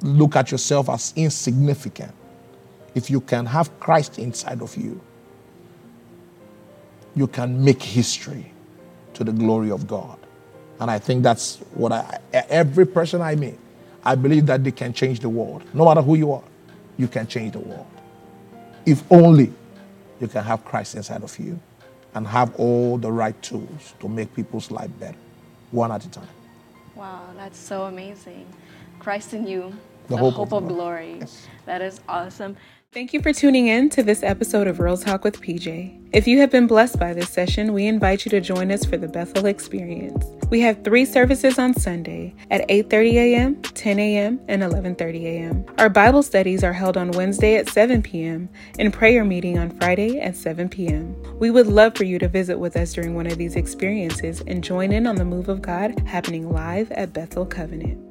look 0.03 0.37
at 0.37 0.51
yourself 0.51 0.89
as 0.89 1.13
insignificant. 1.17 2.13
If 2.95 3.11
you 3.11 3.21
can 3.21 3.47
have 3.47 3.79
Christ 3.81 4.19
inside 4.19 4.61
of 4.61 4.77
you, 4.77 5.01
you 7.15 7.27
can 7.27 7.65
make 7.65 7.83
history 7.83 8.53
to 9.15 9.25
the 9.25 9.33
glory 9.33 9.71
of 9.71 9.87
God. 9.87 10.19
And 10.81 10.91
I 10.91 10.99
think 10.99 11.23
that's 11.23 11.59
what 11.75 11.93
I, 11.93 12.19
every 12.33 12.87
person 12.87 13.21
I 13.21 13.35
meet, 13.37 13.59
I 14.05 14.15
believe 14.15 14.47
that 14.47 14.65
they 14.65 14.71
can 14.71 14.93
change 14.93 15.21
the 15.21 15.29
world. 15.29 15.63
No 15.75 15.85
matter 15.85 16.03
who 16.03 16.15
you 16.15 16.33
are, 16.33 16.43
you 17.01 17.09
can 17.09 17.27
change 17.27 17.55
the 17.55 17.59
world. 17.61 17.87
If 18.85 19.03
only 19.11 19.51
you 20.21 20.29
can 20.29 20.45
have 20.45 20.65
Christ 20.67 20.95
inside 20.95 21.23
of 21.23 21.39
you 21.39 21.59
and 22.15 22.27
have 22.27 22.55
all 22.57 22.99
the 22.99 23.11
right 23.11 23.41
tools 23.43 23.95
to 24.01 24.09
make 24.09 24.35
people's 24.35 24.71
life 24.71 24.91
better, 25.01 25.17
one 25.71 25.91
at 25.93 26.05
a 26.05 26.11
time. 26.11 26.29
Wow, 26.95 27.23
that's 27.37 27.59
so 27.59 27.85
amazing. 27.85 28.47
Christ 28.99 29.33
in 29.33 29.47
you, 29.47 29.73
The 30.09 30.17
the, 30.17 30.17
hope 30.19 30.35
hope, 30.35 30.53
of 30.53 30.65
of 30.65 30.69
glory. 30.69 31.17
Yes. 31.21 31.49
That 31.65 31.81
is 31.81 32.01
awesome. 32.07 32.57
Thank 32.93 33.13
you 33.13 33.23
for 33.23 33.33
tuning 33.33 33.69
in 33.69 33.89
to 33.91 34.03
this 34.03 34.25
episode 34.25 34.67
of 34.67 34.81
Real 34.81 34.97
Talk 34.97 35.23
with 35.23 35.41
PJ. 35.41 36.09
If 36.13 36.27
you 36.27 36.41
have 36.41 36.51
been 36.51 36.67
blessed 36.67 36.99
by 36.99 37.15
this 37.15 37.31
session, 37.31 37.73
we 37.73 37.87
invite 37.87 38.25
you 38.25 38.31
to 38.31 38.41
join 38.41 38.73
us 38.73 38.85
for 38.85 38.97
the 38.97 39.07
Bethel 39.07 39.47
Experience. 39.47 40.25
We 40.51 40.61
have 40.63 40.83
three 40.83 41.05
services 41.05 41.57
on 41.57 41.73
Sunday 41.73 42.35
at 42.51 42.69
8:30 42.69 43.13
a.m., 43.13 43.63
10 43.63 43.99
a.m., 44.01 44.41
and 44.49 44.65
11:30 44.65 45.23
a.m. 45.23 45.65
Our 45.79 45.89
Bible 45.89 46.25
studies 46.25 46.65
are 46.65 46.73
held 46.73 46.97
on 46.97 47.13
Wednesday 47.13 47.55
at 47.55 47.69
7 47.69 48.03
p.m. 48.03 48.49
and 48.77 48.93
prayer 48.93 49.25
meeting 49.25 49.57
on 49.57 49.71
Friday 49.79 50.19
at 50.19 50.35
7 50.35 50.69
p.m. 50.69 51.15
We 51.39 51.53
would 51.53 51.69
love 51.69 51.95
for 51.95 52.03
you 52.03 52.19
to 52.19 52.27
visit 52.27 52.59
with 52.59 52.77
us 52.77 52.93
during 52.93 53.15
one 53.15 53.29
of 53.29 53.39
these 53.39 53.55
experiences 53.55 54.43
and 54.49 54.65
join 54.65 54.91
in 54.91 55.07
on 55.07 55.15
the 55.15 55.25
move 55.25 55.49
of 55.49 55.63
God 55.63 55.97
happening 56.09 56.51
live 56.51 56.91
at 56.91 57.13
Bethel 57.13 57.47
Covenant. 57.47 58.10